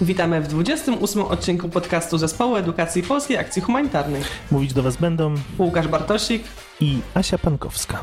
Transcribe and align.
Witamy 0.00 0.40
w 0.40 0.48
28 0.48 1.22
odcinku 1.22 1.68
podcastu 1.68 2.18
Zespołu 2.18 2.56
Edukacji 2.56 3.02
Polskiej 3.02 3.38
Akcji 3.38 3.62
Humanitarnej. 3.62 4.22
Mówić 4.50 4.72
do 4.72 4.82
Was 4.82 4.96
będą 4.96 5.34
Łukasz 5.58 5.88
Bartosik 5.88 6.44
i 6.80 6.98
Asia 7.14 7.38
Pankowska. 7.38 8.00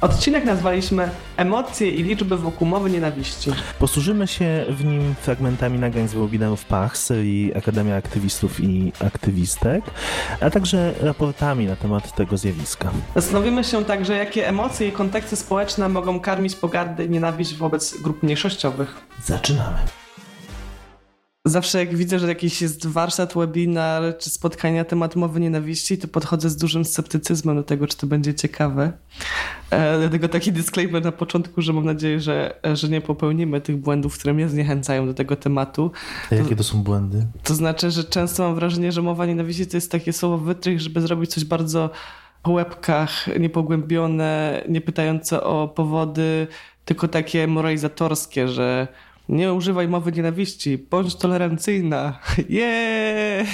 Odcinek 0.00 0.44
nazwaliśmy 0.44 1.10
Emocje 1.36 1.90
i 1.90 2.02
liczby 2.02 2.36
wokół 2.36 2.68
mowy 2.68 2.90
nienawiści. 2.90 3.50
Posłużymy 3.78 4.26
się 4.26 4.64
w 4.68 4.84
nim 4.84 5.14
fragmentami 5.14 5.78
nagrań 5.78 6.08
z 6.08 6.14
webinarów 6.14 6.64
PACH 6.64 6.96
serii 6.96 7.54
Akademia 7.54 7.96
Aktywistów 7.96 8.60
i 8.60 8.92
Aktywistek, 9.06 9.84
a 10.40 10.50
także 10.50 10.94
raportami 11.00 11.66
na 11.66 11.76
temat 11.76 12.14
tego 12.14 12.36
zjawiska. 12.36 12.90
Zastanowimy 13.14 13.64
się 13.64 13.84
także, 13.84 14.16
jakie 14.16 14.48
emocje 14.48 14.88
i 14.88 14.92
konteksty 14.92 15.36
społeczne 15.36 15.88
mogą 15.88 16.20
karmić 16.20 16.56
pogardę 16.56 17.04
i 17.04 17.10
nienawiść 17.10 17.54
wobec 17.54 18.00
grup 18.02 18.22
mniejszościowych. 18.22 18.94
Zaczynamy. 19.24 19.78
Zawsze 21.44 21.78
jak 21.78 21.96
widzę, 21.96 22.18
że 22.18 22.28
jakiś 22.28 22.62
jest 22.62 22.86
warsztat, 22.86 23.34
webinar 23.34 24.18
czy 24.18 24.30
spotkanie 24.30 24.78
na 24.78 24.84
temat 24.84 25.16
mowy 25.16 25.40
nienawiści, 25.40 25.98
to 25.98 26.08
podchodzę 26.08 26.50
z 26.50 26.56
dużym 26.56 26.84
sceptycyzmem 26.84 27.56
do 27.56 27.62
tego, 27.62 27.86
czy 27.86 27.96
to 27.96 28.06
będzie 28.06 28.34
ciekawe. 28.34 28.92
E, 29.70 29.98
dlatego 29.98 30.28
taki 30.28 30.52
disclaimer 30.52 31.04
na 31.04 31.12
początku, 31.12 31.62
że 31.62 31.72
mam 31.72 31.84
nadzieję, 31.84 32.20
że, 32.20 32.60
że 32.74 32.88
nie 32.88 33.00
popełnimy 33.00 33.60
tych 33.60 33.76
błędów, 33.76 34.18
które 34.18 34.34
mnie 34.34 34.48
zniechęcają 34.48 35.06
do 35.06 35.14
tego 35.14 35.36
tematu. 35.36 35.90
A 36.32 36.34
jakie 36.34 36.56
to 36.56 36.64
są 36.64 36.82
błędy? 36.82 37.26
To 37.42 37.54
znaczy, 37.54 37.90
że 37.90 38.04
często 38.04 38.42
mam 38.42 38.54
wrażenie, 38.54 38.92
że 38.92 39.02
mowa 39.02 39.26
nienawiści 39.26 39.66
to 39.66 39.76
jest 39.76 39.92
takie 39.92 40.12
słowo 40.12 40.38
wytrych, 40.38 40.80
żeby 40.80 41.00
zrobić 41.00 41.30
coś 41.30 41.44
bardzo 41.44 41.90
po 42.42 42.50
łebkach, 42.50 43.26
niepogłębione, 43.40 44.62
nie 44.68 44.80
pytające 44.80 45.42
o 45.42 45.68
powody, 45.68 46.46
tylko 46.84 47.08
takie 47.08 47.46
moralizatorskie, 47.46 48.48
że 48.48 48.88
nie 49.32 49.52
używaj 49.52 49.88
mowy 49.88 50.12
nienawiści, 50.12 50.78
bądź 50.78 51.14
tolerancyjna, 51.14 52.18
yeah! 52.48 53.48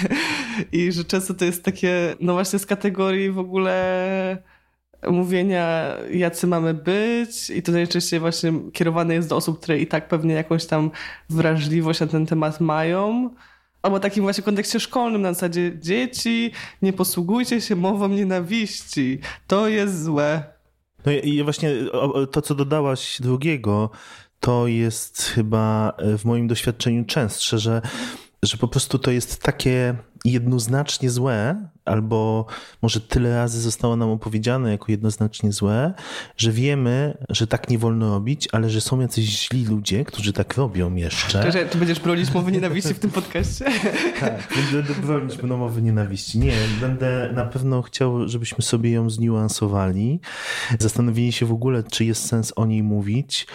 I 0.73 0.93
że 0.93 1.05
często 1.05 1.35
to 1.35 1.45
jest 1.45 1.65
takie, 1.65 2.17
no 2.21 2.33
właśnie 2.33 2.59
z 2.59 2.67
kategorii 2.67 3.31
w 3.31 3.39
ogóle 3.39 4.43
mówienia, 5.09 5.95
jacy 6.13 6.47
mamy 6.47 6.75
być 6.75 7.51
i 7.51 7.63
to 7.63 7.73
najczęściej 7.73 8.21
właśnie 8.21 8.53
kierowane 8.73 9.15
jest 9.15 9.29
do 9.29 9.37
osób, 9.37 9.61
które 9.61 9.79
i 9.79 9.87
tak 9.87 10.09
pewnie 10.09 10.35
jakąś 10.35 10.67
tam 10.67 10.91
wrażliwość 11.31 12.01
na 12.01 12.07
ten 12.07 12.27
temat 12.27 12.61
mają. 12.61 13.31
Albo 13.83 14.01
takim 14.01 14.23
właśnie 14.23 14.45
kontekście 14.45 14.81
szkolnym, 14.81 15.23
na 15.23 15.33
zasadzie 15.33 15.79
dzieci, 15.81 16.51
nie 16.83 16.93
posługujcie 16.93 17.61
się 17.61 17.77
mową 17.77 18.09
nienawiści, 18.09 19.19
to 19.47 19.69
jest 19.69 20.05
złe. 20.05 20.43
No 21.07 21.13
i 21.13 21.43
właśnie 21.43 21.71
to, 22.33 22.43
co 22.43 22.55
dodałaś 22.55 23.21
drugiego, 23.21 23.91
to 24.41 24.67
jest 24.67 25.23
chyba 25.23 25.93
e, 25.99 26.19
w 26.19 26.25
moim 26.25 26.49
doświadczeniu 26.49 27.05
częstsze, 27.05 27.59
że, 27.59 27.83
że 28.43 28.57
po 28.57 28.69
prostu 28.69 28.99
to 28.99 29.11
jest 29.11 29.43
takie 29.43 29.95
jednoznacznie 30.25 31.11
złe, 31.11 31.69
albo 31.85 32.47
może 32.83 33.01
tyle 33.01 33.37
razy 33.37 33.61
zostało 33.61 33.97
nam 33.97 34.11
opowiedziane 34.11 34.71
jako 34.71 34.87
jednoznacznie 34.89 35.53
złe, 35.53 35.95
że 36.37 36.53
wiemy, 36.53 37.19
że 37.29 37.47
tak 37.47 37.71
nie 37.71 37.79
wolno 37.79 38.11
robić, 38.11 38.49
ale 38.53 38.71
że 38.71 38.81
są 38.81 39.01
jacyś 39.01 39.25
źli 39.25 39.65
ludzie, 39.65 40.05
którzy 40.05 40.33
tak 40.33 40.57
robią 40.57 40.95
jeszcze. 40.95 41.53
Czy 41.53 41.67
ty 41.67 41.79
będziesz 41.79 42.01
bronić 42.01 42.35
mowy 42.35 42.53
nienawiści 42.53 42.95
w 42.95 42.99
tym 42.99 43.11
podcaście? 43.11 43.65
tak, 44.21 44.49
będę 44.73 44.95
bronić 44.95 45.43
mowy 45.43 45.83
nienawiści. 45.83 46.39
Nie, 46.39 46.53
będę 46.81 47.33
na 47.35 47.45
pewno 47.45 47.83
chciał, 47.83 48.29
żebyśmy 48.29 48.65
sobie 48.65 48.91
ją 48.91 49.11
zniuansowali, 49.11 50.21
zastanowili 50.79 51.33
się 51.33 51.47
w 51.47 51.53
ogóle, 51.53 51.83
czy 51.83 52.05
jest 52.05 52.27
sens 52.27 52.53
o 52.57 52.67
niej 52.67 52.83
mówić. 52.83 53.47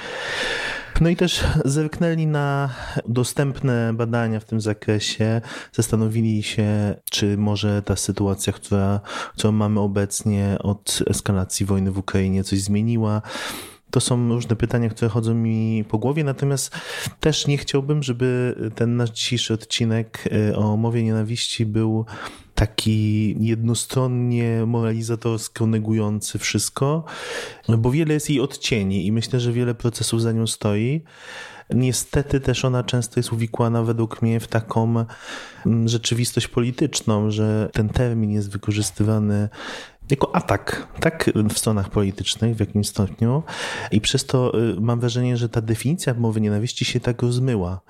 No 1.02 1.10
i 1.10 1.16
też 1.16 1.44
zerknęli 1.66 2.28
na 2.28 2.70
dostępne 3.08 3.94
badania 3.94 4.40
w 4.40 4.46
tym 4.46 4.62
zakresie, 4.62 5.42
zastanowili 5.72 6.44
się, 6.44 6.96
czy 7.12 7.38
może 7.38 7.82
ta 7.82 7.96
sytuacja, 7.96 8.54
która, 8.54 9.00
którą 9.38 9.52
mamy 9.52 9.80
obecnie 9.80 10.58
od 10.60 11.04
eskalacji 11.08 11.66
wojny 11.66 11.92
w 11.92 11.98
Ukrainie, 11.98 12.44
coś 12.44 12.62
zmieniła. 12.62 13.22
To 13.94 14.00
są 14.00 14.30
różne 14.30 14.56
pytania, 14.56 14.90
które 14.90 15.10
chodzą 15.10 15.34
mi 15.34 15.84
po 15.90 15.98
głowie, 15.98 16.24
natomiast 16.24 16.76
też 17.20 17.48
nie 17.48 17.58
chciałbym, 17.58 18.04
żeby 18.04 18.56
ten 18.76 18.98
nasz 18.98 19.10
dzisiejszy 19.10 19.54
odcinek 19.54 20.30
y, 20.50 20.56
o 20.56 20.78
mowie 20.78 21.04
nienawiści 21.04 21.66
był 21.66 22.06
taki 22.56 23.36
jednostronnie 23.46 24.66
moralizatorsko 24.66 25.68
negujący 25.68 26.40
wszystko, 26.40 27.04
bo 27.78 27.92
wiele 27.92 28.14
jest 28.14 28.30
jej 28.30 28.40
odcieni 28.40 29.06
i 29.06 29.12
myślę, 29.12 29.40
że 29.40 29.52
wiele 29.52 29.76
procesów 29.76 30.22
za 30.22 30.32
nią 30.32 30.48
stoi. 30.48 31.04
Niestety 31.70 32.40
też 32.40 32.66
ona 32.66 32.84
często 32.84 33.20
jest 33.20 33.34
uwikłana 33.34 33.84
według 33.84 34.22
mnie 34.22 34.40
w 34.40 34.48
taką 34.48 35.06
mm, 35.66 35.88
rzeczywistość 35.88 36.48
polityczną, 36.48 37.32
że 37.32 37.70
ten 37.74 37.90
termin 37.90 38.32
jest 38.32 38.50
wykorzystywany 38.50 39.50
jako 40.10 40.36
atak, 40.36 40.88
tak 41.00 41.32
w 41.50 41.58
stronach 41.58 41.90
politycznych 41.90 42.56
w 42.56 42.60
jakimś 42.60 42.88
stopniu 42.88 43.44
i 43.92 44.02
przez 44.02 44.26
to 44.26 44.60
y, 44.60 44.82
mam 44.82 45.00
wrażenie, 45.00 45.38
że 45.38 45.50
ta 45.50 45.62
definicja 45.62 46.14
mowy 46.14 46.42
nienawiści 46.42 46.86
się 46.86 47.00
tak 47.00 47.22
rozmyła. 47.22 47.82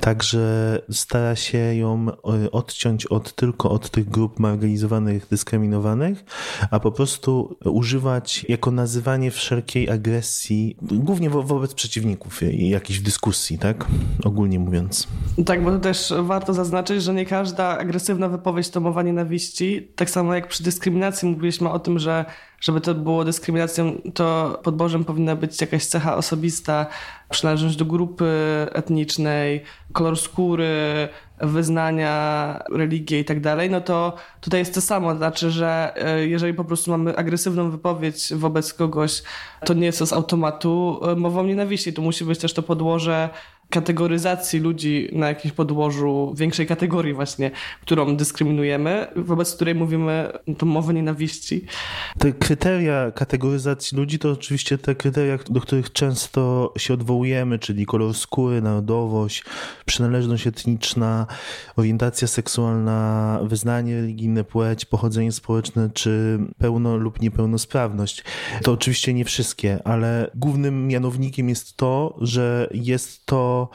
Także 0.00 0.78
stara 0.90 1.36
się 1.36 1.58
ją 1.58 2.08
y, 2.44 2.50
odciąć 2.50 3.06
od, 3.06 3.34
tylko 3.34 3.70
od 3.70 3.90
tych 3.90 4.08
grup 4.08 4.38
marginalizowanych, 4.38 5.26
dyskryminowanych, 5.30 6.24
a 6.70 6.80
po 6.80 6.92
prostu 6.92 7.56
używać 7.64 8.46
jako 8.48 8.70
nazywanie 8.70 9.30
wszelkiej 9.30 9.90
agresji, 9.90 10.76
głównie 10.82 11.30
wo 11.30 11.42
wobec 11.42 11.74
przeciwników 11.74 12.40
jakiejś 12.52 13.00
dyskusji, 13.00 13.58
tak? 13.58 13.86
Ogólnie 14.24 14.58
mówiąc. 14.58 15.08
Tak, 15.46 15.64
bo 15.64 15.70
to 15.70 15.78
też 15.78 16.14
warto 16.22 16.54
zaznaczyć, 16.54 17.02
że 17.02 17.14
nie 17.14 17.26
każda 17.26 17.78
agresywna 17.78 18.28
wypowiedź 18.28 18.70
to 18.70 18.80
mowa 18.80 19.02
nienawiści. 19.02 19.88
Tak 19.96 20.10
samo 20.10 20.34
jak 20.34 20.48
przy 20.48 20.62
dyskryminacji 20.62 21.28
mówiliśmy 21.42 21.70
o 21.70 21.78
tym, 21.78 21.98
że 21.98 22.24
żeby 22.60 22.80
to 22.80 22.94
było 22.94 23.24
dyskryminacją, 23.24 24.00
to 24.14 24.58
podbożem 24.62 25.04
powinna 25.04 25.36
być 25.36 25.60
jakaś 25.60 25.86
cecha 25.86 26.16
osobista, 26.16 26.86
przynależność 27.32 27.76
do 27.76 27.84
grupy 27.84 28.26
etnicznej, 28.72 29.62
kolor 29.92 30.18
skóry, 30.18 31.08
wyznania, 31.42 32.58
religie 32.72 33.20
i 33.20 33.24
tak 33.24 33.40
dalej, 33.40 33.70
no 33.70 33.80
to 33.80 34.14
tutaj 34.40 34.60
jest 34.60 34.74
to 34.74 34.80
samo. 34.80 35.16
Znaczy, 35.16 35.50
że 35.50 35.92
e, 35.96 36.26
jeżeli 36.26 36.54
po 36.54 36.64
prostu 36.64 36.90
mamy 36.90 37.16
agresywną 37.16 37.70
wypowiedź 37.70 38.34
wobec 38.34 38.74
kogoś, 38.74 39.22
to 39.64 39.74
nie 39.74 39.86
jest 39.86 39.98
to 39.98 40.06
z 40.06 40.12
automatu 40.12 41.00
e, 41.02 41.16
mową 41.16 41.44
nienawiści. 41.44 41.92
Tu 41.92 42.02
musi 42.02 42.24
być 42.24 42.38
też 42.38 42.52
to 42.52 42.62
podłoże 42.62 43.28
kategoryzacji 43.72 44.60
ludzi 44.60 45.08
na 45.12 45.28
jakimś 45.28 45.54
podłożu 45.54 46.34
większej 46.36 46.66
kategorii 46.66 47.14
właśnie, 47.14 47.50
którą 47.80 48.16
dyskryminujemy, 48.16 49.06
wobec 49.16 49.54
której 49.54 49.74
mówimy 49.74 50.32
tą 50.58 50.66
mowę 50.66 50.94
nienawiści. 50.94 51.64
Te 52.18 52.32
kryteria 52.32 53.10
kategoryzacji 53.10 53.98
ludzi 53.98 54.18
to 54.18 54.30
oczywiście 54.30 54.78
te 54.78 54.94
kryteria, 54.94 55.38
do 55.50 55.60
których 55.60 55.92
często 55.92 56.72
się 56.78 56.94
odwołujemy, 56.94 57.21
czyli 57.60 57.86
kolor 57.86 58.14
skóry, 58.14 58.62
narodowość, 58.62 59.44
przynależność 59.86 60.46
etniczna, 60.46 61.26
orientacja 61.76 62.28
seksualna, 62.28 63.40
wyznanie 63.42 64.00
religijne, 64.00 64.44
płeć, 64.44 64.84
pochodzenie 64.84 65.32
społeczne, 65.32 65.90
czy 65.94 66.38
pełno 66.58 66.96
lub 66.96 67.20
niepełnosprawność. 67.20 68.24
To 68.62 68.72
oczywiście 68.72 69.14
nie 69.14 69.24
wszystkie, 69.24 69.78
ale 69.84 70.30
głównym 70.34 70.88
mianownikiem 70.88 71.48
jest 71.48 71.76
to, 71.76 72.16
że 72.20 72.68
jest 72.74 73.26
to 73.26 73.68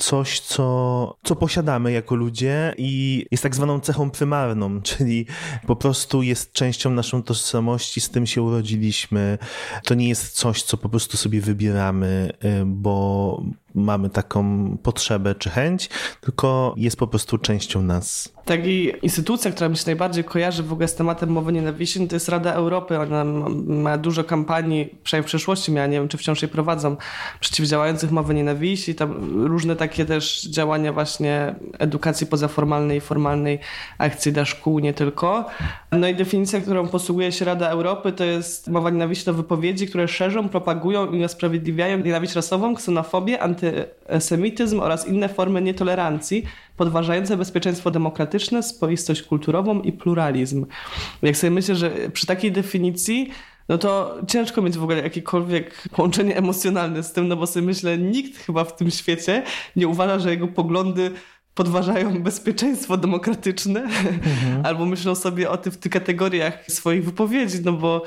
coś, 0.00 0.40
co, 0.40 1.16
co 1.24 1.36
posiadamy 1.36 1.92
jako 1.92 2.14
ludzie 2.14 2.74
i 2.78 3.26
jest 3.30 3.42
tak 3.42 3.54
zwaną 3.54 3.80
cechą 3.80 4.10
prymarną, 4.10 4.80
czyli 4.82 5.26
po 5.66 5.76
prostu 5.76 6.22
jest 6.22 6.52
częścią 6.52 6.90
naszą 6.90 7.22
tożsamości, 7.22 8.00
z 8.00 8.10
tym 8.10 8.26
się 8.26 8.42
urodziliśmy. 8.42 9.38
To 9.84 9.94
nie 9.94 10.08
jest 10.08 10.32
coś, 10.32 10.62
co 10.62 10.76
po 10.76 10.88
prostu 10.88 11.16
sobie 11.16 11.40
wybieramy, 11.40 12.32
y, 12.44 12.64
bo 12.66 13.42
mamy 13.74 14.10
taką 14.10 14.76
potrzebę 14.82 15.34
czy 15.34 15.50
chęć, 15.50 15.90
tylko 16.20 16.74
jest 16.76 16.96
po 16.96 17.06
prostu 17.06 17.38
częścią 17.38 17.82
nas. 17.82 18.32
Tak 18.44 18.66
i 18.66 18.92
instytucja, 19.02 19.50
która 19.50 19.68
mi 19.68 19.76
się 19.76 19.82
najbardziej 19.86 20.24
kojarzy 20.24 20.62
w 20.62 20.72
ogóle 20.72 20.88
z 20.88 20.94
tematem 20.94 21.30
mowy 21.30 21.52
nienawiści, 21.52 22.00
no 22.00 22.06
to 22.06 22.16
jest 22.16 22.28
Rada 22.28 22.52
Europy. 22.52 22.98
Ona 22.98 23.24
ma 23.66 23.98
dużo 23.98 24.24
kampanii, 24.24 24.98
przynajmniej 25.02 25.26
w 25.26 25.30
przeszłości 25.30 25.72
miała, 25.72 25.86
nie 25.86 25.98
wiem 25.98 26.08
czy 26.08 26.18
wciąż 26.18 26.42
je 26.42 26.48
prowadzą, 26.48 26.96
przeciwdziałających 27.40 28.10
mowy 28.10 28.34
nienawiści, 28.34 28.94
tam 28.94 29.44
różne 29.46 29.76
takie 29.76 30.04
też 30.04 30.42
działania 30.42 30.92
właśnie 30.92 31.54
edukacji 31.78 32.26
pozaformalnej 32.26 32.98
i 32.98 33.00
formalnej, 33.00 33.58
akcji 33.98 34.32
dla 34.32 34.44
szkół, 34.44 34.78
nie 34.78 34.94
tylko. 34.94 35.46
No 35.92 36.08
i 36.08 36.14
definicja, 36.14 36.60
którą 36.60 36.88
posługuje 36.88 37.32
się 37.32 37.44
Rada 37.44 37.68
Europy, 37.68 38.12
to 38.12 38.24
jest 38.24 38.68
mowa 38.68 38.90
nienawiści 38.90 39.24
to 39.24 39.34
wypowiedzi, 39.34 39.86
które 39.86 40.08
szerzą, 40.08 40.48
propagują 40.48 41.12
i 41.12 41.24
usprawiedliwiają 41.24 41.98
nienawiść 41.98 42.34
rasową, 42.34 42.74
ksenofobię, 42.74 43.42
antysemityzm 44.08 44.80
oraz 44.80 45.08
inne 45.08 45.28
formy 45.28 45.62
nietolerancji, 45.62 46.44
podważające 46.76 47.36
bezpieczeństwo 47.36 47.90
demokratyczne, 47.90 48.62
spoistość 48.62 49.22
kulturową 49.22 49.82
i 49.82 49.92
pluralizm. 49.92 50.66
Jak 51.22 51.36
sobie 51.36 51.50
myślę, 51.50 51.74
że 51.74 51.90
przy 52.12 52.26
takiej 52.26 52.52
definicji 52.52 53.30
no 53.70 53.78
to 53.78 54.18
ciężko 54.28 54.62
mieć 54.62 54.78
w 54.78 54.82
ogóle 54.82 55.02
jakiekolwiek 55.02 55.88
połączenie 55.96 56.36
emocjonalne 56.36 57.02
z 57.02 57.12
tym, 57.12 57.28
no 57.28 57.36
bo 57.36 57.46
sobie 57.46 57.66
myślę, 57.66 57.98
nikt 57.98 58.38
chyba 58.38 58.64
w 58.64 58.76
tym 58.76 58.90
świecie 58.90 59.42
nie 59.76 59.88
uważa, 59.88 60.18
że 60.18 60.30
jego 60.30 60.48
poglądy 60.48 61.10
podważają 61.54 62.18
bezpieczeństwo 62.22 62.96
demokratyczne, 62.96 63.80
mhm. 63.80 64.66
albo 64.66 64.86
myślą 64.86 65.14
sobie 65.14 65.50
o 65.50 65.56
tym 65.56 65.72
w 65.72 65.76
tych 65.76 65.92
kategoriach 65.92 66.64
swoich 66.68 67.04
wypowiedzi, 67.04 67.58
no 67.64 67.72
bo 67.72 68.02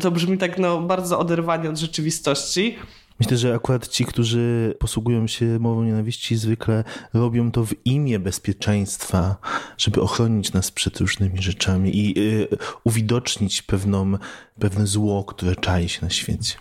to 0.00 0.10
brzmi 0.10 0.38
tak 0.38 0.58
no, 0.58 0.80
bardzo 0.80 1.18
oderwanie 1.18 1.70
od 1.70 1.76
rzeczywistości. 1.76 2.76
Myślę, 3.20 3.36
że 3.36 3.54
akurat 3.54 3.88
ci, 3.88 4.04
którzy 4.04 4.74
posługują 4.78 5.26
się 5.26 5.58
mową 5.58 5.84
nienawiści, 5.84 6.36
zwykle 6.36 6.84
robią 7.14 7.50
to 7.50 7.64
w 7.64 7.74
imię 7.84 8.18
bezpieczeństwa, 8.18 9.36
żeby 9.78 10.02
ochronić 10.02 10.52
nas 10.52 10.70
przed 10.70 11.00
różnymi 11.00 11.42
rzeczami 11.42 11.96
i 11.96 12.18
y, 12.18 12.48
uwidocznić 12.84 13.62
pewną, 13.62 14.12
pewne 14.58 14.86
zło, 14.86 15.24
które 15.24 15.56
czai 15.56 15.88
się 15.88 15.98
na 16.02 16.10
świecie. 16.10 16.54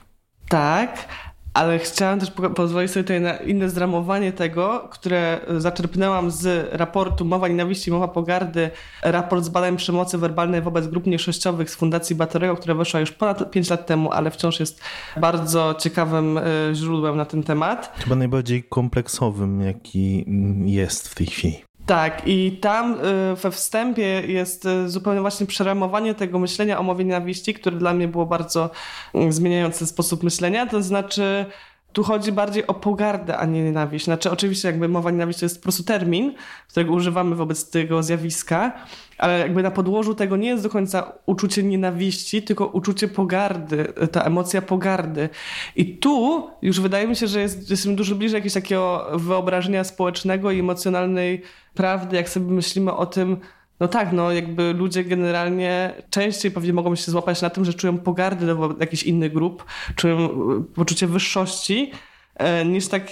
Tak, 0.50 1.08
ale 1.56 1.80
chciałam 1.80 2.20
też 2.20 2.32
pozwolić 2.56 2.92
sobie 2.92 3.04
tutaj 3.04 3.22
na 3.22 3.34
inne 3.38 3.70
zramowanie 3.70 4.34
tego, 4.34 4.88
które 4.92 5.40
zaczerpnęłam 5.58 6.32
z 6.32 6.70
raportu 6.74 7.26
Mowa 7.26 7.48
Nienawiści, 7.48 7.92
Mowa 7.92 8.08
Pogardy, 8.08 8.70
raport 9.04 9.44
z 9.44 9.50
badań 9.50 9.78
przemocy 9.78 10.18
werbalnej 10.18 10.62
wobec 10.62 10.88
grup 10.88 11.06
mniejszościowych 11.06 11.70
z 11.70 11.76
Fundacji 11.76 12.16
Batorego, 12.16 12.56
która 12.56 12.76
wyszła 12.76 13.00
już 13.00 13.12
ponad 13.12 13.52
5 13.52 13.70
lat 13.70 13.86
temu, 13.86 14.12
ale 14.12 14.32
wciąż 14.32 14.60
jest 14.60 14.82
bardzo 15.18 15.76
ciekawym 15.80 16.38
e, 16.38 16.42
źródłem 16.74 17.18
na 17.18 17.26
ten 17.26 17.44
temat. 17.44 17.94
Chyba 18.04 18.16
najbardziej 18.16 18.64
kompleksowym, 18.64 19.62
jaki 19.62 20.26
jest 20.66 21.08
w 21.08 21.16
tej 21.16 21.28
chwili. 21.28 21.75
Tak, 21.86 22.22
i 22.26 22.58
tam 22.62 22.94
y, 22.94 23.36
we 23.36 23.52
wstępie 23.52 24.22
jest 24.28 24.66
y, 24.66 24.90
zupełnie 24.90 25.22
właśnie 25.22 25.46
przeramowanie 25.46 26.16
tego 26.16 26.40
myślenia 26.40 26.80
o 26.80 26.84
mowie 26.84 27.06
nienawiści, 27.06 27.54
które 27.54 27.78
dla 27.78 27.94
mnie 27.94 28.08
było 28.08 28.26
bardzo 28.26 28.70
y, 29.16 29.32
zmieniające 29.32 29.86
sposób 29.86 30.24
myślenia. 30.24 30.66
To 30.66 30.84
znaczy, 30.84 31.46
tu 31.96 32.04
chodzi 32.04 32.32
bardziej 32.32 32.68
o 32.68 32.74
pogardę, 32.74 33.38
a 33.38 33.46
nie 33.46 33.64
nienawiść. 33.64 34.06
Znaczy, 34.06 34.32
oczywiście, 34.32 34.68
jakby 34.68 34.88
mowa 34.88 35.12
nienawiści 35.12 35.40
to 35.40 35.46
jest 35.46 35.58
po 35.58 35.64
prostu 35.64 35.84
termin, 35.84 36.34
którego 36.68 36.94
używamy 36.94 37.36
wobec 37.36 37.70
tego 37.70 38.04
zjawiska, 38.04 38.72
ale 39.18 39.40
jakby 39.40 39.64
na 39.64 39.72
podłożu 39.72 40.16
tego 40.16 40.38
nie 40.38 40.48
jest 40.48 40.64
do 40.64 40.70
końca 40.70 41.12
uczucie 41.26 41.64
nienawiści, 41.64 42.44
tylko 42.44 42.66
uczucie 42.66 43.08
pogardy, 43.08 43.94
ta 44.12 44.22
emocja 44.22 44.62
pogardy. 44.62 45.30
I 45.76 45.98
tu 45.98 46.48
już 46.62 46.80
wydaje 46.80 47.08
mi 47.08 47.16
się, 47.16 47.28
że 47.28 47.42
jest, 47.42 47.70
jesteśmy 47.70 47.96
dużo 47.96 48.16
bliżej 48.16 48.38
jakiegoś 48.38 48.54
takiego 48.54 49.08
wyobrażenia 49.14 49.84
społecznego 49.84 50.52
i 50.52 50.60
emocjonalnej 50.60 51.42
prawdy, 51.74 52.16
jak 52.16 52.30
sobie 52.30 52.52
myślimy 52.52 52.94
o 52.94 53.06
tym, 53.06 53.38
no 53.80 53.88
tak, 53.88 54.14
no 54.14 54.32
jakby 54.32 54.74
ludzie 54.74 55.04
generalnie 55.04 55.94
częściej 56.10 56.52
pewnie 56.52 56.74
mogą 56.74 56.96
się 56.96 57.12
złapać 57.12 57.42
na 57.42 57.50
tym, 57.50 57.66
że 57.66 57.74
czują 57.74 57.98
pogardę 57.98 58.46
do 58.46 58.76
jakichś 58.80 59.04
innych 59.04 59.34
grup, 59.34 59.66
czują 59.96 60.18
e, 60.18 60.64
poczucie 60.76 61.08
wyższości, 61.08 61.92
e, 62.36 62.66
niż 62.66 62.88
tak 62.88 63.08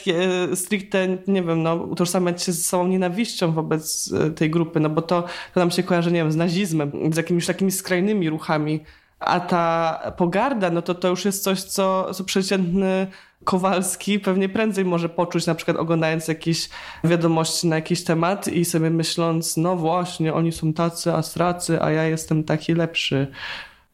stricte, 0.56 1.18
nie 1.27 1.44
wiem, 1.44 1.63
no, 1.63 1.75
utożsamiać 1.75 2.44
się 2.44 2.51
z 2.51 2.68
całą 2.68 2.88
nienawiścią 2.88 3.51
wobec 3.51 4.13
tej 4.36 4.50
grupy, 4.50 4.80
no 4.80 4.89
bo 4.89 5.01
to, 5.01 5.24
to 5.54 5.60
nam 5.60 5.71
się 5.71 5.83
kojarzy, 5.83 6.12
nie 6.12 6.19
wiem, 6.19 6.31
z 6.31 6.36
nazizmem, 6.36 6.92
z 7.13 7.18
jakimiś 7.18 7.45
takimi 7.45 7.71
skrajnymi 7.71 8.30
ruchami, 8.30 8.80
a 9.25 9.40
ta 9.40 10.14
pogarda, 10.18 10.70
no 10.70 10.81
to 10.81 10.96
to 10.96 11.08
już 11.08 11.25
jest 11.25 11.44
coś, 11.44 11.64
co, 11.64 12.14
co 12.14 12.24
przeciętny 12.24 13.08
Kowalski 13.44 14.20
pewnie 14.20 14.50
prędzej 14.50 14.86
może 14.86 15.10
poczuć, 15.10 15.46
na 15.46 15.56
przykład 15.56 15.78
oglądając 15.78 16.28
jakieś 16.28 16.70
wiadomości 17.04 17.68
na 17.68 17.75
jakiś 17.75 18.04
temat 18.04 18.48
i 18.48 18.66
sobie 18.66 18.90
myśląc, 18.90 19.58
no 19.58 19.75
właśnie, 19.75 20.34
oni 20.34 20.52
są 20.52 20.74
tacy 20.74 21.14
astracy, 21.14 21.81
a 21.81 21.92
ja 21.92 22.04
jestem 22.04 22.44
taki 22.44 22.74
lepszy. 22.74 23.28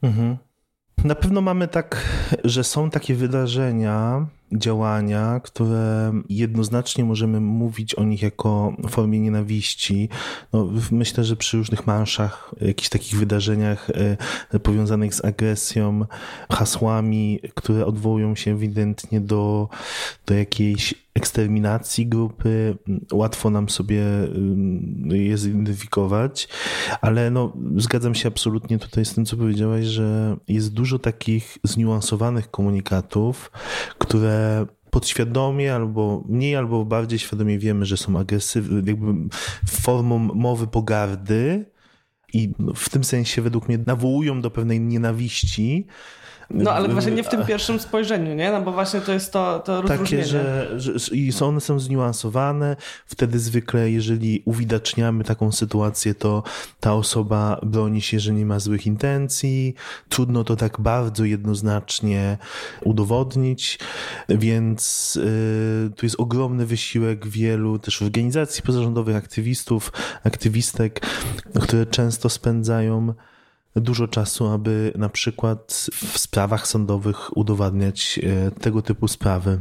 Mhm. 0.02 0.38
Na 1.04 1.16
pewno 1.16 1.42
mamy 1.42 1.68
tak, 1.68 2.02
że 2.44 2.64
są 2.64 2.90
takie 2.90 3.16
wydarzenia, 3.16 4.26
działania, 4.52 5.40
które 5.44 6.12
jednoznacznie 6.30 7.04
możemy 7.04 7.40
mówić 7.42 7.96
o 7.96 8.04
nich 8.04 8.22
jako 8.22 8.74
formie 8.90 9.20
nienawiści. 9.20 10.10
No, 10.54 10.70
myślę, 10.92 11.24
że 11.24 11.36
przy 11.36 11.58
różnych 11.58 11.88
marszach, 11.88 12.56
jakichś 12.62 12.90
takich 12.90 13.20
wydarzeniach 13.20 13.90
e, 14.54 14.60
powiązanych 14.60 15.16
z 15.16 15.26
agresją, 15.26 16.06
hasłami, 16.52 17.40
które 17.56 17.86
odwołują 17.86 18.36
się 18.36 18.52
ewidentnie 18.52 19.22
do, 19.22 19.70
do 20.26 20.34
jakiejś 20.34 20.94
eksterminacji 21.20 22.08
grupy, 22.08 22.78
łatwo 23.14 23.50
nam 23.50 23.70
sobie 23.70 24.04
y, 25.12 25.18
je 25.18 25.38
zidentyfikować, 25.38 26.48
ale 27.02 27.32
no, 27.32 27.54
zgadzam 27.78 28.16
się 28.16 28.28
absolutnie 28.28 28.80
tutaj 28.80 29.06
z 29.06 29.14
tym, 29.14 29.26
co 29.26 29.38
powiedziałaś, 29.38 29.86
że 29.86 30.38
jest 30.48 30.74
dużo 30.74 31.00
takich 31.00 31.58
zniuansowanych 31.64 32.52
komunikatów, 32.52 33.52
które 33.98 34.39
podświadomie 34.90 35.76
albo 35.76 36.24
mniej 36.30 36.56
albo 36.56 36.86
bardziej 36.86 37.20
świadomie 37.20 37.60
wiemy, 37.60 37.86
że 37.86 37.98
są 37.98 38.20
agresywne, 38.20 38.82
jakby 38.86 39.14
formą 39.68 40.18
mowy 40.18 40.68
pogardy 40.68 41.66
i 42.34 42.54
w 42.76 42.90
tym 42.90 43.04
sensie 43.04 43.42
według 43.42 43.68
mnie 43.68 43.80
nawołują 43.88 44.42
do 44.42 44.52
pewnej 44.52 44.82
nienawiści, 44.82 45.88
no 46.50 46.72
ale 46.72 46.90
właśnie 46.90 47.12
nie 47.12 47.24
w 47.24 47.30
tym 47.30 47.46
pierwszym 47.46 47.80
spojrzeniu, 47.80 48.36
nie? 48.36 48.52
No 48.52 48.62
bo 48.62 48.72
właśnie 48.72 49.02
to 49.02 49.14
jest 49.14 49.34
to, 49.34 49.60
to 49.60 49.84
Takie, 49.84 50.26
że, 50.26 50.70
że 50.80 51.16
i 51.16 51.32
one 51.42 51.62
są 51.62 51.80
zniuansowane. 51.80 52.76
Wtedy 53.06 53.40
zwykle, 53.40 53.92
jeżeli 53.92 54.42
uwidaczniamy 54.46 55.24
taką 55.24 55.52
sytuację, 55.52 56.16
to 56.16 56.44
ta 56.80 56.94
osoba 56.94 57.60
broni 57.64 58.02
się, 58.02 58.20
że 58.20 58.34
nie 58.34 58.46
ma 58.46 58.60
złych 58.60 58.88
intencji. 58.88 59.76
Trudno 60.10 60.44
to 60.44 60.56
tak 60.56 60.82
bardzo 60.82 61.26
jednoznacznie 61.26 62.38
udowodnić, 62.84 63.80
więc 64.30 65.16
yy, 65.16 65.92
tu 65.96 66.06
jest 66.06 66.20
ogromny 66.20 66.66
wysiłek 66.66 67.28
wielu 67.28 67.80
też 67.80 68.02
organizacji 68.02 68.64
pozarządowych, 68.64 69.16
aktywistów, 69.16 69.92
aktywistek, 70.24 71.00
które 71.62 71.86
często 71.86 72.30
spędzają 72.30 73.14
dużo 73.76 74.08
czasu, 74.08 74.48
aby 74.48 74.94
na 74.96 75.10
przykład 75.10 75.88
w 75.94 76.18
sprawach 76.18 76.68
sądowych 76.68 77.38
udowadniać 77.38 78.20
e, 78.24 78.52
tego 78.52 78.82
typu 78.82 79.08
sprawy. 79.08 79.60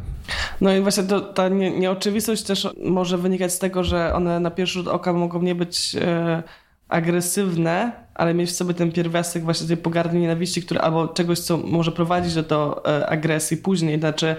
No 0.60 0.72
i 0.72 0.80
właśnie 0.80 1.02
to, 1.02 1.20
ta 1.20 1.48
nie, 1.48 1.78
nieoczywistość 1.78 2.42
też 2.42 2.68
może 2.84 3.18
wynikać 3.18 3.52
z 3.52 3.58
tego, 3.58 3.84
że 3.84 4.14
one 4.14 4.40
na 4.40 4.50
pierwszy 4.50 4.74
rzut 4.74 4.88
oka 4.88 5.12
mogą 5.12 5.42
nie 5.42 5.54
być 5.54 5.96
e, 6.00 6.42
agresywne, 6.88 7.92
ale 8.14 8.34
mieć 8.34 8.50
w 8.50 8.54
sobie 8.54 8.74
ten 8.74 8.92
pierwiastek 8.92 9.44
właśnie 9.44 9.66
tej 9.66 9.76
pogardy 9.76 10.18
nienawiści, 10.18 10.62
który 10.62 10.80
albo 10.80 11.08
czegoś, 11.08 11.38
co 11.38 11.56
może 11.56 11.92
prowadzić 11.92 12.34
do, 12.34 12.42
do 12.42 12.86
e, 12.98 13.08
agresji 13.08 13.56
później. 13.56 13.98
Znaczy, 13.98 14.36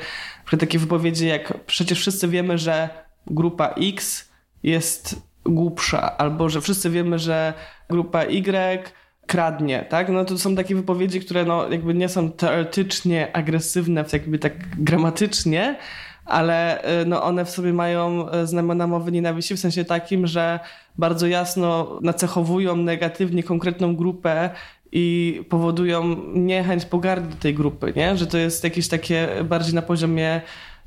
takie 0.59 0.79
wypowiedzi 0.79 1.27
jak 1.27 1.65
przecież 1.65 1.99
wszyscy 1.99 2.27
wiemy, 2.27 2.57
że 2.57 2.89
grupa 3.27 3.67
X 3.67 4.29
jest 4.63 5.21
głupsza, 5.45 6.17
albo 6.17 6.49
że 6.49 6.61
wszyscy 6.61 6.89
wiemy, 6.89 7.19
że 7.19 7.53
grupa 7.89 8.23
Y 8.23 8.91
kradnie, 9.29 9.85
tak? 9.89 10.09
No 10.09 10.25
to 10.25 10.37
są 10.37 10.55
takie 10.55 10.75
wypowiedzi, 10.75 11.19
które 11.19 11.45
no 11.45 11.69
jakby 11.69 11.93
nie 11.93 12.09
są 12.09 12.31
teoretycznie 12.31 13.35
agresywne, 13.35 14.05
jakby 14.13 14.39
tak 14.39 14.53
gramatycznie, 14.77 15.77
ale 16.25 16.83
y, 17.01 17.05
no 17.05 17.23
one 17.23 17.45
w 17.45 17.49
sobie 17.49 17.73
mają 17.73 18.33
y, 18.33 18.47
znamiona 18.47 18.87
mowy 18.87 19.11
nienawiści 19.11 19.55
w 19.55 19.59
sensie 19.59 19.85
takim, 19.85 20.27
że 20.27 20.59
bardzo 20.97 21.27
jasno 21.27 21.99
nacechowują 22.01 22.75
negatywnie 22.75 23.43
konkretną 23.43 23.95
grupę 23.95 24.49
i 24.91 25.41
powodują 25.49 26.15
niechęć, 26.33 26.85
pogardy 26.85 27.29
do 27.29 27.35
tej 27.35 27.53
grupy, 27.53 27.93
nie? 27.95 28.17
Że 28.17 28.27
to 28.27 28.37
jest 28.37 28.63
jakieś 28.63 28.87
takie 28.87 29.27
bardziej 29.43 29.73
na 29.75 29.81
poziomie 29.81 30.41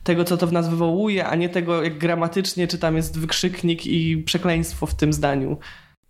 tego, 0.05 0.25
co 0.25 0.37
to 0.37 0.47
w 0.47 0.53
nas 0.53 0.69
wywołuje, 0.69 1.27
a 1.27 1.35
nie 1.37 1.49
tego, 1.49 1.83
jak 1.83 1.99
gramatycznie, 1.99 2.69
czy 2.69 2.79
tam 2.79 2.97
jest 2.97 3.19
wykrzyknik 3.19 3.87
i 3.87 4.19
przekleństwo 4.19 4.87
w 4.87 4.95
tym 4.95 5.13
zdaniu. 5.13 5.57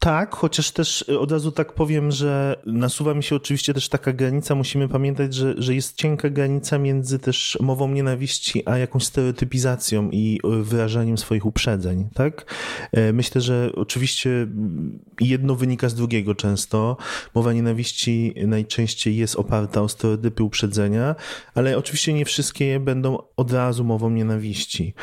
Tak, 0.02 0.34
chociaż 0.34 0.70
też 0.70 1.04
y, 1.08 1.18
od 1.18 1.32
razu 1.32 1.52
tak 1.52 1.72
powiem, 1.72 2.10
że 2.10 2.56
nasuwa 2.66 3.14
mi 3.14 3.22
się 3.22 3.36
oczywiście 3.36 3.74
też 3.74 3.88
taka 3.88 4.12
granica. 4.12 4.54
Musimy 4.54 4.88
pamiętać, 4.88 5.34
że, 5.34 5.54
że 5.58 5.74
jest 5.74 5.96
cienka 5.96 6.30
granica 6.30 6.78
między 6.78 7.18
też 7.18 7.58
mową 7.60 7.88
nienawiści, 7.88 8.62
a 8.66 8.78
jakąś 8.78 9.04
stereotypizacją 9.04 10.10
i 10.10 10.40
y, 10.60 10.64
wyrażaniem 10.64 11.18
swoich 11.18 11.46
uprzedzeń, 11.46 12.08
tak? 12.14 12.54
E, 12.92 13.12
myślę, 13.12 13.40
że 13.40 13.70
oczywiście 13.74 14.30
mm, 14.30 14.98
jedno 15.20 15.54
wynika 15.54 15.88
z 15.88 15.94
drugiego 15.94 16.34
często. 16.34 16.96
Mowa 17.34 17.52
nienawiści 17.52 18.34
najczęściej 18.46 19.16
jest 19.16 19.36
oparta 19.36 19.82
o 19.82 19.88
stereotypy 19.88 20.42
uprzedzenia, 20.42 21.14
ale 21.54 21.78
oczywiście 21.78 22.12
nie 22.12 22.24
wszystkie 22.24 22.80
będą 22.80 23.18
od 23.36 23.52
razu 23.52 23.84
mową 23.84 24.10
nienawiści. 24.10 24.94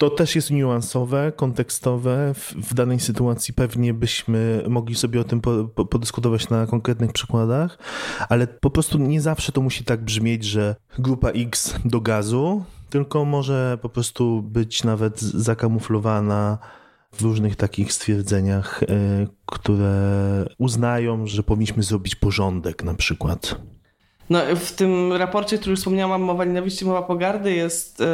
To 0.00 0.10
też 0.10 0.36
jest 0.36 0.50
niuansowe, 0.50 1.32
kontekstowe. 1.36 2.34
W, 2.34 2.54
w, 2.54 2.74
danej 2.74 3.00
sytuacji 3.00 3.54
pewnie 3.54 3.94
byśmy 3.94 4.64
mogli 4.68 4.94
sobie 4.94 5.20
o 5.20 5.24
tym 5.24 5.40
po, 5.40 5.64
po, 5.64 5.84
podyskutować 5.84 6.48
na 6.48 6.66
konkretnych 6.66 7.12
przykładach, 7.12 7.78
ale 8.28 8.46
po 8.46 8.70
prostu 8.70 8.98
nie 8.98 9.20
zawsze 9.20 9.52
to 9.52 9.60
musi 9.60 9.84
tak 9.84 10.04
brzmieć, 10.04 10.44
że 10.44 10.76
grupa 10.98 11.30
X 11.30 11.74
do 11.84 12.00
gazu, 12.00 12.64
tylko 12.90 13.24
może 13.24 13.78
po 13.82 13.88
prostu 13.88 14.42
być 14.42 14.84
nawet 14.84 15.20
zakamuflowana 15.20 16.58
w 17.12 17.22
różnych 17.22 17.56
takich 17.56 17.92
stwierdzeniach, 17.92 18.82
e, 18.82 18.86
które 19.46 20.46
uznają, 20.58 21.26
że 21.26 21.42
powinniśmy 21.42 21.82
zrobić 21.82 22.14
porządek 22.14 22.84
na 22.84 22.94
przykład. 22.94 23.60
No, 24.30 24.40
w 24.56 24.72
tym 24.72 25.12
raporcie, 25.12 25.58
który 25.58 25.70
już 25.70 25.78
wspomniałam, 25.78 26.22
Mowa 26.22 26.44
Nienawiści, 26.44 26.84
Mowa 26.84 27.02
Pogardy, 27.02 27.54
jest 27.54 28.00
e, 28.00 28.06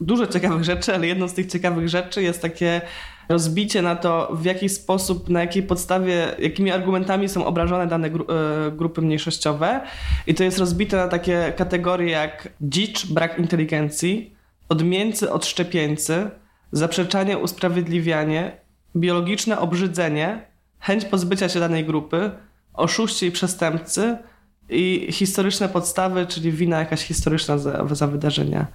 dużo 0.00 0.26
ciekawych 0.26 0.64
rzeczy, 0.64 0.94
ale 0.94 1.06
jedną 1.06 1.28
z 1.28 1.34
tych 1.34 1.46
ciekawych 1.46 1.88
rzeczy 1.88 2.22
jest 2.22 2.42
takie 2.42 2.80
rozbicie 3.28 3.82
na 3.82 3.96
to, 3.96 4.30
w 4.32 4.44
jaki 4.44 4.68
sposób, 4.68 5.28
na 5.28 5.40
jakiej 5.40 5.62
podstawie, 5.62 6.34
jakimi 6.38 6.70
argumentami 6.70 7.28
są 7.28 7.46
obrażone 7.46 7.86
dane 7.86 8.10
gru, 8.10 8.26
e, 8.28 8.70
grupy 8.70 9.02
mniejszościowe. 9.02 9.80
I 10.26 10.34
to 10.34 10.44
jest 10.44 10.58
rozbite 10.58 10.96
na 10.96 11.08
takie 11.08 11.52
kategorie 11.56 12.10
jak 12.10 12.48
dzicz, 12.60 13.06
brak 13.06 13.38
inteligencji, 13.38 14.34
odmieńcy, 14.68 15.32
odszczepieńcy, 15.32 16.30
zaprzeczanie, 16.72 17.38
usprawiedliwianie, 17.38 18.56
biologiczne 18.96 19.58
obrzydzenie, 19.58 20.46
chęć 20.80 21.04
pozbycia 21.04 21.48
się 21.48 21.60
danej 21.60 21.84
grupy, 21.84 22.30
oszuści 22.74 23.26
i 23.26 23.32
przestępcy 23.32 24.18
i 24.70 25.12
historyczne 25.12 25.68
podstawy, 25.68 26.26
czyli 26.26 26.52
wina 26.52 26.78
jakaś 26.78 27.02
historyczna 27.02 27.58
za, 27.58 27.94
za 27.94 28.06
wydarzenia. 28.06 28.66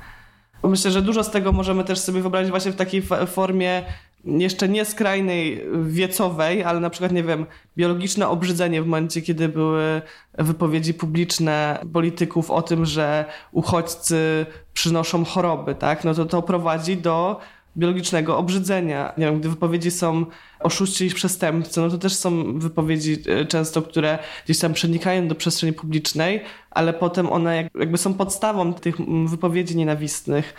Myślę, 0.64 0.92
że 0.92 1.02
dużo 1.02 1.24
z 1.24 1.32
tego 1.32 1.52
możemy 1.52 1.84
też 1.84 2.00
sobie 2.00 2.22
wyobrazić 2.22 2.52
właśnie 2.52 2.72
w 2.72 2.75
takiej 2.75 3.02
formie 3.28 3.84
jeszcze 4.25 4.70
nie 4.70 4.86
skrajnej 4.86 5.66
wiecowej, 5.84 6.64
ale 6.64 6.80
na 6.80 6.90
przykład, 6.90 7.12
nie 7.12 7.24
wiem, 7.24 7.46
biologiczne 7.78 8.28
obrzydzenie 8.28 8.82
w 8.82 8.86
momencie, 8.86 9.22
kiedy 9.22 9.50
były 9.50 10.02
wypowiedzi 10.38 10.94
publiczne 10.94 11.80
polityków 11.94 12.52
o 12.52 12.62
tym, 12.62 12.86
że 12.86 13.25
uchodźcy 13.52 14.46
przynoszą 14.74 15.25
choroby, 15.25 15.75
tak? 15.75 16.04
No 16.04 16.14
to 16.14 16.25
to 16.25 16.42
prowadzi 16.42 16.98
do 16.98 17.40
biologicznego 17.77 18.38
obrzydzenia. 18.38 19.13
Nie 19.17 19.25
wiem, 19.25 19.39
gdy 19.39 19.50
wypowiedzi 19.50 19.91
są 19.91 20.25
oszuści 20.60 21.05
i 21.05 21.10
przestępcy, 21.10 21.82
no 21.82 21.89
to 21.89 21.98
też 21.98 22.15
są 22.15 22.60
wypowiedzi 22.60 23.17
e, 23.27 23.46
często, 23.46 23.82
które 23.82 24.20
gdzieś 24.46 24.60
tam 24.60 24.74
przenikają 24.74 25.27
do 25.27 25.36
przestrzeni 25.36 25.74
publicznej, 25.74 26.41
ale 26.72 26.94
potem 26.94 27.29
one 27.29 27.70
jakby 27.79 27.98
są 27.98 28.13
podstawą 28.13 28.74
tych 28.74 28.96
wypowiedzi 29.25 29.77
nienawistnych. 29.77 30.53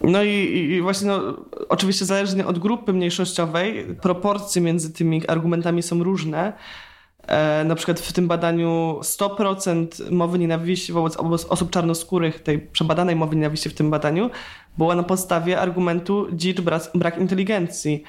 No 0.00 0.22
i, 0.22 0.30
i 0.70 0.82
właśnie, 0.82 1.08
no, 1.08 1.20
oczywiście 1.68 2.04
zależnie 2.04 2.46
od 2.46 2.58
grupy 2.58 2.92
mniejszościowej, 2.92 3.86
proporcje 4.02 4.62
między 4.62 4.92
tymi 4.92 5.28
argumentami 5.28 5.82
są 5.82 6.02
różne. 6.02 6.52
E, 7.26 7.64
na 7.64 7.74
przykład 7.74 8.00
w 8.00 8.12
tym 8.12 8.28
badaniu 8.28 8.98
100% 9.02 10.10
mowy 10.10 10.38
nienawiści 10.38 10.92
wobec 10.92 11.16
osób 11.48 11.70
czarnoskórych, 11.70 12.42
tej 12.42 12.58
przebadanej 12.58 13.16
mowy 13.16 13.36
nienawiści 13.36 13.68
w 13.68 13.74
tym 13.74 13.90
badaniu, 13.90 14.30
była 14.78 14.94
na 14.94 15.02
podstawie 15.02 15.60
argumentu 15.60 16.26
dzicz, 16.32 16.60
brak 16.94 17.18
inteligencji. 17.18 18.02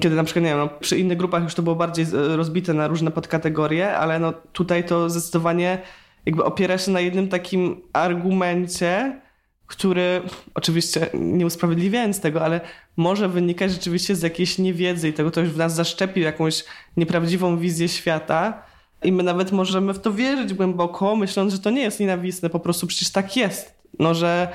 Kiedy 0.00 0.16
na 0.16 0.24
przykład, 0.24 0.44
nie 0.44 0.50
wiem, 0.50 0.58
no, 0.58 0.68
przy 0.80 0.98
innych 0.98 1.18
grupach 1.18 1.42
już 1.42 1.54
to 1.54 1.62
było 1.62 1.76
bardziej 1.76 2.06
rozbite 2.12 2.74
na 2.74 2.88
różne 2.88 3.10
podkategorie, 3.10 3.96
ale 3.96 4.18
no 4.18 4.32
tutaj 4.52 4.84
to 4.84 5.10
zdecydowanie 5.10 5.78
jakby 6.26 6.44
opiera 6.44 6.78
się 6.78 6.90
na 6.90 7.00
jednym 7.00 7.28
takim 7.28 7.80
argumencie, 7.92 9.20
który 9.66 10.22
oczywiście 10.54 11.06
nie 11.14 11.46
usprawiedliwiając 11.46 12.20
tego, 12.20 12.44
ale 12.44 12.60
może 12.96 13.28
wynikać 13.28 13.72
rzeczywiście 13.72 14.16
z 14.16 14.22
jakiejś 14.22 14.58
niewiedzy 14.58 15.08
i 15.08 15.12
tego 15.12 15.30
ktoś 15.30 15.48
w 15.48 15.56
nas 15.56 15.74
zaszczepił 15.74 16.22
jakąś 16.22 16.64
nieprawdziwą 16.96 17.58
wizję 17.58 17.88
świata 17.88 18.62
i 19.02 19.12
my 19.12 19.22
nawet 19.22 19.52
możemy 19.52 19.94
w 19.94 19.98
to 19.98 20.12
wierzyć 20.12 20.54
głęboko, 20.54 21.16
myśląc, 21.16 21.52
że 21.52 21.58
to 21.58 21.70
nie 21.70 21.82
jest 21.82 22.00
nienawistne, 22.00 22.50
po 22.50 22.60
prostu 22.60 22.86
przecież 22.86 23.10
tak 23.10 23.36
jest. 23.36 23.74
No, 23.98 24.14
że 24.14 24.48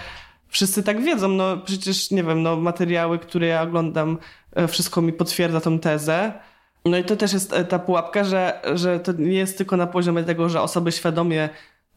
wszyscy 0.48 0.84
tak 0.84 1.04
wiedzą, 1.04 1.28
no 1.28 1.58
przecież, 1.58 2.12
nie 2.12 2.24
wiem, 2.24 2.44
no 2.44 2.56
materiały, 2.56 3.20
które 3.20 3.48
ja 3.48 3.62
oglądam, 3.62 4.18
e, 4.56 4.68
wszystko 4.68 5.02
mi 5.02 5.14
potwierdza 5.14 5.62
tą 5.62 5.80
tezę. 5.80 6.34
No 6.86 6.98
i 6.98 7.04
to 7.04 7.16
też 7.16 7.34
jest 7.34 7.54
e, 7.54 7.66
ta 7.66 7.80
pułapka, 7.80 8.24
że, 8.24 8.62
że 8.74 9.00
to 9.00 9.12
nie 9.12 9.38
jest 9.38 9.58
tylko 9.58 9.78
na 9.78 9.88
poziomie 9.88 10.24
tego, 10.24 10.50
że 10.50 10.62
osoby 10.62 10.92
świadomie 10.92 11.50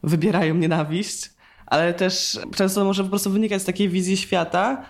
wybierają 0.03 0.55
nienawiść, 0.55 1.29
ale 1.65 1.93
też 1.93 2.39
często 2.55 2.85
może 2.85 3.03
po 3.03 3.09
prostu 3.09 3.29
wynikać 3.29 3.61
z 3.61 3.65
takiej 3.65 3.89
wizji 3.89 4.17
świata, 4.17 4.85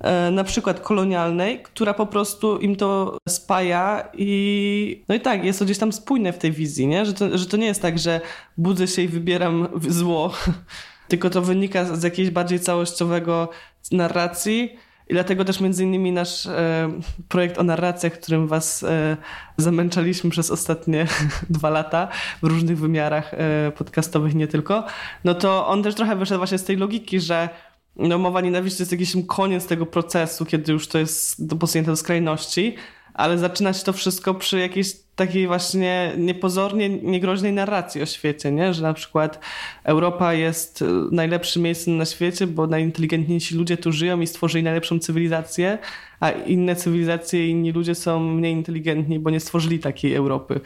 e, 0.00 0.30
na 0.30 0.44
przykład 0.44 0.80
kolonialnej, 0.80 1.62
która 1.62 1.94
po 1.94 2.06
prostu 2.06 2.58
im 2.58 2.76
to 2.76 3.18
spaja 3.28 4.08
i 4.14 5.04
no 5.08 5.14
i 5.14 5.20
tak, 5.20 5.44
jest 5.44 5.58
to 5.58 5.64
gdzieś 5.64 5.78
tam 5.78 5.92
spójne 5.92 6.32
w 6.32 6.38
tej 6.38 6.52
wizji, 6.52 6.86
nie? 6.86 7.06
Że, 7.06 7.14
to, 7.14 7.38
że 7.38 7.46
to 7.46 7.56
nie 7.56 7.66
jest 7.66 7.82
tak, 7.82 7.98
że 7.98 8.20
budzę 8.56 8.88
się 8.88 9.02
i 9.02 9.08
wybieram 9.08 9.68
zło, 9.88 10.32
tylko 11.08 11.30
to 11.30 11.42
wynika 11.42 11.96
z 11.96 12.02
jakiegoś 12.02 12.30
bardziej 12.30 12.60
całościowego 12.60 13.48
narracji, 13.92 14.76
i 15.08 15.12
dlatego 15.12 15.44
też 15.44 15.60
między 15.60 15.84
innymi 15.84 16.12
nasz 16.12 16.46
e, 16.46 16.90
projekt 17.28 17.58
o 17.58 17.62
narracjach, 17.62 18.12
którym 18.12 18.46
was 18.46 18.82
e, 18.82 19.16
zamęczaliśmy 19.56 20.30
przez 20.30 20.50
ostatnie 20.50 21.06
dwa 21.50 21.70
lata 21.70 22.08
w 22.42 22.46
różnych 22.46 22.78
wymiarach 22.78 23.34
e, 23.34 23.72
podcastowych, 23.76 24.34
nie 24.34 24.48
tylko, 24.48 24.84
no 25.24 25.34
to 25.34 25.66
on 25.66 25.82
też 25.82 25.94
trochę 25.94 26.16
wyszedł 26.16 26.38
właśnie 26.38 26.58
z 26.58 26.64
tej 26.64 26.76
logiki, 26.76 27.20
że 27.20 27.48
no, 27.96 28.18
mowa 28.18 28.40
nienawiści 28.40 28.82
jest 28.82 28.92
jakiś 28.92 29.12
koniec 29.26 29.66
tego 29.66 29.86
procesu, 29.86 30.44
kiedy 30.44 30.72
już 30.72 30.88
to 30.88 30.98
jest 30.98 31.42
posunięte 31.60 31.90
do 31.90 31.96
skrajności, 31.96 32.74
ale 33.14 33.38
zaczynać 33.38 33.82
to 33.82 33.92
wszystko 33.92 34.34
przy 34.34 34.58
jakiejś 34.58 35.07
takiej 35.18 35.46
właśnie 35.46 36.12
niepozornie 36.18 36.88
niegroźnej 36.88 37.52
narracji 37.52 38.02
o 38.02 38.06
świecie, 38.06 38.52
nie? 38.52 38.74
że 38.74 38.82
na 38.82 38.94
przykład 38.94 39.40
Europa 39.84 40.34
jest 40.34 40.84
najlepszym 41.12 41.62
miejscem 41.62 41.96
na 41.96 42.04
świecie, 42.04 42.46
bo 42.46 42.66
najinteligentniejsi 42.66 43.54
ludzie 43.54 43.76
tu 43.76 43.92
żyją 43.92 44.20
i 44.20 44.26
stworzyli 44.26 44.64
najlepszą 44.64 44.98
cywilizację, 44.98 45.78
a 46.20 46.30
inne 46.30 46.76
cywilizacje 46.76 47.46
i 47.46 47.50
inni 47.50 47.72
ludzie 47.72 47.94
są 47.94 48.20
mniej 48.20 48.52
inteligentni, 48.52 49.18
bo 49.18 49.30
nie 49.30 49.40
stworzyli 49.40 49.78
takiej 49.78 50.14
Europy. 50.14 50.60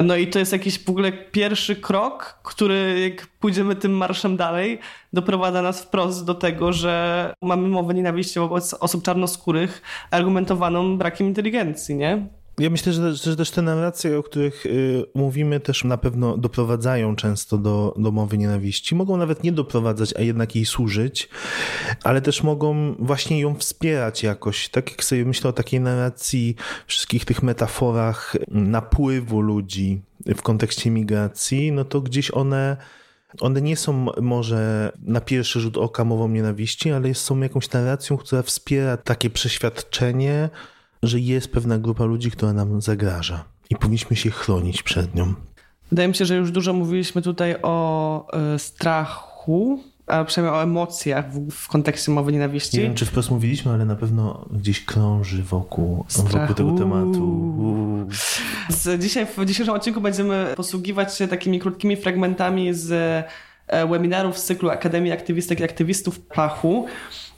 No 0.00 0.16
i 0.16 0.26
to 0.26 0.38
jest 0.38 0.52
jakiś 0.52 0.84
w 0.84 0.90
ogóle 0.90 1.12
pierwszy 1.12 1.76
krok, 1.76 2.38
który 2.42 3.00
jak 3.00 3.26
pójdziemy 3.26 3.76
tym 3.76 3.92
marszem 3.92 4.36
dalej, 4.36 4.78
doprowadza 5.12 5.62
nas 5.62 5.82
wprost 5.82 6.24
do 6.24 6.34
tego, 6.34 6.72
że 6.72 7.34
mamy 7.42 7.68
mowę 7.68 7.94
nienawiści 7.94 8.38
wobec 8.38 8.74
osób 8.74 9.04
czarnoskórych 9.04 9.82
argumentowaną 10.10 10.98
brakiem 10.98 11.26
inteligencji, 11.26 11.94
nie? 11.94 12.41
Ja 12.58 12.70
myślę, 12.70 12.92
że, 12.92 13.14
że 13.14 13.36
też 13.36 13.50
te 13.50 13.62
narracje, 13.62 14.18
o 14.18 14.22
których 14.22 14.66
y, 14.66 15.04
mówimy, 15.14 15.60
też 15.60 15.84
na 15.84 15.96
pewno 15.96 16.36
doprowadzają 16.36 17.16
często 17.16 17.58
do, 17.58 17.94
do 17.98 18.12
mowy 18.12 18.38
nienawiści. 18.38 18.94
Mogą 18.94 19.16
nawet 19.16 19.44
nie 19.44 19.52
doprowadzać, 19.52 20.14
a 20.16 20.20
jednak 20.20 20.56
jej 20.56 20.64
służyć, 20.64 21.28
ale 22.04 22.22
też 22.22 22.42
mogą 22.42 22.94
właśnie 22.98 23.40
ją 23.40 23.54
wspierać 23.54 24.22
jakoś. 24.22 24.68
Tak 24.68 24.90
jak 24.90 25.04
sobie 25.04 25.24
myślę 25.24 25.50
o 25.50 25.52
takiej 25.52 25.80
narracji, 25.80 26.56
wszystkich 26.86 27.24
tych 27.24 27.42
metaforach 27.42 28.36
napływu 28.48 29.40
ludzi 29.40 30.02
w 30.26 30.42
kontekście 30.42 30.90
migracji, 30.90 31.72
no 31.72 31.84
to 31.84 32.00
gdzieś 32.00 32.30
one 32.30 32.76
one 33.40 33.62
nie 33.62 33.76
są 33.76 34.06
może 34.20 34.92
na 35.02 35.20
pierwszy 35.20 35.60
rzut 35.60 35.76
oka 35.76 36.04
mową 36.04 36.28
nienawiści, 36.28 36.92
ale 36.92 37.14
są 37.14 37.40
jakąś 37.40 37.70
narracją, 37.70 38.16
która 38.16 38.42
wspiera 38.42 38.96
takie 38.96 39.30
przeświadczenie, 39.30 40.50
że 41.02 41.20
jest 41.20 41.52
pewna 41.52 41.78
grupa 41.78 42.04
ludzi, 42.04 42.30
która 42.30 42.52
nam 42.52 42.80
zagraża 42.80 43.44
i 43.70 43.76
powinniśmy 43.76 44.16
się 44.16 44.30
chronić 44.30 44.82
przed 44.82 45.14
nią. 45.14 45.34
Wydaje 45.90 46.08
mi 46.08 46.14
się, 46.14 46.24
że 46.24 46.36
już 46.36 46.50
dużo 46.50 46.72
mówiliśmy 46.72 47.22
tutaj 47.22 47.56
o 47.62 48.26
y, 48.54 48.58
strachu, 48.58 49.80
a 50.06 50.24
przynajmniej 50.24 50.60
o 50.60 50.62
emocjach 50.62 51.32
w, 51.32 51.50
w, 51.50 51.68
kontekście 51.68 52.12
mowy 52.12 52.32
nienawiści. 52.32 52.76
Nie 52.76 52.82
wiem, 52.82 52.94
czy 52.94 53.06
wprost 53.06 53.30
mówiliśmy, 53.30 53.72
ale 53.72 53.84
na 53.84 53.96
pewno 53.96 54.48
gdzieś 54.50 54.84
krąży 54.84 55.42
wokół, 55.42 56.04
wokół 56.16 56.54
tego 56.54 56.72
tematu. 56.72 58.06
Z 58.68 59.02
dzisiaj, 59.02 59.26
w 59.26 59.44
dzisiejszym 59.44 59.74
odcinku 59.74 60.00
będziemy 60.00 60.54
posługiwać 60.56 61.16
się 61.18 61.28
takimi 61.28 61.60
krótkimi 61.60 61.96
fragmentami 61.96 62.74
z 62.74 62.92
e, 62.92 63.24
webinarów 63.90 64.38
z 64.38 64.44
cyklu 64.44 64.70
Akademii 64.70 65.12
Aktywistek 65.12 65.60
i 65.60 65.64
Aktywistów 65.64 66.20
Pachu. 66.20 66.86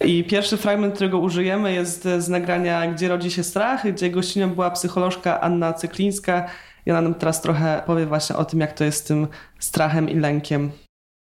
I 0.04 0.24
pierwszy 0.24 0.56
fragment, 0.56 0.94
którego 0.94 1.18
użyjemy 1.18 1.72
jest 1.72 2.08
z 2.18 2.28
nagrania 2.28 2.92
Gdzie 2.92 3.08
rodzi 3.08 3.30
się 3.30 3.42
strach, 3.42 3.92
gdzie 3.92 4.10
gościnią 4.10 4.50
była 4.50 4.70
psycholożka 4.70 5.40
Anna 5.40 5.72
Cyklińska 5.72 6.50
i 6.86 6.90
ona 6.90 7.00
nam 7.00 7.14
teraz 7.14 7.42
trochę 7.42 7.82
powie 7.86 8.06
właśnie 8.06 8.36
o 8.36 8.44
tym, 8.44 8.60
jak 8.60 8.72
to 8.72 8.84
jest 8.84 8.98
z 8.98 9.04
tym 9.04 9.26
strachem 9.58 10.10
i 10.10 10.14
lękiem. 10.14 10.70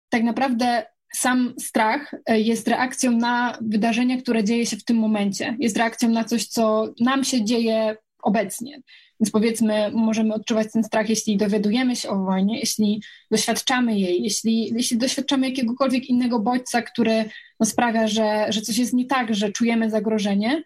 Tak 0.09 0.23
naprawdę 0.23 0.85
sam 1.13 1.53
strach 1.59 2.15
e, 2.25 2.39
jest 2.39 2.67
reakcją 2.67 3.11
na 3.11 3.57
wydarzenia, 3.61 4.21
które 4.21 4.43
dzieje 4.43 4.65
się 4.65 4.77
w 4.77 4.83
tym 4.83 4.97
momencie. 4.97 5.57
Jest 5.59 5.77
reakcją 5.77 6.09
na 6.09 6.23
coś, 6.23 6.47
co 6.47 6.93
nam 6.99 7.23
się 7.23 7.45
dzieje 7.45 7.97
obecnie. 8.23 8.81
Więc 9.23 9.31
powiedzmy, 9.31 9.91
możemy 9.93 10.33
odczuwać 10.33 10.67
ten 10.73 10.83
strach, 10.83 11.09
jeśli 11.09 11.37
dowiadujemy 11.37 11.95
się 11.95 12.09
o 12.09 12.23
wojnie, 12.23 12.59
jeśli 12.59 13.03
doświadczamy 13.31 13.99
jej, 13.99 14.23
jeśli, 14.23 14.73
jeśli 14.73 14.97
doświadczamy 14.97 15.49
jakiegokolwiek 15.49 16.09
innego 16.09 16.39
bodźca, 16.39 16.81
który 16.81 17.25
no, 17.59 17.65
sprawia, 17.65 18.07
że, 18.07 18.45
że 18.49 18.61
coś 18.61 18.77
jest 18.77 18.93
nie 18.93 19.05
tak, 19.05 19.35
że 19.35 19.51
czujemy 19.51 19.89
zagrożenie, 19.89 20.63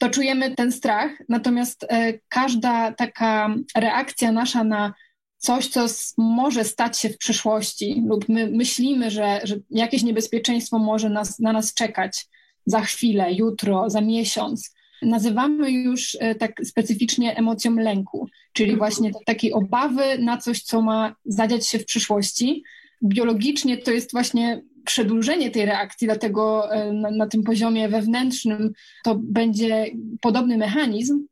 to 0.00 0.10
czujemy 0.10 0.54
ten 0.54 0.72
strach. 0.72 1.10
Natomiast 1.28 1.86
e, 1.88 2.12
każda 2.28 2.92
taka 2.92 3.54
reakcja 3.76 4.32
nasza 4.32 4.64
na 4.64 4.94
coś, 5.36 5.68
co 5.68 5.86
może 6.18 6.64
stać 6.64 6.98
się 6.98 7.08
w 7.08 7.18
przyszłości, 7.18 8.02
lub 8.06 8.28
my 8.28 8.50
myślimy, 8.50 9.10
że, 9.10 9.40
że 9.44 9.56
jakieś 9.70 10.02
niebezpieczeństwo 10.02 10.78
może 10.78 11.10
nas, 11.10 11.38
na 11.38 11.52
nas 11.52 11.74
czekać 11.74 12.26
za 12.66 12.80
chwilę, 12.80 13.32
jutro, 13.32 13.90
za 13.90 14.00
miesiąc, 14.00 14.74
nazywamy 15.02 15.70
już 15.70 16.16
e, 16.20 16.34
tak 16.34 16.52
specyficznie 16.64 17.36
emocją 17.36 17.76
lęku, 17.76 18.28
czyli 18.52 18.76
właśnie 18.76 19.10
takiej 19.26 19.52
obawy 19.52 20.18
na 20.18 20.38
coś, 20.38 20.62
co 20.62 20.82
ma 20.82 21.14
zadziać 21.24 21.66
się 21.66 21.78
w 21.78 21.86
przyszłości. 21.86 22.62
biologicznie 23.02 23.78
to 23.78 23.90
jest 23.90 24.12
właśnie 24.12 24.62
przedłużenie 24.84 25.50
tej 25.50 25.66
reakcji, 25.66 26.06
dlatego 26.06 26.72
e, 26.72 26.92
na, 26.92 27.10
na 27.10 27.26
tym 27.26 27.42
poziomie 27.42 27.88
wewnętrznym 27.88 28.72
to 29.04 29.14
będzie 29.14 29.86
podobny 30.20 30.58
mechanizm. 30.58 31.26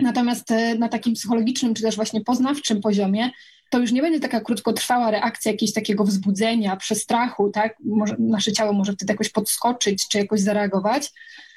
Natomiast 0.00 0.50
e, 0.50 0.74
na 0.74 0.88
takim 0.88 1.14
psychologicznym, 1.14 1.74
czy 1.74 1.82
też 1.82 1.96
właśnie 1.96 2.20
poznawczym 2.20 2.80
poziomie, 2.80 3.30
to 3.70 3.78
już 3.78 3.92
nie 3.92 4.02
będzie 4.02 4.20
taka 4.20 4.40
krótkotrwała 4.40 5.10
reakcja 5.10 5.52
jakiegoś 5.52 5.72
takiego 5.74 6.04
wzbudzenia, 6.04 6.76
przestrachu, 6.76 7.50
tak? 7.50 7.76
Może, 7.84 8.16
nasze 8.18 8.52
ciało 8.52 8.72
może 8.72 8.92
wtedy 8.92 9.12
jakoś 9.12 9.28
podskoczyć, 9.28 10.08
czy 10.08 10.18
jakoś 10.18 10.40
zareagować. 10.40 11.12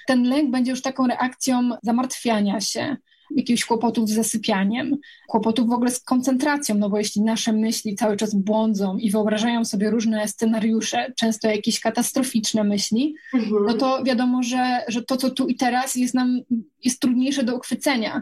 Ten 0.07 0.23
lęk 0.23 0.51
będzie 0.51 0.71
już 0.71 0.81
taką 0.81 1.07
reakcją 1.07 1.69
zamartwiania 1.83 2.61
się, 2.61 2.97
jakichś 3.35 3.65
kłopotów 3.65 4.09
z 4.09 4.13
zasypianiem, 4.13 4.97
kłopotów 5.27 5.67
w 5.67 5.71
ogóle 5.71 5.91
z 5.91 5.99
koncentracją, 5.99 6.75
no 6.75 6.89
bo 6.89 6.97
jeśli 6.97 7.21
nasze 7.21 7.53
myśli 7.53 7.95
cały 7.95 8.17
czas 8.17 8.35
błądzą 8.35 8.97
i 8.97 9.11
wyobrażają 9.11 9.65
sobie 9.65 9.89
różne 9.89 10.27
scenariusze, 10.27 11.13
często 11.17 11.47
jakieś 11.47 11.79
katastroficzne 11.79 12.63
myśli, 12.63 13.15
mhm. 13.33 13.65
no 13.67 13.73
to 13.73 14.03
wiadomo, 14.03 14.43
że, 14.43 14.83
że 14.87 15.03
to, 15.03 15.17
co 15.17 15.29
tu 15.29 15.47
i 15.47 15.55
teraz 15.55 15.95
jest 15.95 16.13
nam 16.13 16.39
jest 16.83 16.99
trudniejsze 16.99 17.43
do 17.43 17.55
uchwycenia. 17.55 18.21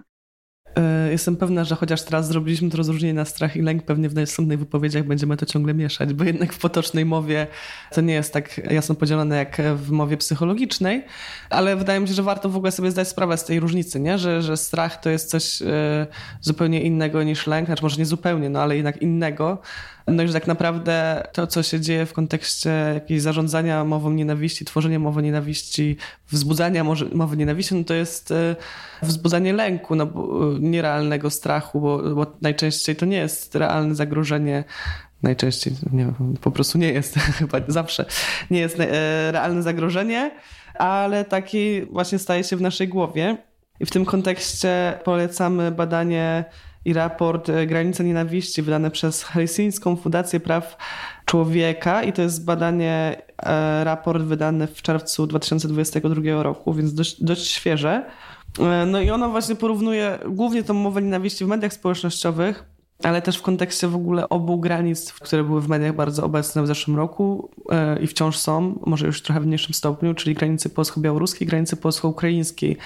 E, 0.76 1.12
jestem 1.12 1.36
pewna, 1.36 1.64
że 1.64 1.76
chociaż 1.76 2.02
teraz 2.02 2.28
zrobiliśmy 2.28 2.70
to 2.70 2.78
rozróżnienie 2.78 3.14
na 3.14 3.26
strach 3.26 3.56
i 3.56 3.62
lęk, 3.62 3.84
pewnie 3.84 4.10
w 4.10 4.16
następnych 4.16 4.60
wypowiedziach 4.60 5.04
będziemy 5.04 5.38
to 5.38 5.46
ciągle 5.46 5.74
mieszać, 5.74 6.14
bo 6.14 6.24
jednak 6.24 6.54
w 6.54 6.60
potocznej 6.60 7.06
mowie 7.06 7.48
to 7.92 8.02
nie 8.02 8.14
jest 8.14 8.34
tak 8.34 8.72
jasno 8.72 8.96
podzielone 8.96 9.38
jak 9.38 9.62
w 9.76 9.92
mowie 9.92 10.18
psychologicznej, 10.18 11.06
ale 11.50 11.76
wydaje 11.76 12.00
mi 12.00 12.08
się, 12.08 12.14
że 12.14 12.24
warto 12.24 12.50
w 12.50 12.58
ogóle 12.58 12.72
sobie 12.72 12.92
zdać 12.92 13.08
sprawę 13.08 13.38
z 13.38 13.44
tej 13.44 13.60
różnicy, 13.60 14.00
nie? 14.00 14.18
Że, 14.18 14.42
że 14.42 14.58
strach 14.58 15.02
to 15.02 15.10
jest 15.10 15.30
coś 15.30 15.62
e, 15.62 16.08
zupełnie 16.42 16.82
innego 16.82 17.24
niż 17.24 17.48
lęk, 17.48 17.66
znaczy 17.66 17.84
może 17.84 17.98
nie 17.98 18.06
zupełnie, 18.06 18.50
no 18.50 18.62
ale 18.62 18.76
jednak 18.76 19.02
innego. 19.02 19.62
No 20.08 20.24
i 20.24 20.28
że 20.28 20.34
tak 20.34 20.48
naprawdę 20.48 21.28
to, 21.34 21.48
co 21.48 21.64
się 21.64 21.80
dzieje 21.80 22.06
w 22.06 22.14
kontekście 22.14 22.70
jakiegoś 22.94 23.22
zarządzania 23.22 23.84
mową 23.84 24.12
nienawiści, 24.12 24.66
tworzenia 24.66 25.00
mowy 25.00 25.24
nienawiści, 25.24 25.98
wzbudzania 26.30 26.84
mowy 27.14 27.38
nienawiści, 27.38 27.76
no 27.76 27.84
to 27.84 27.94
jest 27.94 28.32
e, 28.32 28.56
wzbudzanie 29.02 29.54
lęku, 29.54 29.96
no, 29.96 30.08
nierealnego 30.64 31.30
strachu, 31.30 31.82
bo, 31.82 32.16
bo 32.16 32.26
najczęściej 32.42 32.96
to 32.96 33.06
nie 33.06 33.18
jest 33.18 33.56
realne 33.56 33.96
zagrożenie 33.96 34.64
najczęściej, 35.24 35.74
nie 35.92 36.14
po 36.42 36.52
prostu 36.52 36.78
nie 36.78 36.92
jest, 36.92 37.16
chyba 37.40 37.60
zawsze 37.68 38.06
nie 38.52 38.60
jest 38.60 38.80
e, 38.80 39.32
realne 39.32 39.64
zagrożenie, 39.64 40.32
ale 40.74 41.26
taki 41.26 41.82
właśnie 41.82 42.20
staje 42.20 42.44
się 42.44 42.58
w 42.58 42.62
naszej 42.62 42.88
głowie. 42.88 43.38
I 43.80 43.86
w 43.86 43.92
tym 43.92 44.06
kontekście 44.06 45.00
polecamy 45.04 45.72
badanie 45.72 46.46
i 46.86 46.94
raport 46.94 47.50
e, 47.50 47.68
Granice 47.68 48.04
Nienawiści 48.04 48.62
wydane 48.62 48.92
przez 48.92 49.24
Helsińską 49.24 49.96
Fundację 49.96 50.40
Praw 50.40 50.78
Człowieka 51.26 52.04
i 52.04 52.14
to 52.14 52.22
jest 52.22 52.46
badanie, 52.46 53.22
e, 53.44 53.84
raport 53.84 54.24
wydany 54.24 54.68
w 54.68 54.82
czerwcu 54.82 55.28
2022 55.28 56.44
roku, 56.44 56.74
więc 56.74 56.94
dość, 56.94 57.24
dość 57.24 57.52
świeże. 57.52 58.06
E, 58.60 58.86
no 58.86 59.02
i 59.02 59.10
ono 59.10 59.30
właśnie 59.30 59.56
porównuje 59.56 60.20
głównie 60.30 60.64
tą 60.64 60.74
mowę 60.74 61.02
nienawiści 61.02 61.46
w 61.46 61.48
mediach 61.48 61.74
społecznościowych, 61.74 62.64
ale 63.04 63.22
też 63.22 63.38
w 63.38 63.42
kontekście 63.42 63.88
w 63.88 63.96
ogóle 63.96 64.30
obu 64.30 64.60
granic, 64.60 65.14
które 65.14 65.44
były 65.44 65.62
w 65.62 65.68
mediach 65.68 65.96
bardzo 65.96 66.26
obecne 66.26 66.64
w 66.64 66.68
zeszłym 66.68 66.98
roku 66.98 67.50
i 68.02 68.08
wciąż 68.08 68.38
są, 68.38 68.80
może 68.86 69.06
już 69.06 69.22
trochę 69.22 69.42
w 69.42 69.46
mniejszym 69.46 69.74
stopniu, 69.74 70.14
czyli 70.14 70.36
granicy 70.36 70.70
polsko-białoruskiej, 70.70 71.48
granicy 71.48 71.78
polsko-ukraińskiej. 71.78 72.78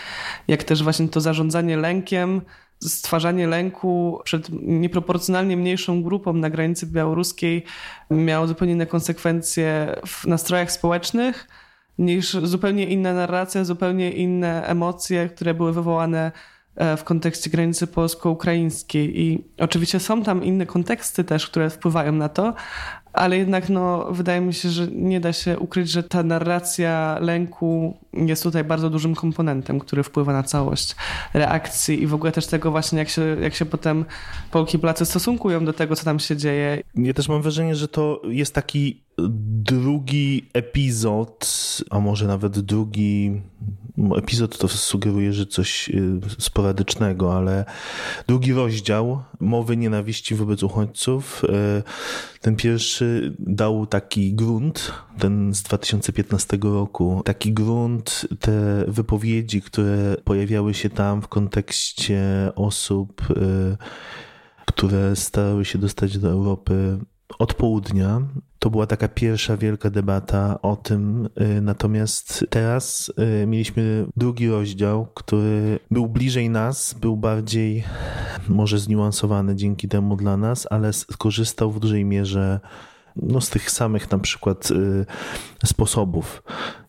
Jak 0.47 0.63
też 0.63 0.83
właśnie 0.83 1.07
to 1.07 1.21
zarządzanie 1.21 1.77
lękiem, 1.77 2.41
stwarzanie 2.83 3.47
lęku 3.47 4.19
przed 4.24 4.50
nieproporcjonalnie 4.62 5.57
mniejszą 5.57 6.03
grupą 6.03 6.33
na 6.33 6.50
granicy 6.50 6.86
białoruskiej 6.86 7.63
miało 8.12 8.47
zupełnie 8.47 8.74
inne 8.74 8.86
konsekwencje 8.86 9.95
w 10.05 10.25
nastrojach 10.25 10.71
społecznych 10.71 11.47
niż 11.99 12.31
zupełnie 12.31 12.85
inna 12.85 13.13
narracja, 13.13 13.63
zupełnie 13.63 14.11
inne 14.11 14.67
emocje, 14.67 15.29
które 15.29 15.53
były 15.53 15.73
wywołane 15.73 16.31
e, 16.75 16.97
w 16.97 17.03
kontekście 17.03 17.49
granicy 17.49 17.88
polsko-ukraińskiej. 17.88 19.21
I 19.21 19.43
oczywiście 19.57 19.99
są 19.99 20.23
tam 20.23 20.43
inne 20.43 20.65
konteksty 20.65 21.23
też, 21.23 21.47
które 21.47 21.69
wpływają 21.69 22.12
na 22.12 22.29
to, 22.29 22.53
ale 23.17 23.38
jednak 23.38 23.69
no, 23.69 24.07
wydaje 24.12 24.41
mi 24.41 24.53
się, 24.53 24.69
że 24.69 24.88
nie 24.88 25.19
da 25.19 25.33
się 25.33 25.60
ukryć, 25.60 25.89
że 25.89 26.03
ta 26.03 26.23
narracja 26.23 27.17
lęku 27.21 27.97
jest 28.13 28.43
tutaj 28.43 28.63
bardzo 28.63 28.89
dużym 28.89 29.15
komponentem, 29.15 29.79
który 29.79 30.03
wpływa 30.03 30.33
na 30.33 30.43
całość 30.43 30.95
reakcji 31.33 32.01
i 32.01 32.07
w 32.07 32.13
ogóle 32.13 32.31
też 32.31 32.47
tego 32.47 32.71
właśnie, 32.71 32.99
jak 32.99 33.10
się, 33.10 33.21
jak 33.41 33.55
się 33.55 33.65
potem 33.65 34.05
Polki 34.51 34.77
i 34.77 34.79
Polacy 34.79 35.05
stosunkują 35.05 35.65
do 35.65 35.73
tego, 35.73 35.95
co 35.95 36.05
tam 36.05 36.19
się 36.19 36.38
dzieje. 36.38 36.83
Ja 36.95 37.13
też 37.13 37.29
mam 37.29 37.41
wrażenie, 37.41 37.75
że 37.75 37.88
to 37.88 38.21
jest 38.29 38.53
taki 38.55 39.07
drugi 39.17 40.49
epizod, 40.53 41.47
a 41.89 41.99
może 41.99 42.27
nawet 42.27 42.60
drugi 42.60 43.41
epizod 44.17 44.58
to 44.58 44.67
sugeruje, 44.67 45.34
że 45.34 45.45
coś 45.45 45.89
y, 45.89 46.19
sporadycznego, 46.39 47.38
ale 47.38 47.65
drugi 48.27 48.53
rozdział 48.53 49.23
mowy 49.39 49.77
nienawiści 49.77 50.36
wobec 50.36 50.63
uchodźców. 50.63 51.43
Y, 51.43 51.84
ten 52.41 52.56
pierwszy 52.56 53.36
dał 53.39 53.86
taki 53.86 54.34
grunt, 54.34 54.93
ten 55.19 55.53
z 55.53 55.63
2015 55.63 56.58
roku, 56.63 57.21
taki 57.25 57.53
grunt, 57.53 58.27
te 58.39 58.86
wypowiedzi, 58.88 59.62
które 59.62 60.15
pojawiały 60.23 60.73
się 60.73 60.89
tam 60.89 61.21
w 61.21 61.27
kontekście 61.27 62.21
osób, 62.56 63.21
y, 63.30 63.77
które 64.65 65.15
starały 65.15 65.65
się 65.65 65.77
dostać 65.77 66.17
do 66.17 66.30
Europy 66.30 66.97
od 67.39 67.53
południa. 67.53 68.21
To 68.67 68.71
była 68.71 68.88
taka 68.88 69.08
pierwsza 69.08 69.58
wielka 69.58 69.89
debata 69.89 70.62
o 70.62 70.75
tym. 70.75 71.30
Y, 71.41 71.62
natomiast 71.62 72.45
teraz 72.49 73.12
y, 73.43 73.47
mieliśmy 73.47 74.06
drugi 74.17 74.49
rozdział, 74.49 75.08
który 75.13 75.80
był 75.91 76.08
bliżej 76.08 76.49
nas, 76.49 76.93
był 76.93 77.17
bardziej 77.17 77.84
może 78.49 78.80
zniuansowany 78.80 79.56
dzięki 79.56 79.88
temu 79.88 80.15
dla 80.15 80.38
nas, 80.38 80.67
ale 80.69 80.93
skorzystał 80.93 81.71
w 81.71 81.80
dużej 81.80 82.06
mierze 82.06 82.60
no, 83.15 83.41
z 83.41 83.49
tych 83.49 83.71
samych 83.71 84.12
na 84.12 84.19
przykład 84.19 84.71
y, 84.71 85.06
sposobów. 85.65 86.43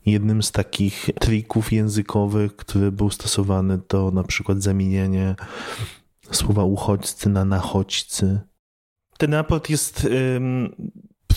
Jednym 0.06 0.42
z 0.42 0.52
takich 0.52 1.10
trików 1.20 1.72
językowych, 1.72 2.56
który 2.56 2.92
był 2.92 3.10
stosowany, 3.10 3.78
to 3.78 4.10
na 4.10 4.22
przykład 4.22 4.62
zamienianie 4.62 5.34
słowa 6.30 6.64
uchodźcy 6.64 7.28
na 7.28 7.44
nachodźcy 7.44 8.40
ten 9.18 9.34
raport 9.34 9.70
jest 9.70 10.08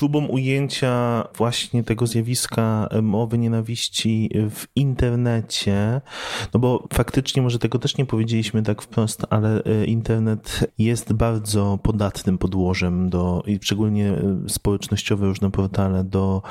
próbą 0.01 0.25
ujęcia 0.25 1.23
właśnie 1.37 1.83
tego 1.83 2.07
zjawiska 2.07 2.89
mowy 3.01 3.37
nienawiści 3.37 4.29
w 4.49 4.65
internecie, 4.75 6.01
no 6.53 6.59
bo 6.59 6.87
faktycznie 6.93 7.41
może 7.41 7.59
tego 7.59 7.79
też 7.79 7.97
nie 7.97 8.05
powiedzieliśmy 8.05 8.63
tak 8.63 8.81
wprost, 8.81 9.25
ale 9.29 9.63
e, 9.63 9.85
internet 9.85 10.71
jest 10.77 11.13
bardzo 11.13 11.79
podatnym 11.83 12.37
podłożem 12.37 13.09
do, 13.09 13.43
i 13.47 13.59
szczególnie 13.61 14.09
e, 14.09 14.49
społecznościowe 14.49 15.25
różne 15.25 15.51
portale 15.51 16.03
do 16.03 16.41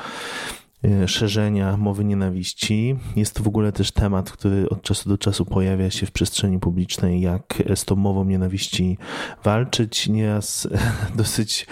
e, 0.83 1.07
szerzenia 1.07 1.77
mowy 1.77 2.05
nienawiści. 2.05 2.95
Jest 3.15 3.35
to 3.35 3.43
w 3.43 3.47
ogóle 3.47 3.71
też 3.71 3.91
temat, 3.91 4.31
który 4.31 4.69
od 4.69 4.81
czasu 4.81 5.09
do 5.09 5.17
czasu 5.17 5.45
pojawia 5.45 5.89
się 5.89 6.05
w 6.05 6.11
przestrzeni 6.11 6.59
publicznej, 6.59 7.21
jak 7.21 7.63
z 7.75 7.85
tą 7.85 7.95
mową 7.95 8.25
nienawiści 8.25 8.97
walczyć. 9.43 10.07
Nieraz 10.07 10.67
dosyć 11.15 11.67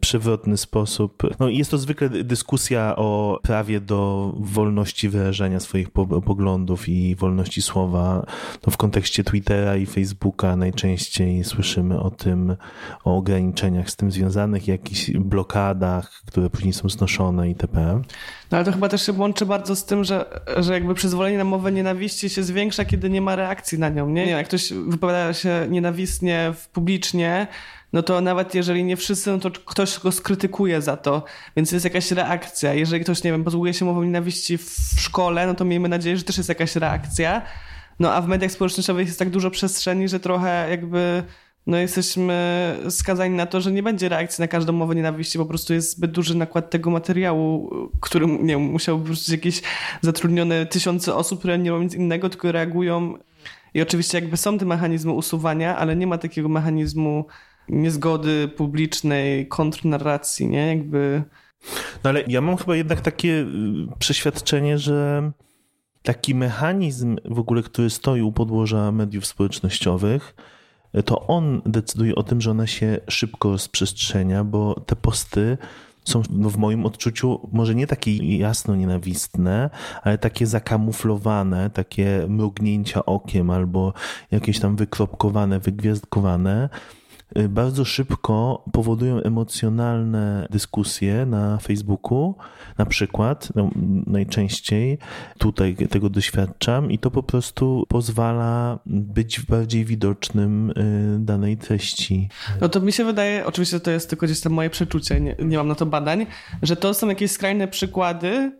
przewrotny 0.00 0.56
sposób. 0.56 1.22
No, 1.40 1.48
jest 1.48 1.70
to 1.70 1.78
zwykle 1.78 2.08
dyskusja 2.08 2.96
o 2.96 3.40
prawie 3.42 3.80
do 3.80 4.32
wolności 4.36 5.08
wyrażania 5.08 5.60
swoich 5.60 5.90
poglądów 6.26 6.88
i 6.88 7.16
wolności 7.16 7.62
słowa. 7.62 8.26
No, 8.66 8.72
w 8.72 8.76
kontekście 8.76 9.24
Twittera 9.24 9.76
i 9.76 9.86
Facebooka 9.86 10.56
najczęściej 10.56 11.44
słyszymy 11.44 12.00
o 12.00 12.10
tym, 12.10 12.56
o 13.04 13.16
ograniczeniach 13.16 13.90
z 13.90 13.96
tym 13.96 14.10
związanych, 14.10 14.68
jakichś 14.68 15.10
blokadach, 15.10 16.22
które 16.26 16.50
później 16.50 16.72
są 16.72 16.88
znoszone 16.88 17.48
itp. 17.48 18.02
No 18.50 18.58
ale 18.58 18.64
to 18.64 18.72
chyba 18.72 18.88
też 18.88 19.06
się 19.06 19.12
łączy 19.12 19.46
bardzo 19.46 19.76
z 19.76 19.84
tym, 19.84 20.04
że, 20.04 20.40
że 20.56 20.72
jakby 20.72 20.94
przyzwolenie 20.94 21.38
na 21.38 21.44
mowę 21.44 21.72
nienawiści 21.72 22.30
się 22.30 22.42
zwiększa, 22.42 22.84
kiedy 22.84 23.10
nie 23.10 23.20
ma 23.20 23.36
reakcji 23.36 23.78
na 23.78 23.88
nią. 23.88 24.08
Nie? 24.08 24.26
Jak 24.26 24.46
ktoś 24.46 24.72
wypowiada 24.72 25.32
się 25.32 25.66
nienawistnie 25.70 26.52
publicznie, 26.72 27.46
no 27.92 28.02
to 28.02 28.20
nawet 28.20 28.54
jeżeli 28.54 28.84
nie 28.84 28.96
wszyscy, 28.96 29.30
no 29.30 29.38
to 29.38 29.50
ktoś 29.50 29.98
go 29.98 30.12
skrytykuje 30.12 30.82
za 30.82 30.96
to, 30.96 31.24
więc 31.56 31.72
jest 31.72 31.84
jakaś 31.84 32.10
reakcja. 32.10 32.74
Jeżeli 32.74 33.04
ktoś, 33.04 33.24
nie 33.24 33.30
wiem, 33.30 33.44
posługuje 33.44 33.74
się 33.74 33.84
mową 33.84 34.02
nienawiści 34.02 34.58
w 34.58 34.94
szkole, 34.98 35.46
no 35.46 35.54
to 35.54 35.64
miejmy 35.64 35.88
nadzieję, 35.88 36.16
że 36.16 36.22
też 36.22 36.36
jest 36.36 36.48
jakaś 36.48 36.76
reakcja. 36.76 37.42
No 37.98 38.12
a 38.12 38.20
w 38.20 38.28
mediach 38.28 38.52
społecznościowych 38.52 39.06
jest 39.06 39.18
tak 39.18 39.30
dużo 39.30 39.50
przestrzeni, 39.50 40.08
że 40.08 40.20
trochę 40.20 40.70
jakby 40.70 41.22
no 41.66 41.76
jesteśmy 41.76 42.76
skazani 42.90 43.36
na 43.36 43.46
to, 43.46 43.60
że 43.60 43.72
nie 43.72 43.82
będzie 43.82 44.08
reakcji 44.08 44.42
na 44.42 44.48
każdą 44.48 44.72
mowę 44.72 44.94
nienawiści, 44.94 45.38
po 45.38 45.46
prostu 45.46 45.74
jest 45.74 45.96
zbyt 45.96 46.10
duży 46.10 46.34
nakład 46.34 46.70
tego 46.70 46.90
materiału, 46.90 47.70
którym 48.00 48.46
nie 48.46 48.54
wiem, 48.54 48.62
musiałby 48.62 49.10
być 49.10 49.28
jakieś 49.28 49.62
zatrudnione 50.00 50.66
tysiące 50.66 51.14
osób, 51.14 51.38
które 51.38 51.58
nie 51.58 51.70
robią 51.70 51.82
nic 51.82 51.94
innego, 51.94 52.28
tylko 52.28 52.52
reagują. 52.52 53.14
I 53.74 53.82
oczywiście 53.82 54.18
jakby 54.18 54.36
są 54.36 54.58
te 54.58 54.64
mechanizmy 54.64 55.12
usuwania, 55.12 55.76
ale 55.76 55.96
nie 55.96 56.06
ma 56.06 56.18
takiego 56.18 56.48
mechanizmu 56.48 57.24
niezgody 57.70 58.48
publicznej, 58.48 59.48
kontrnarracji, 59.48 60.48
nie? 60.48 60.66
Jakby... 60.66 61.22
No 62.04 62.10
ale 62.10 62.22
ja 62.28 62.40
mam 62.40 62.56
chyba 62.56 62.76
jednak 62.76 63.00
takie 63.00 63.28
y, 63.28 63.46
przeświadczenie, 63.98 64.78
że 64.78 65.30
taki 66.02 66.34
mechanizm 66.34 67.16
w 67.24 67.38
ogóle, 67.38 67.62
który 67.62 67.90
stoi 67.90 68.22
u 68.22 68.32
podłoża 68.32 68.92
mediów 68.92 69.26
społecznościowych, 69.26 70.34
to 71.04 71.26
on 71.26 71.62
decyduje 71.66 72.14
o 72.14 72.22
tym, 72.22 72.40
że 72.40 72.50
ona 72.50 72.66
się 72.66 73.00
szybko 73.08 73.50
rozprzestrzenia, 73.50 74.44
bo 74.44 74.80
te 74.86 74.96
posty 74.96 75.58
są 76.04 76.22
no, 76.30 76.50
w 76.50 76.56
moim 76.56 76.86
odczuciu 76.86 77.48
może 77.52 77.74
nie 77.74 77.86
takie 77.86 78.36
jasno 78.38 78.76
nienawistne, 78.76 79.70
ale 80.02 80.18
takie 80.18 80.46
zakamuflowane, 80.46 81.70
takie 81.70 82.26
mrugnięcia 82.28 83.06
okiem 83.06 83.50
albo 83.50 83.92
jakieś 84.30 84.60
tam 84.60 84.76
wykropkowane, 84.76 85.60
wygwiazdkowane 85.60 86.68
Y, 86.68 86.99
bardzo 87.48 87.84
szybko 87.84 88.64
powodują 88.72 89.22
emocjonalne 89.22 90.46
dyskusje 90.50 91.26
na 91.26 91.58
Facebooku, 91.58 92.34
na 92.78 92.86
przykład, 92.86 93.48
no, 93.54 93.70
najczęściej 94.06 94.98
tutaj 95.38 95.76
tego 95.90 96.10
doświadczam 96.10 96.90
i 96.90 96.98
to 96.98 97.10
po 97.10 97.22
prostu 97.22 97.84
pozwala 97.88 98.78
być 98.86 99.40
bardziej 99.40 99.84
widocznym 99.84 100.70
y, 100.70 101.18
danej 101.18 101.56
treści. 101.56 102.28
No 102.60 102.68
to 102.68 102.80
mi 102.80 102.92
się 102.92 103.04
wydaje, 103.04 103.46
oczywiście 103.46 103.80
to 103.80 103.90
jest 103.90 104.10
tylko 104.10 104.26
gdzieś 104.26 104.40
tam 104.40 104.52
moje 104.52 104.70
przeczucie, 104.70 105.20
nie, 105.20 105.36
nie 105.38 105.56
mam 105.56 105.68
na 105.68 105.74
to 105.74 105.86
badań, 105.86 106.26
że 106.62 106.76
to 106.76 106.94
są 106.94 107.08
jakieś 107.08 107.30
skrajne 107.30 107.68
przykłady, 107.68 108.52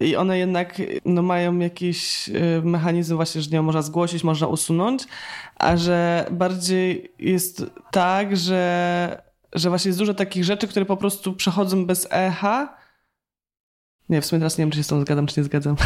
i 0.00 0.16
one 0.16 0.38
jednak 0.38 0.82
no, 1.04 1.22
mają 1.22 1.58
jakiś 1.58 2.28
y, 2.28 2.62
mechanizm 2.64 3.16
właśnie, 3.16 3.40
że 3.40 3.50
nie 3.50 3.62
można 3.62 3.82
zgłosić, 3.82 4.24
można 4.24 4.46
usunąć, 4.46 5.04
a 5.56 5.76
że 5.76 6.26
bardziej 6.30 7.12
jest 7.18 7.64
tak, 7.90 8.36
że, 8.36 9.22
że 9.52 9.68
właśnie 9.68 9.88
jest 9.88 9.98
dużo 9.98 10.14
takich 10.14 10.44
rzeczy, 10.44 10.68
które 10.68 10.86
po 10.86 10.96
prostu 10.96 11.32
przechodzą 11.32 11.86
bez 11.86 12.08
echa, 12.10 12.81
nie, 14.12 14.20
w 14.20 14.26
sumie 14.26 14.40
teraz 14.40 14.58
nie 14.58 14.62
wiem, 14.62 14.70
czy 14.70 14.78
się 14.78 14.84
z 14.84 14.86
tą 14.86 15.00
zgadzam, 15.00 15.26
czy 15.26 15.40
nie 15.40 15.44
zgadzam. 15.44 15.76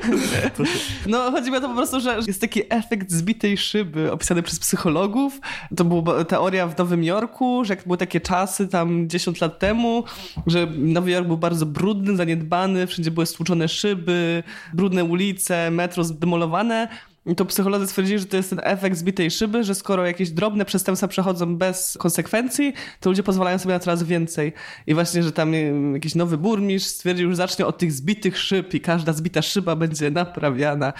no, 1.06 1.30
chodzi 1.30 1.50
mi 1.50 1.56
o 1.56 1.60
to 1.60 1.68
po 1.68 1.74
prostu, 1.74 2.00
że 2.00 2.18
jest 2.26 2.40
taki 2.40 2.62
efekt 2.70 3.10
zbitej 3.10 3.58
szyby 3.58 4.12
opisany 4.12 4.42
przez 4.42 4.58
psychologów. 4.58 5.40
To 5.76 5.84
była 5.84 6.24
teoria 6.24 6.66
w 6.66 6.78
Nowym 6.78 7.04
Jorku, 7.04 7.64
że 7.64 7.74
jak 7.74 7.84
były 7.84 7.98
takie 7.98 8.20
czasy 8.20 8.68
tam 8.68 9.08
10 9.08 9.40
lat 9.40 9.58
temu, 9.58 10.04
że 10.46 10.66
Nowy 10.66 11.10
Jork 11.10 11.26
był 11.26 11.38
bardzo 11.38 11.66
brudny, 11.66 12.16
zaniedbany, 12.16 12.86
wszędzie 12.86 13.10
były 13.10 13.26
stłuczone 13.26 13.68
szyby, 13.68 14.42
brudne 14.74 15.04
ulice, 15.04 15.70
metro 15.70 16.04
zdemolowane 16.04 16.88
i 17.26 17.34
to 17.34 17.44
psycholodzy 17.44 17.86
stwierdzili, 17.86 18.18
że 18.18 18.26
to 18.26 18.36
jest 18.36 18.50
ten 18.50 18.60
efekt 18.62 18.96
zbitej 18.96 19.30
szyby, 19.30 19.64
że 19.64 19.74
skoro 19.74 20.06
jakieś 20.06 20.30
drobne 20.30 20.64
przestępstwa 20.64 21.08
przechodzą 21.08 21.56
bez 21.56 21.96
konsekwencji, 21.98 22.72
to 23.00 23.10
ludzie 23.10 23.22
pozwalają 23.22 23.58
sobie 23.58 23.74
na 23.74 23.78
coraz 23.78 24.02
więcej. 24.02 24.52
I 24.86 24.94
właśnie, 24.94 25.22
że 25.22 25.32
tam 25.32 25.52
jakiś 25.94 26.14
nowy 26.14 26.38
burmistrz 26.38 26.90
stwierdził, 26.90 27.30
że 27.30 27.36
zacznie 27.36 27.66
od 27.66 27.78
tych 27.78 27.92
zbitych 27.92 28.38
szyb 28.38 28.74
i 28.74 28.80
każda 28.80 29.12
zbita 29.12 29.42
szyba 29.42 29.76
będzie 29.76 30.10
naprawiana. 30.10 30.92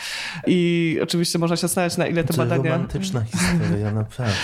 I 0.47 0.99
oczywiście 1.03 1.39
można 1.39 1.57
się 1.57 1.61
zastanawiać, 1.61 1.97
na 1.97 2.07
ile 2.07 2.25
te 2.25 2.35
to 2.35 2.37
badania... 2.37 2.71
romantyczna 2.71 3.23
historia, 3.23 3.91
naprawdę. 3.91 4.35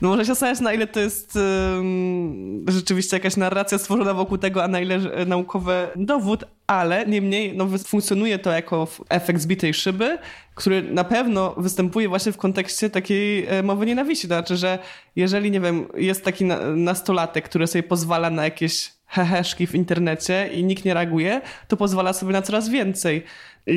No 0.00 0.08
można 0.08 0.24
się 0.24 0.28
zastanawiać, 0.28 0.60
na 0.60 0.72
ile 0.72 0.86
to 0.86 1.00
jest 1.00 1.36
um, 1.36 2.64
rzeczywiście 2.68 3.16
jakaś 3.16 3.36
narracja 3.36 3.78
stworzona 3.78 4.14
wokół 4.14 4.38
tego, 4.38 4.64
a 4.64 4.68
na 4.68 4.80
ile 4.80 5.26
naukowy 5.26 5.88
dowód, 5.96 6.44
ale 6.68 7.06
niemniej 7.06 7.56
no, 7.56 7.68
funkcjonuje 7.86 8.38
to 8.38 8.50
jako 8.52 8.88
efekt 9.08 9.40
zbitej 9.40 9.74
szyby, 9.74 10.18
który 10.54 10.82
na 10.82 11.04
pewno 11.04 11.54
występuje 11.56 12.08
właśnie 12.08 12.32
w 12.32 12.36
kontekście 12.36 12.90
takiej 12.90 13.46
e, 13.46 13.62
mowy 13.62 13.86
nienawiści. 13.86 14.28
To 14.28 14.34
znaczy, 14.34 14.56
że 14.56 14.78
jeżeli, 15.16 15.50
nie 15.50 15.60
wiem, 15.60 15.86
jest 15.96 16.24
taki 16.24 16.44
nastolatek, 16.76 17.44
który 17.44 17.66
sobie 17.66 17.82
pozwala 17.82 18.30
na 18.30 18.44
jakieś 18.44 18.92
heheszki 19.06 19.66
w 19.66 19.74
internecie 19.74 20.50
i 20.52 20.64
nikt 20.64 20.84
nie 20.84 20.94
reaguje, 20.94 21.40
to 21.68 21.76
pozwala 21.76 22.12
sobie 22.12 22.32
na 22.32 22.42
coraz 22.42 22.68
więcej. 22.68 23.24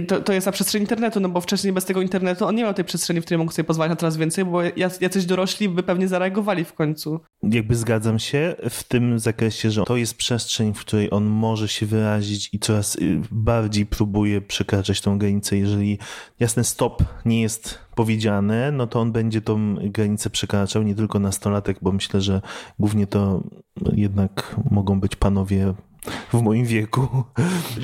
To, 0.07 0.21
to 0.21 0.33
jest 0.33 0.45
na 0.45 0.51
przestrzeni 0.51 0.83
internetu, 0.83 1.19
no 1.19 1.29
bo 1.29 1.41
wcześniej 1.41 1.73
bez 1.73 1.85
tego 1.85 2.01
internetu 2.01 2.45
on 2.45 2.55
nie 2.55 2.63
miał 2.63 2.73
tej 2.73 2.85
przestrzeni, 2.85 3.21
w 3.21 3.25
której 3.25 3.39
mógł 3.39 3.51
sobie 3.51 3.63
pozwalać 3.63 3.89
na 3.89 3.95
coraz 3.95 4.17
więcej, 4.17 4.45
bo 4.45 4.61
jacyś 5.01 5.25
dorośli 5.25 5.69
by 5.69 5.83
pewnie 5.83 6.07
zareagowali 6.07 6.65
w 6.65 6.73
końcu. 6.73 7.19
Jakby 7.43 7.75
zgadzam 7.75 8.19
się 8.19 8.55
w 8.69 8.83
tym 8.83 9.19
zakresie, 9.19 9.71
że 9.71 9.83
to 9.83 9.97
jest 9.97 10.17
przestrzeń, 10.17 10.73
w 10.73 10.79
której 10.79 11.11
on 11.11 11.25
może 11.25 11.67
się 11.67 11.85
wyrazić 11.85 12.49
i 12.53 12.59
coraz 12.59 12.95
y, 12.95 13.21
bardziej 13.31 13.85
próbuje 13.85 14.41
przekraczać 14.41 15.01
tą 15.01 15.17
granicę. 15.17 15.57
Jeżeli 15.57 15.99
jasne 16.39 16.63
stop 16.63 17.03
nie 17.25 17.41
jest 17.41 17.79
powiedziane, 17.95 18.71
no 18.71 18.87
to 18.87 18.99
on 18.99 19.11
będzie 19.11 19.41
tą 19.41 19.75
granicę 19.75 20.29
przekraczał, 20.29 20.83
nie 20.83 20.95
tylko 20.95 21.19
nastolatek, 21.19 21.77
bo 21.81 21.91
myślę, 21.91 22.21
że 22.21 22.41
głównie 22.79 23.07
to 23.07 23.43
jednak 23.93 24.55
mogą 24.71 24.99
być 24.99 25.15
panowie 25.15 25.73
w 26.33 26.41
moim 26.41 26.65
wieku. 26.65 27.23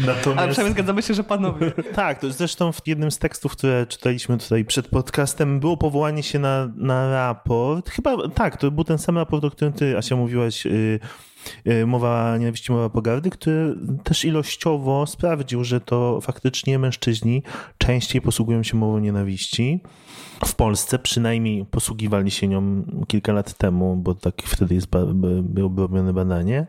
Natomiast... 0.06 0.28
Ale 0.28 0.48
przynajmniej 0.48 0.74
zgadzamy 0.74 1.02
się, 1.02 1.14
że 1.14 1.24
panowie. 1.24 1.72
tak, 1.96 2.20
to 2.20 2.32
zresztą 2.32 2.72
w 2.72 2.82
jednym 2.86 3.12
z 3.12 3.18
tekstów, 3.18 3.52
które 3.52 3.86
czytaliśmy 3.86 4.38
tutaj 4.38 4.66
przed 4.66 4.88
podcastem, 4.88 5.60
było 5.60 5.78
powołanie 5.78 6.24
się 6.24 6.40
na, 6.40 6.70
na 6.76 7.12
raport. 7.12 7.90
Chyba 7.90 8.30
tak, 8.30 8.58
to 8.58 8.72
był 8.72 8.84
ten 8.84 8.98
sam 8.98 9.18
raport, 9.18 9.44
o 9.44 9.52
którym 9.52 9.74
ty, 9.74 9.98
Asia, 9.98 10.16
mówiłaś. 10.16 10.66
Yy, 10.66 11.00
mowa 11.86 12.38
nienawiści, 12.38 12.72
mowa 12.72 12.90
pogardy, 12.90 13.30
który 13.30 13.76
też 14.04 14.26
ilościowo 14.26 15.08
sprawdził, 15.08 15.64
że 15.64 15.82
to 15.82 16.22
faktycznie 16.22 16.80
mężczyźni 16.80 17.44
częściej 17.78 18.22
posługują 18.22 18.64
się 18.64 18.78
mową 18.78 19.00
nienawiści. 19.00 19.80
W 20.46 20.56
Polsce 20.56 21.00
przynajmniej 21.00 21.66
posługiwali 21.66 22.32
się 22.32 22.48
nią 22.48 22.84
kilka 23.08 23.34
lat 23.34 23.54
temu, 23.54 23.96
bo 23.96 24.16
tak 24.16 24.42
wtedy 24.46 24.76
jest, 24.76 24.88
było 25.42 25.72
robione 25.78 26.14
badanie. 26.14 26.68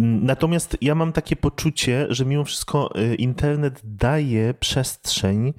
Natomiast 0.00 0.76
ja 0.80 0.94
mam 0.94 1.12
takie 1.12 1.36
poczucie, 1.36 2.06
że 2.10 2.24
mimo 2.24 2.44
wszystko 2.44 2.90
y, 2.98 3.14
internet 3.14 3.80
daje 3.84 4.54
przestrzeń 4.54 5.52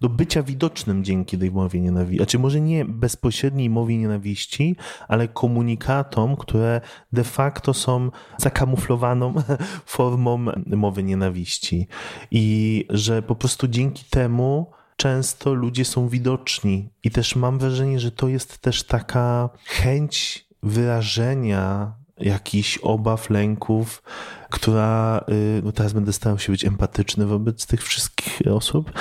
do 0.00 0.08
bycia 0.08 0.42
widocznym 0.42 1.04
dzięki 1.04 1.38
tej 1.38 1.50
mowie 1.50 1.80
nienawiści. 1.80 2.16
Znaczy 2.16 2.38
może 2.38 2.60
nie 2.60 2.84
bezpośredniej 2.84 3.70
mowie 3.70 3.98
nienawiści, 3.98 4.76
ale 5.08 5.28
komunikatom, 5.28 6.36
które 6.36 6.80
de 7.12 7.24
facto 7.24 7.74
są 7.74 8.10
zakamuflowaną 8.38 9.34
formą 9.96 10.46
mowy 10.66 11.02
nienawiści. 11.02 11.88
I 12.30 12.84
że 12.90 13.22
po 13.22 13.34
prostu 13.34 13.68
dzięki 13.68 14.04
temu 14.10 14.70
często 14.96 15.54
ludzie 15.54 15.84
są 15.84 16.08
widoczni. 16.08 16.90
I 17.04 17.10
też 17.10 17.36
mam 17.36 17.58
wrażenie, 17.58 18.00
że 18.00 18.10
to 18.10 18.28
jest 18.28 18.58
też 18.58 18.82
taka 18.82 19.50
chęć 19.64 20.46
wyrażenia 20.62 21.92
jakichś 22.20 22.78
obaw, 22.78 23.30
lęków, 23.30 24.02
która, 24.50 25.24
y, 25.28 25.62
no 25.64 25.72
teraz 25.72 25.92
będę 25.92 26.12
starał 26.12 26.38
się 26.38 26.52
być 26.52 26.64
empatyczny 26.64 27.26
wobec 27.26 27.66
tych 27.66 27.82
wszystkich 27.84 28.40
osób, 28.52 28.92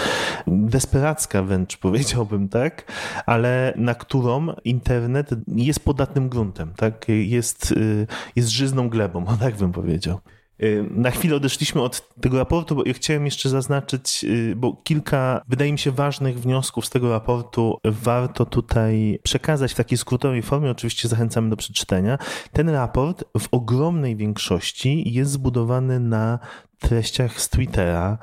desperacka 0.47 1.43
wręcz 1.43 1.77
powiedziałbym, 1.77 2.49
tak, 2.49 2.91
ale 3.25 3.73
na 3.75 3.95
którą 3.95 4.47
internet 4.63 5.29
jest 5.47 5.79
podatnym 5.79 6.29
gruntem, 6.29 6.73
tak, 6.75 7.05
jest, 7.07 7.71
y, 7.71 8.07
jest 8.35 8.49
żyzną 8.49 8.89
glebą, 8.89 9.25
tak 9.39 9.55
bym 9.55 9.71
powiedział. 9.71 10.19
Y, 10.63 10.85
na 10.91 11.11
chwilę 11.11 11.35
odeszliśmy 11.35 11.81
od 11.81 12.19
tego 12.21 12.37
raportu, 12.37 12.75
bo 12.75 12.83
ja 12.85 12.93
chciałem 12.93 13.25
jeszcze 13.25 13.49
zaznaczyć, 13.49 14.23
y, 14.23 14.53
bo 14.55 14.73
kilka, 14.83 15.41
wydaje 15.47 15.71
mi 15.71 15.79
się, 15.79 15.91
ważnych 15.91 16.39
wniosków 16.39 16.85
z 16.85 16.89
tego 16.89 17.09
raportu 17.09 17.79
warto 17.85 18.45
tutaj 18.45 19.19
przekazać 19.23 19.71
w 19.71 19.75
takiej 19.75 19.97
skrótowej 19.97 20.41
formie. 20.41 20.71
Oczywiście 20.71 21.07
zachęcamy 21.07 21.49
do 21.49 21.57
przeczytania. 21.57 22.17
Ten 22.51 22.69
raport 22.69 23.23
w 23.39 23.47
ogromnej 23.51 24.15
większości 24.15 25.13
jest 25.13 25.31
zbudowany 25.31 25.99
na 25.99 26.39
treściach 26.79 27.41
z 27.41 27.49
Twittera. 27.49 28.17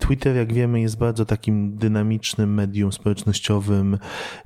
Twitter, 0.00 0.36
jak 0.36 0.52
wiemy, 0.52 0.80
jest 0.80 0.98
bardzo 0.98 1.24
takim 1.24 1.76
dynamicznym 1.76 2.54
medium 2.54 2.92
społecznościowym, 2.92 3.98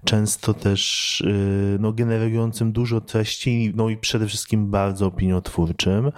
często 0.05 0.55
też 0.55 1.21
y, 1.21 1.77
no, 1.81 1.93
generującym 1.93 2.73
dużo 2.73 3.01
treści, 3.01 3.73
no 3.77 3.89
i 3.89 3.97
przede 3.97 4.27
wszystkim 4.27 4.71
bardzo 4.71 5.07
opiniotwórczym. 5.07 6.13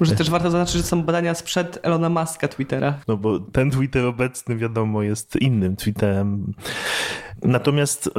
Może 0.00 0.14
też 0.14 0.30
warto 0.30 0.50
zaznaczyć, 0.50 0.76
że 0.76 0.82
są 0.82 1.02
badania 1.02 1.34
sprzed 1.34 1.78
Elona 1.82 2.08
Muska 2.08 2.48
Twittera. 2.48 2.98
No 3.08 3.16
bo 3.16 3.40
ten 3.40 3.70
Twitter 3.70 4.04
obecny, 4.04 4.56
wiadomo, 4.56 5.02
jest 5.02 5.36
innym 5.36 5.76
Twitterem. 5.76 6.54
Natomiast 7.42 8.10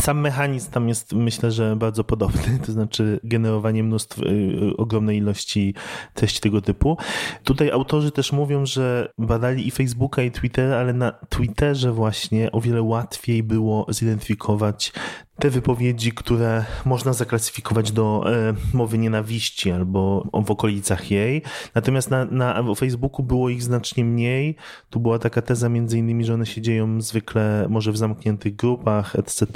sam 0.00 0.20
mechanizm 0.20 0.70
tam 0.70 0.88
jest, 0.88 1.12
myślę, 1.12 1.50
że 1.50 1.76
bardzo 1.76 2.04
podobny, 2.04 2.58
to 2.66 2.72
znaczy 2.72 3.20
generowanie 3.24 3.82
mnóstw, 3.84 4.18
y, 4.18 4.76
ogromnej 4.76 5.16
ilości 5.16 5.74
treści 6.14 6.40
tego 6.40 6.60
typu. 6.60 6.96
Tutaj 7.44 7.70
autorzy 7.70 8.10
też 8.10 8.32
mówią, 8.32 8.66
że 8.66 9.12
badali 9.18 9.68
i 9.68 9.70
Facebooka, 9.70 10.22
i 10.22 10.30
Twittera, 10.30 10.76
ale 10.76 10.92
na 10.92 11.12
Twitterze 11.12 11.92
właśnie 11.92 12.52
o 12.52 12.60
wiele 12.60 12.82
łatwiej 12.82 13.42
było 13.42 13.86
zidentyfikować 13.88 14.92
te 15.38 15.50
wypowiedzi, 15.50 16.12
które 16.12 16.64
można 16.84 17.12
zaklasyfikować 17.12 17.92
do 17.92 18.24
e, 18.32 18.54
mowy 18.74 18.98
nienawiści 18.98 19.70
albo 19.70 20.28
w 20.46 20.50
okolicach 20.50 21.10
jej. 21.10 21.42
Natomiast 21.74 22.10
na, 22.10 22.24
na 22.24 22.74
Facebooku 22.74 23.22
było 23.22 23.48
ich 23.48 23.62
znacznie 23.62 24.04
mniej. 24.04 24.56
Tu 24.90 25.00
była 25.00 25.18
taka 25.18 25.42
teza 25.42 25.68
między 25.68 25.98
innymi, 25.98 26.24
że 26.24 26.34
one 26.34 26.46
się 26.46 26.60
dzieją 26.60 27.00
zwykle 27.00 27.66
może 27.68 27.92
w 27.92 27.96
zamkniętych 27.96 28.56
grupach, 28.56 29.16
etc., 29.16 29.46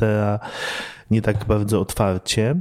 nie 1.10 1.22
tak 1.22 1.44
bardzo 1.44 1.80
otwarcie. 1.80 2.56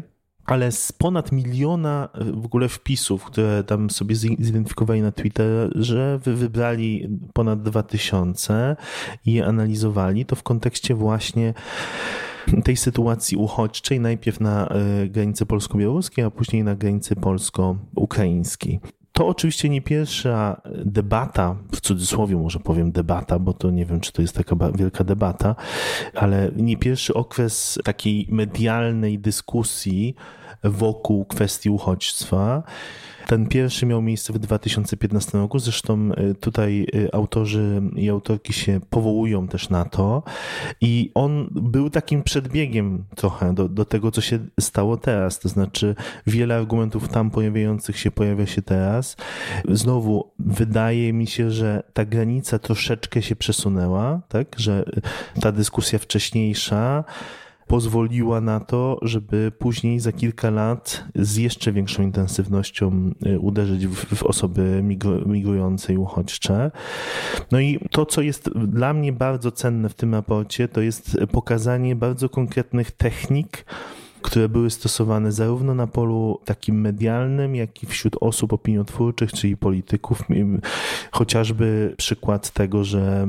ale 0.46 0.72
z 0.72 0.92
ponad 0.92 1.32
miliona 1.32 2.10
w 2.34 2.46
ogóle 2.46 2.70
wpisów, 2.70 3.24
które 3.26 3.64
tam 3.64 3.90
sobie 3.90 4.16
zidentyfikowali 4.16 5.02
na 5.02 5.12
Twitterze, 5.12 6.20
wybrali 6.24 7.10
ponad 7.34 7.62
dwa 7.62 7.84
tysiące 7.84 8.76
i 9.26 9.34
je 9.34 9.46
analizowali, 9.46 10.26
to 10.26 10.36
w 10.36 10.44
kontekście 10.44 10.96
właśnie 10.96 11.54
tej 12.64 12.78
sytuacji 12.78 13.38
uchodźczej, 13.38 14.00
najpierw 14.00 14.40
na 14.40 14.68
e, 14.68 15.08
granicy 15.08 15.46
polsko-białoruskiej, 15.46 16.26
a 16.26 16.32
później 16.32 16.64
na 16.64 16.76
granicy 16.76 17.16
polsko-ukraińskiej. 17.16 18.80
To 19.14 19.28
oczywiście 19.28 19.70
nie 19.70 19.82
pierwsza 19.82 20.62
debata, 20.86 21.56
w 21.72 21.82
cudzysłowie 21.82 22.36
może 22.36 22.60
powiem 22.60 22.92
debata, 22.92 23.40
bo 23.40 23.54
to 23.54 23.72
nie 23.72 23.86
wiem, 23.86 24.00
czy 24.00 24.12
to 24.12 24.22
jest 24.22 24.36
taka 24.36 24.56
wielka 24.76 25.04
debata, 25.04 25.56
ale 26.16 26.52
nie 26.56 26.78
pierwszy 26.78 27.14
okres 27.14 27.80
takiej 27.84 28.28
medialnej 28.30 29.20
dyskusji 29.20 30.16
wokół 30.64 31.26
kwestii 31.26 31.70
uchodźstwa. 31.70 32.64
Ten 33.28 33.48
pierwszy 33.48 33.86
miał 33.86 34.02
miejsce 34.02 34.34
w 34.34 34.40
2015 34.40 35.38
roku, 35.38 35.60
zresztą 35.60 36.10
e, 36.12 36.34
tutaj 36.34 36.88
e, 36.96 37.16
autorzy 37.16 37.82
i 37.96 38.10
autorki 38.10 38.54
się 38.54 38.80
powołują 38.90 39.48
też 39.48 39.70
na 39.70 39.86
to 39.86 40.24
i 40.82 41.12
on 41.14 41.48
był 41.52 41.90
takim 41.90 42.24
przedbiegiem 42.24 43.04
trochę 43.16 43.54
do, 43.54 43.70
do 43.70 43.86
tego, 43.86 44.12
co 44.12 44.22
się 44.22 44.40
stało 44.60 44.98
teraz, 44.98 45.40
to 45.40 45.50
znaczy 45.50 45.96
wiele 46.28 46.56
argumentów 46.56 47.08
tam 47.08 47.32
pojawiających 47.32 48.00
się 48.00 48.12
pojawia 48.12 48.46
się 48.46 48.62
teraz. 48.62 49.18
Znowu, 49.70 50.32
wydaje 50.40 51.14
mi 51.14 51.28
się, 51.28 51.52
że 51.52 51.84
ta 51.94 52.06
granica 52.06 52.60
troszeczkę 52.60 53.22
się 53.22 53.36
przesunęła, 53.36 54.22
tak, 54.28 54.48
że 54.58 54.86
ta 55.42 55.52
dyskusja 55.52 56.00
wcześniejsza 56.00 57.04
pozwoliła 57.72 58.42
na 58.42 58.60
to, 58.60 59.00
żeby 59.02 59.52
później 59.60 60.00
za 60.00 60.12
kilka 60.12 60.50
lat 60.50 61.04
z 61.16 61.38
jeszcze 61.38 61.72
większą 61.72 62.04
intensywnością 62.04 63.12
y, 63.26 63.40
uderzyć 63.40 63.88
w, 63.88 64.16
w 64.16 64.24
osoby 64.24 64.84
migrujące 65.26 65.94
i 65.94 65.98
uchodźcze. 65.98 66.72
No 67.52 67.60
i 67.60 67.80
to, 67.92 68.06
co 68.06 68.22
jest 68.22 68.50
dla 68.50 68.94
mnie 68.94 69.14
bardzo 69.14 69.52
cenne 69.52 69.90
w 69.90 69.94
tym 69.94 70.14
raporcie, 70.14 70.68
to 70.68 70.82
jest 70.82 71.18
pokazanie 71.32 71.96
bardzo 71.96 72.30
konkretnych 72.30 72.92
technik, 72.92 73.66
które 74.22 74.50
były 74.50 74.70
stosowane 74.70 75.32
zarówno 75.32 75.76
na 75.76 75.88
polu 75.88 76.40
takim 76.46 76.82
medialnym, 76.82 77.56
jak 77.56 77.84
i 77.84 77.86
wśród 77.86 78.16
osób 78.22 78.54
opiniotwórczych, 78.54 79.32
czyli 79.32 79.58
polityków. 79.58 80.24
Chociażby 81.12 81.94
przykład 81.98 82.50
tego, 82.50 82.84
że 82.84 83.28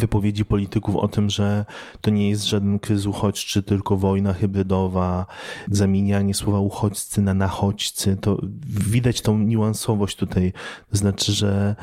wypowiedzi 0.00 0.44
polityków 0.44 0.96
o 0.96 1.08
tym, 1.08 1.30
że 1.30 1.64
to 2.00 2.10
nie 2.10 2.30
jest 2.30 2.44
żaden 2.44 2.78
kryzys 2.78 3.06
uchodźczy, 3.06 3.62
tylko 3.62 3.96
wojna 3.96 4.32
hybrydowa, 4.32 5.26
zamienianie 5.70 6.34
słowa 6.34 6.58
uchodźcy 6.58 7.22
na 7.22 7.34
nachodźcy, 7.34 8.16
to 8.20 8.38
widać 8.66 9.20
tą 9.20 9.38
niuansowość 9.38 10.16
tutaj. 10.16 10.52
To 10.90 10.96
znaczy, 10.96 11.32
że, 11.32 11.76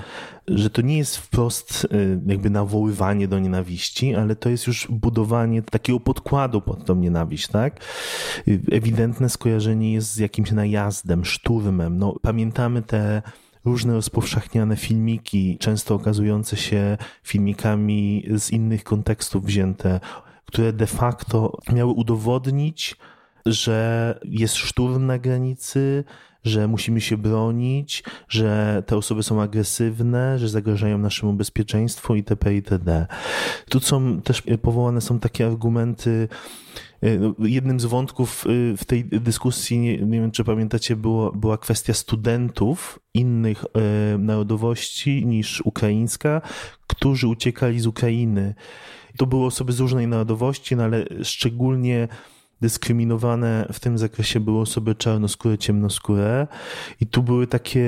że 0.47 0.69
to 0.69 0.82
nie 0.82 0.97
jest 0.97 1.17
wprost 1.17 1.88
y, 1.93 2.19
jakby 2.25 2.49
nawoływanie 2.49 3.27
do 3.27 3.39
nienawiści, 3.39 4.15
ale 4.15 4.36
to 4.36 4.49
jest 4.49 4.67
już 4.67 4.88
budowanie 4.89 5.62
takiego 5.62 5.99
podkładu 5.99 6.62
pod 6.62 6.86
tą 6.86 6.95
nienawiść, 6.95 7.47
tak? 7.47 7.82
Ewidentne 8.71 9.30
skojarzenie 9.30 9.93
jest 9.93 10.13
z 10.13 10.17
jakimś 10.17 10.51
najazdem, 10.51 11.25
szturmem. 11.25 11.97
No, 11.97 12.15
pamiętamy 12.21 12.82
te 12.82 13.21
różne 13.67 13.93
rozpowszechniane 13.93 14.75
filmiki, 14.75 15.58
często 15.60 15.95
okazujące 15.95 16.58
się 16.58 16.97
filmikami 17.23 18.25
z 18.36 18.51
innych 18.51 18.84
kontekstów 18.84 19.45
wzięte, 19.45 19.99
które 20.45 20.73
de 20.73 20.88
facto 20.88 21.58
miały 21.73 21.91
udowodnić, 21.91 22.95
że 23.45 24.19
jest 24.23 24.56
szturm 24.56 25.06
na 25.06 25.19
granicy, 25.19 26.03
że 26.43 26.67
musimy 26.67 27.02
się 27.02 27.17
bronić, 27.17 28.04
że 28.30 28.84
te 28.86 28.97
osoby 28.97 29.23
są 29.23 29.41
agresywne, 29.41 30.39
że 30.39 30.50
zagrażają 30.50 30.97
naszemu 30.97 31.34
bezpieczeństwu 31.34 32.15
itp. 32.15 32.54
itd. 32.56 33.08
Tu 33.69 33.80
są 33.80 34.21
też 34.21 34.43
powołane 34.62 35.02
są 35.02 35.19
takie 35.19 35.45
argumenty, 35.45 36.28
E, 37.02 37.17
no, 37.17 37.34
jednym 37.39 37.80
z 37.80 37.86
wątków 37.86 38.45
e, 38.45 38.78
w 38.78 38.86
tej 38.86 39.06
dyskusji, 39.06 39.80
nie, 39.80 39.97
nie 39.97 40.21
wiem 40.21 40.32
czy 40.32 40.43
pamiętacie, 40.43 40.95
było, 40.95 41.32
była 41.32 41.58
kwestia 41.58 41.93
studentów 41.93 43.00
innych 43.13 43.65
e, 43.65 44.17
narodowości 44.17 45.26
niż 45.26 45.62
ukraińska, 45.62 46.41
którzy 46.88 47.28
uciekali 47.28 47.80
z 47.80 47.88
Ukrainy. 47.88 48.56
To 49.17 49.26
były 49.26 49.45
osoby 49.45 49.71
z 49.71 49.80
różnej 49.80 50.08
narodowości, 50.08 50.76
no 50.76 50.84
ale 50.84 51.06
szczególnie 51.23 52.08
dyskryminowane 52.62 53.67
w 53.74 53.80
tym 53.80 53.98
zakresie 53.98 54.39
były 54.39 54.62
osoby 54.62 54.96
czarnoskóre, 54.96 55.58
ciemnoskóre 55.58 56.48
i 57.02 57.08
tu 57.08 57.24
były 57.24 57.48
takie 57.48 57.88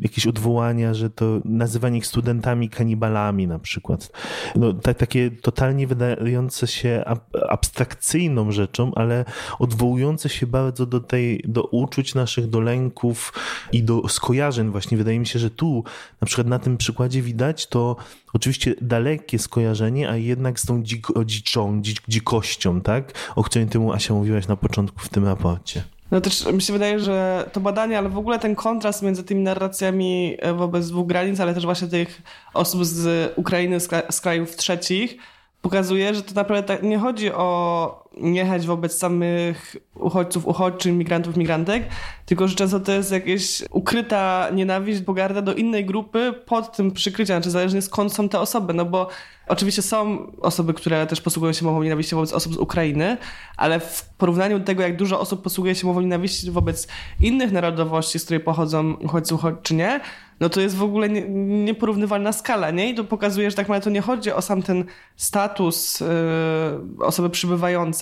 jakieś 0.00 0.26
odwołania, 0.26 0.94
że 0.94 1.10
to 1.10 1.40
nazywanie 1.44 1.98
ich 1.98 2.06
studentami 2.06 2.68
kanibalami 2.68 3.46
na 3.46 3.58
przykład. 3.58 4.12
No, 4.56 4.72
tak, 4.72 4.98
takie 4.98 5.30
totalnie 5.30 5.86
wydające 5.86 6.66
się 6.66 7.02
ab 7.06 7.20
abstrakcyjną 7.48 8.52
rzeczą, 8.52 8.94
ale 8.94 9.24
odwołujące 9.58 10.28
się 10.28 10.46
bardzo 10.46 10.86
do 10.86 11.00
tej, 11.00 11.44
do 11.48 11.64
uczuć 11.64 12.14
naszych, 12.14 12.50
do 12.50 12.60
lęków 12.60 13.32
i 13.72 13.82
do 13.82 14.08
skojarzeń 14.08 14.70
właśnie. 14.70 14.98
Wydaje 14.98 15.18
mi 15.18 15.26
się, 15.26 15.38
że 15.38 15.50
tu 15.50 15.84
na 16.20 16.26
przykład 16.26 16.46
na 16.46 16.58
tym 16.58 16.76
przykładzie 16.76 17.22
widać 17.22 17.66
to 17.66 17.96
oczywiście 18.32 18.74
dalekie 18.80 19.38
skojarzenie, 19.38 20.10
a 20.10 20.16
jednak 20.16 20.60
z 20.60 20.66
tą 20.66 20.82
dzik, 20.82 21.06
dziczą, 21.26 21.82
dzik, 21.82 22.02
dzikością, 22.08 22.80
tak? 22.80 23.12
O 23.36 23.42
której 23.42 23.68
ty 23.68 23.78
Asia 23.92 24.14
mówiłaś 24.14 24.48
na 24.48 24.56
początku 24.56 25.00
w 25.00 25.08
tym 25.08 25.24
raporcie. 25.24 25.84
No 26.10 26.20
też 26.20 26.46
mi 26.46 26.62
się 26.62 26.72
wydaje, 26.72 27.00
że 27.00 27.48
to 27.52 27.60
badanie, 27.60 27.98
ale 27.98 28.08
w 28.08 28.18
ogóle 28.18 28.38
ten 28.38 28.54
kontrast 28.54 29.02
między 29.02 29.24
tymi 29.24 29.42
narracjami 29.42 30.36
e, 30.38 30.52
wobec 30.52 30.88
dwóch 30.88 31.06
granic, 31.06 31.40
ale 31.40 31.54
też 31.54 31.64
właśnie 31.64 31.88
tych 31.88 32.22
osób 32.54 32.84
z 32.84 33.32
Ukrainy, 33.36 33.80
z 34.10 34.20
krajów 34.20 34.56
trzecich, 34.56 35.16
pokazuje, 35.62 36.14
że 36.14 36.22
to 36.22 36.34
naprawdę 36.34 36.78
nie 36.82 36.98
chodzi 36.98 37.32
o 37.32 38.04
niechęć 38.16 38.66
wobec 38.66 38.98
samych 38.98 39.76
uchodźców, 39.94 40.46
uchodźczych, 40.46 40.92
migrantów, 40.92 41.36
migrantek, 41.36 41.82
tylko 42.26 42.48
że 42.48 42.54
często 42.54 42.80
to 42.80 42.92
jest 42.92 43.12
jakaś 43.12 43.62
ukryta 43.70 44.48
nienawiść, 44.52 45.02
pogarda 45.02 45.42
do 45.42 45.54
innej 45.54 45.84
grupy 45.84 46.34
pod 46.46 46.76
tym 46.76 46.92
przykryciem, 46.92 47.36
znaczy 47.36 47.50
zależnie 47.50 47.82
skąd 47.82 48.12
są 48.12 48.28
te 48.28 48.40
osoby, 48.40 48.74
no 48.74 48.84
bo 48.84 49.08
oczywiście 49.48 49.82
są 49.82 50.26
osoby, 50.40 50.74
które 50.74 51.06
też 51.06 51.20
posługują 51.20 51.52
się 51.52 51.64
mową 51.64 51.82
nienawiści 51.82 52.14
wobec 52.14 52.32
osób 52.32 52.54
z 52.54 52.56
Ukrainy, 52.56 53.16
ale 53.56 53.80
w 53.80 54.04
porównaniu 54.18 54.58
do 54.58 54.64
tego, 54.64 54.82
jak 54.82 54.96
dużo 54.96 55.20
osób 55.20 55.42
posługuje 55.42 55.74
się 55.74 55.86
mową 55.86 56.00
nienawiści 56.00 56.50
wobec 56.50 56.88
innych 57.20 57.52
narodowości, 57.52 58.18
z 58.18 58.24
której 58.24 58.40
pochodzą 58.40 58.94
uchodźcy, 58.94 59.34
uchodźczynie, 59.34 60.00
no 60.42 60.48
to 60.48 60.60
jest 60.60 60.76
w 60.76 60.82
ogóle 60.82 61.08
nie, 61.08 61.22
nieporównywalna 61.64 62.32
skala, 62.32 62.70
nie? 62.70 62.90
I 62.90 62.94
to 62.94 63.04
pokazuje, 63.04 63.50
że 63.50 63.56
tak 63.56 63.66
naprawdę 63.66 63.84
to 63.84 63.90
nie 63.90 64.00
chodzi 64.00 64.32
o 64.32 64.42
sam 64.42 64.62
ten 64.62 64.84
status 65.16 66.00
yy, 66.00 67.06
osoby 67.06 67.30
przybywającej, 67.30 68.01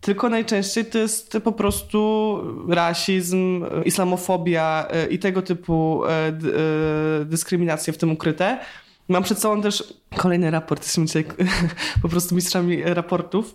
tylko 0.00 0.28
najczęściej 0.28 0.84
to 0.84 0.98
jest 0.98 1.38
po 1.44 1.52
prostu 1.52 2.40
rasizm, 2.68 3.64
islamofobia 3.84 4.88
yy, 4.92 5.06
i 5.06 5.18
tego 5.18 5.42
typu 5.42 6.02
yy, 6.32 7.24
dyskryminacje 7.24 7.92
w 7.92 7.98
tym 7.98 8.12
ukryte. 8.12 8.58
Mam 9.08 9.22
przed 9.22 9.38
sobą 9.38 9.62
też 9.62 9.94
kolejny 10.16 10.50
raport, 10.50 10.82
jesteśmy 10.82 11.06
dzisiaj 11.06 11.24
po 12.02 12.08
prostu 12.08 12.34
mistrzami 12.34 12.82
raportów, 12.82 13.54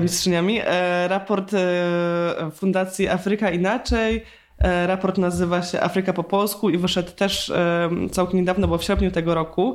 mistrzyniami. 0.00 0.60
Raport 1.08 1.50
Fundacji 2.52 3.08
Afryka 3.08 3.50
Inaczej, 3.50 4.24
E, 4.60 4.86
raport 4.86 5.18
nazywa 5.18 5.62
się 5.62 5.80
Afryka 5.80 6.12
po 6.12 6.24
polsku 6.24 6.70
i 6.70 6.78
wyszedł 6.78 7.12
też 7.12 7.50
e, 7.50 7.90
całkiem 8.10 8.40
niedawno, 8.40 8.68
bo 8.68 8.78
w 8.78 8.84
sierpniu 8.84 9.10
tego 9.10 9.34
roku. 9.34 9.74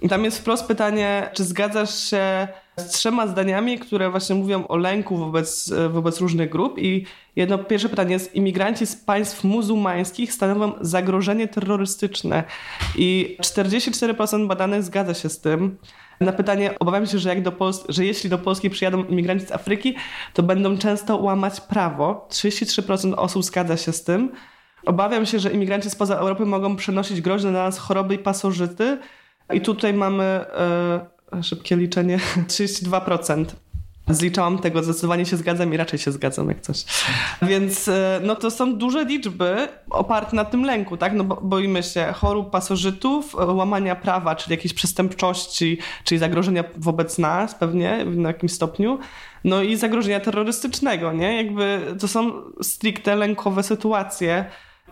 I 0.00 0.08
tam 0.08 0.24
jest 0.24 0.38
wprost 0.38 0.66
pytanie, 0.66 1.30
czy 1.32 1.44
zgadzasz 1.44 2.10
się 2.10 2.48
z 2.80 2.88
trzema 2.88 3.26
zdaniami, 3.26 3.78
które 3.78 4.10
właśnie 4.10 4.34
mówią 4.34 4.66
o 4.66 4.76
lęku 4.76 5.16
wobec, 5.16 5.72
e, 5.72 5.88
wobec 5.88 6.20
różnych 6.20 6.50
grup. 6.50 6.78
I 6.78 7.04
jedno 7.36 7.58
pierwsze 7.58 7.88
pytanie 7.88 8.12
jest: 8.12 8.34
imigranci 8.34 8.86
z 8.86 8.96
państw 8.96 9.44
muzułmańskich 9.44 10.32
stanowią 10.32 10.72
zagrożenie 10.80 11.48
terrorystyczne. 11.48 12.44
I 12.96 13.36
44% 13.40 14.46
badanych 14.46 14.82
zgadza 14.82 15.14
się 15.14 15.28
z 15.28 15.40
tym. 15.40 15.78
Na 16.20 16.32
pytanie 16.32 16.78
obawiam 16.78 17.06
się, 17.06 17.18
że, 17.18 17.28
jak 17.28 17.42
do 17.42 17.50
Pols- 17.50 17.84
że 17.88 18.04
jeśli 18.04 18.30
do 18.30 18.38
Polski 18.38 18.70
przyjadą 18.70 19.04
imigranci 19.04 19.46
z 19.46 19.52
Afryki, 19.52 19.94
to 20.34 20.42
będą 20.42 20.78
często 20.78 21.16
łamać 21.16 21.60
prawo. 21.60 22.26
33% 22.30 23.14
osób 23.16 23.44
zgadza 23.44 23.76
się 23.76 23.92
z 23.92 24.04
tym. 24.04 24.32
Obawiam 24.86 25.26
się, 25.26 25.38
że 25.38 25.52
imigranci 25.52 25.90
spoza 25.90 26.16
Europy 26.16 26.46
mogą 26.46 26.76
przenosić 26.76 27.20
groźne 27.20 27.50
dla 27.50 27.62
nas 27.62 27.78
choroby 27.78 28.14
i 28.14 28.18
pasożyty. 28.18 28.98
I 29.52 29.60
tutaj 29.60 29.94
mamy 29.94 30.24
e, 30.24 31.15
szybkie 31.42 31.76
liczenie 31.76 32.18
32%. 32.48 33.44
Zliczałam 34.08 34.58
tego, 34.58 34.82
zdecydowanie 34.82 35.26
się 35.26 35.36
zgadzam 35.36 35.74
i 35.74 35.76
raczej 35.76 35.98
się 35.98 36.12
zgadzam 36.12 36.48
jak 36.48 36.60
coś. 36.60 36.84
Więc 37.42 37.88
e, 37.88 38.20
no 38.24 38.36
to 38.36 38.50
są 38.50 38.76
duże 38.78 39.04
liczby 39.04 39.68
oparte 39.90 40.36
na 40.36 40.44
tym 40.44 40.64
lęku, 40.64 40.96
tak? 40.96 41.12
No 41.12 41.24
bo 41.24 41.36
boimy 41.36 41.82
się 41.82 42.12
chorób 42.12 42.50
pasożytów, 42.50 43.34
łamania 43.34 43.96
prawa, 43.96 44.36
czyli 44.36 44.56
jakiejś 44.56 44.74
przestępczości, 44.74 45.78
czyli 46.04 46.18
zagrożenia 46.18 46.64
wobec 46.76 47.18
nas 47.18 47.54
pewnie 47.54 48.04
w 48.06 48.20
jakimś 48.20 48.52
stopniu. 48.52 48.98
No 49.44 49.62
i 49.62 49.76
zagrożenia 49.76 50.20
terrorystycznego, 50.20 51.12
nie? 51.12 51.36
Jakby 51.36 51.80
to 52.00 52.08
są 52.08 52.32
stricte 52.62 53.16
lękowe 53.16 53.62
sytuacje, 53.62 54.44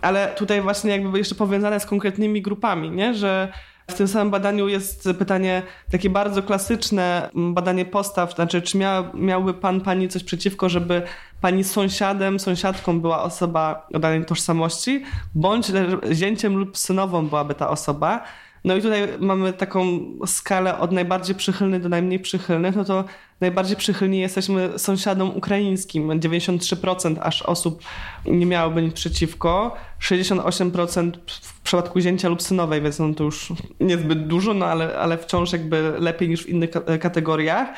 ale 0.03 0.35
tutaj 0.37 0.63
właśnie 0.63 0.91
jakby 0.91 1.19
jeszcze 1.19 1.35
powiązane 1.35 1.81
z 1.81 1.87
konkretnymi 1.87 2.43
grupami, 2.43 2.91
nie? 2.91 3.15
Że 3.15 3.53
w 3.87 3.95
tym 3.95 4.09
samym 4.09 4.31
badaniu 4.31 4.69
jest 4.69 5.09
pytanie 5.19 5.63
takie 5.91 6.11
bardzo 6.11 6.43
klasyczne, 6.43 7.31
badanie 7.35 7.85
postaw, 7.85 8.35
znaczy 8.35 8.63
czy 8.63 8.79
miał, 8.79 9.05
miałby 9.15 9.55
pan, 9.55 9.81
pani 9.81 10.09
coś 10.09 10.25
przeciwko, 10.25 10.69
żeby 10.69 11.03
pani 11.41 11.65
sąsiadem, 11.65 12.41
sąsiadką 12.41 13.01
była 13.01 13.23
osoba 13.23 13.87
o 13.95 13.99
danej 13.99 14.25
tożsamości, 14.25 15.05
bądź 15.35 15.67
zięciem 16.13 16.57
lub 16.57 16.79
synową 16.79 17.27
byłaby 17.29 17.55
ta 17.55 17.71
osoba. 17.71 18.25
No 18.65 18.77
i 18.77 18.83
tutaj 18.83 19.09
mamy 19.21 19.53
taką 19.53 20.01
skalę 20.27 20.79
od 20.79 20.93
najbardziej 20.93 21.37
przychylnych 21.37 21.83
do 21.83 21.89
najmniej 21.89 22.21
przychylnych, 22.21 22.77
no 22.77 22.85
to 22.85 23.05
najbardziej 23.41 23.77
przychylni 23.77 24.19
jesteśmy 24.19 24.79
sąsiadom 24.79 25.37
ukraińskim. 25.37 26.09
93% 26.09 27.17
aż 27.21 27.43
osób 27.43 27.83
nie 28.27 28.47
miałoby 28.47 28.83
nic 28.83 28.95
przeciwko, 28.95 29.77
68% 30.01 31.13
w 31.27 31.61
przypadku 31.61 32.01
zięcia 32.01 32.29
lub 32.29 32.43
synowej, 32.43 32.83
więc 32.83 32.99
no 32.99 33.15
to 33.15 33.25
już 33.25 33.53
niezbyt 33.81 34.27
dużo, 34.27 34.55
no 34.55 34.67
ale, 34.67 34.99
ale 34.99 35.19
wciąż 35.19 35.53
jakby 35.53 35.93
lepiej 35.99 36.29
niż 36.29 36.45
w 36.45 36.49
innych 36.49 36.71
kategoriach, 37.01 37.69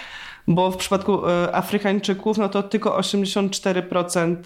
bo 0.49 0.71
w 0.71 0.77
przypadku 0.77 1.29
e, 1.29 1.55
Afrykańczyków, 1.55 2.39
no 2.39 2.49
to 2.49 2.63
tylko 2.63 2.99
84% 3.01 4.37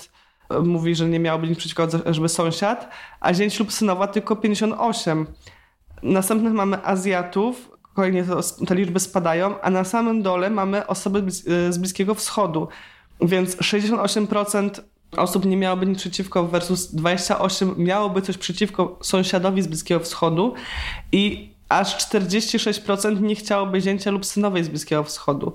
mówi, 0.63 0.95
że 0.95 1.09
nie 1.09 1.19
miałoby 1.19 1.49
nic 1.49 1.59
przeciwko, 1.59 1.89
żeby 2.07 2.29
sąsiad, 2.29 2.89
a 3.21 3.35
zięć 3.35 3.59
lub 3.59 3.73
synowa 3.73 4.07
tylko 4.07 4.35
58%. 4.35 5.25
Następnych 6.03 6.53
mamy 6.53 6.85
Azjatów, 6.85 7.71
kolejnie 7.95 8.25
to, 8.25 8.41
te 8.67 8.75
liczby 8.75 9.01
spadają, 9.01 9.61
a 9.61 9.71
na 9.71 9.85
samym 9.85 10.23
dole 10.23 10.51
mamy 10.51 10.87
osoby 10.87 11.31
z 11.71 11.79
Bliskiego 11.79 12.15
Wschodu. 12.15 12.69
Więc 13.21 13.57
68% 13.57 14.71
osób 15.17 15.45
nie 15.45 15.57
miałoby 15.57 15.87
nic 15.87 15.99
przeciwko 15.99 16.47
versus 16.47 16.95
28 16.95 17.75
miałoby 17.79 18.23
coś 18.23 18.39
przeciwko 18.39 18.99
sąsiadowi 19.03 19.63
z 19.63 19.67
Bliskiego 19.67 20.01
Wschodu 20.01 20.55
i 21.13 21.55
aż 21.71 21.97
46% 21.97 23.21
nie 23.21 23.35
chciałoby 23.35 23.81
zięcia 23.81 24.11
lub 24.11 24.27
synowej 24.27 24.65
z 24.65 24.69
Bliskiego 24.69 25.05
Wschodu. 25.05 25.53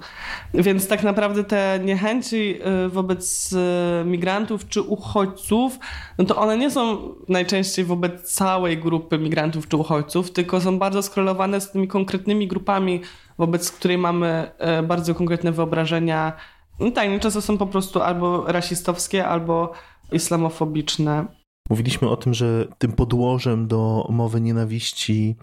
Więc 0.53 0.87
tak 0.87 1.03
naprawdę 1.03 1.43
te 1.43 1.79
niechęci 1.83 2.59
y, 2.85 2.89
wobec 2.89 3.53
y, 3.53 4.05
migrantów 4.05 4.67
czy 4.67 4.81
uchodźców, 4.81 5.79
no 6.17 6.25
to 6.25 6.35
one 6.35 6.57
nie 6.57 6.71
są 6.71 6.97
najczęściej 7.29 7.85
wobec 7.85 8.33
całej 8.33 8.77
grupy 8.77 9.17
migrantów 9.17 9.67
czy 9.67 9.77
uchodźców, 9.77 10.31
tylko 10.31 10.61
są 10.61 10.79
bardzo 10.79 11.01
skorelowane 11.01 11.61
z 11.61 11.71
tymi 11.71 11.87
konkretnymi 11.87 12.47
grupami, 12.47 13.01
wobec 13.37 13.71
której 13.71 13.97
mamy 13.97 14.51
y, 14.79 14.83
bardzo 14.83 15.15
konkretne 15.15 15.51
wyobrażenia. 15.51 16.33
No 16.79 16.91
tak, 16.91 17.19
często 17.19 17.41
są 17.41 17.57
po 17.57 17.67
prostu 17.67 18.01
albo 18.01 18.43
rasistowskie, 18.51 19.27
albo 19.27 19.71
islamofobiczne. 20.11 21.25
Mówiliśmy 21.69 22.09
o 22.09 22.17
tym, 22.17 22.33
że 22.33 22.67
tym 22.77 22.91
podłożem 22.91 23.67
do 23.67 24.07
mowy 24.09 24.41
nienawiści 24.41 25.35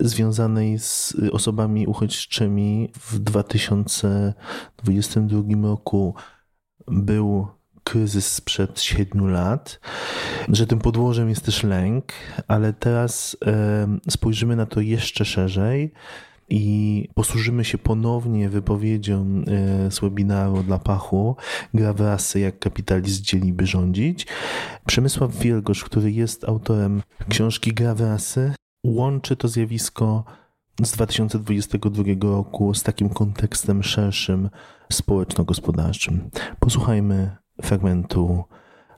związanej 0.00 0.78
z 0.78 1.14
osobami 1.32 1.86
uchodźczymi 1.86 2.90
w 3.00 3.18
2022 3.18 5.42
roku 5.62 6.14
był 6.88 7.46
kryzys 7.84 8.32
sprzed 8.32 8.80
7 8.80 9.30
lat, 9.30 9.80
że 10.48 10.66
tym 10.66 10.78
podłożem 10.78 11.28
jest 11.28 11.44
też 11.44 11.62
lęk, 11.62 12.12
ale 12.48 12.72
teraz 12.72 13.36
spojrzymy 14.08 14.56
na 14.56 14.66
to 14.66 14.80
jeszcze 14.80 15.24
szerzej 15.24 15.92
i 16.48 17.08
posłużymy 17.14 17.64
się 17.64 17.78
ponownie 17.78 18.48
wypowiedzią 18.48 19.44
e, 19.86 19.90
z 19.90 20.00
webinaru 20.00 20.62
dla 20.62 20.78
Pachu 20.78 21.36
Gra 21.74 21.92
wrasy, 21.92 22.40
jak 22.40 22.58
kapitalizm 22.58 23.24
dzieliby 23.24 23.66
rządzić. 23.66 24.26
Przemysław 24.86 25.36
Wielgosz, 25.36 25.84
który 25.84 26.12
jest 26.12 26.44
autorem 26.44 27.02
książki 27.28 27.72
Gra 27.72 27.94
wrasy, 27.94 28.54
łączy 28.88 29.36
to 29.36 29.48
zjawisko 29.48 30.24
z 30.82 30.92
2022 30.92 32.02
roku 32.22 32.74
z 32.74 32.82
takim 32.82 33.08
kontekstem 33.08 33.82
szerszym 33.82 34.50
społeczno-gospodarczym. 34.92 36.30
Posłuchajmy 36.60 37.36
fragmentu 37.62 38.44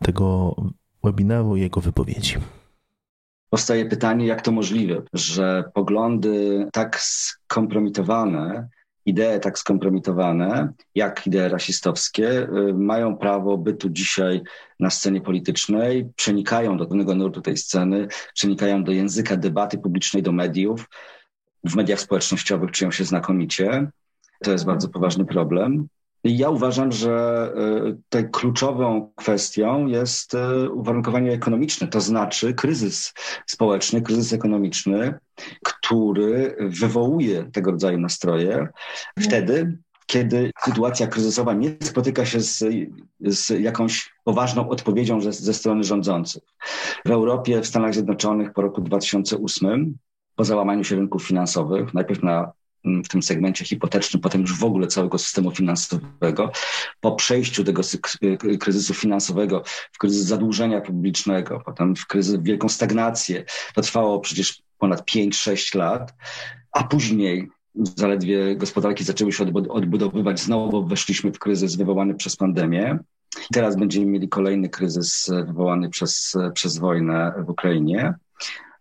tego 0.03 0.57
webinaru 1.05 1.57
i 1.57 1.61
jego 1.61 1.81
wypowiedzi. 1.81 2.35
Powstaje 3.51 3.87
pytanie, 3.87 4.27
jak 4.27 4.43
to 4.43 4.53
możliwe, 4.53 5.03
że 5.13 5.65
poglądy 5.75 6.67
tak 6.73 7.01
skompromitowane, 7.01 8.69
idee 9.09 9.41
tak 9.41 9.59
skompromitowane, 9.59 10.73
jak 10.95 11.27
idee 11.27 11.49
rasistowskie, 11.49 12.43
y, 12.43 12.75
mają 12.75 13.17
prawo 13.17 13.59
bytu 13.59 13.89
dzisiaj 13.89 14.43
na 14.81 14.91
scenie 14.91 15.21
politycznej, 15.21 16.09
przenikają 16.17 16.77
do 16.77 16.87
pewnego 16.87 17.15
nurtu 17.15 17.41
tej 17.41 17.57
sceny, 17.57 18.09
przenikają 18.35 18.85
do 18.85 18.93
języka 18.93 19.37
debaty 19.37 19.79
publicznej, 19.79 20.23
do 20.23 20.33
mediów. 20.33 20.89
W 21.65 21.77
mediach 21.77 22.01
społecznościowych 22.01 22.71
czują 22.71 22.91
się 22.91 23.05
znakomicie. 23.05 23.91
To 24.43 24.53
jest 24.53 24.65
bardzo 24.65 24.89
poważny 24.89 25.25
problem. 25.25 25.89
Ja 26.25 26.51
uważam, 26.51 26.93
że 26.93 27.13
e, 27.57 27.93
tutaj 27.93 28.31
kluczową 28.31 29.13
kwestią 29.17 29.87
jest 29.87 30.35
e, 30.35 30.71
uwarunkowanie 30.71 31.33
ekonomiczne, 31.33 31.89
to 31.89 32.01
znaczy 32.01 32.55
kryzys 32.55 33.15
społeczny, 33.47 34.03
kryzys 34.03 34.33
ekonomiczny, 34.33 35.15
który 35.63 36.57
wywołuje 36.61 37.45
tego 37.45 37.71
rodzaju 37.71 37.99
nastroje 37.99 38.69
wtedy, 39.21 39.79
kiedy 40.07 40.51
sytuacja 40.65 41.07
kryzysowa 41.07 41.53
nie 41.53 41.77
spotyka 41.83 42.25
się 42.25 42.41
z, 42.41 42.65
z 43.21 43.49
jakąś 43.61 44.13
poważną 44.25 44.69
odpowiedzią 44.69 45.21
ze, 45.21 45.33
ze 45.33 45.55
strony 45.55 45.85
rządzących. 45.85 46.43
W 47.07 47.11
Europie, 47.11 47.61
w 47.61 47.67
Stanach 47.67 47.95
Zjednoczonych 47.95 48.53
po 48.53 48.63
roku 48.63 48.81
2008 48.81 49.99
po 50.37 50.45
załamaniu 50.45 50.85
się 50.85 50.97
rynków 50.97 51.27
finansowych, 51.27 51.95
najpierw 51.95 52.23
na 52.23 52.53
w 53.05 53.09
tym 53.09 53.23
segmencie 53.23 53.65
hipotecznym, 53.65 54.21
potem 54.21 54.41
już 54.41 54.59
w 54.59 54.65
ogóle 54.65 54.87
całego 54.87 55.19
systemu 55.19 55.51
finansowego, 55.51 56.53
po 57.01 57.13
przejściu 57.13 57.65
tego 57.65 57.83
kryzysu 58.61 58.95
finansowego 58.95 59.63
w 59.93 59.99
kryzys 59.99 60.25
zadłużenia 60.25 60.81
publicznego, 60.81 61.63
potem 61.65 61.97
w 61.97 62.07
kryzys, 62.07 62.37
w 62.37 62.43
wielką 62.43 62.69
stagnację. 62.69 63.45
To 63.75 63.83
trwało 63.83 64.21
przecież 64.21 64.63
ponad 64.79 65.11
5-6 65.11 65.79
lat, 65.79 66.15
a 66.73 66.85
później 66.85 67.49
zaledwie 67.75 68.57
gospodarki 68.57 69.05
zaczęły 69.05 69.33
się 69.33 69.45
odbudowywać, 69.69 70.41
znowu 70.41 70.87
weszliśmy 70.87 71.33
w 71.33 71.39
kryzys 71.39 71.77
wywołany 71.77 72.15
przez 72.15 72.37
pandemię. 72.37 72.99
Teraz 73.53 73.77
będziemy 73.77 74.07
mieli 74.07 74.29
kolejny 74.29 74.69
kryzys 74.69 75.31
wywołany 75.47 75.91
przez, 75.91 76.37
przez 76.55 76.79
wojnę 76.79 77.33
w 77.47 77.51
Ukrainie. 77.51 78.15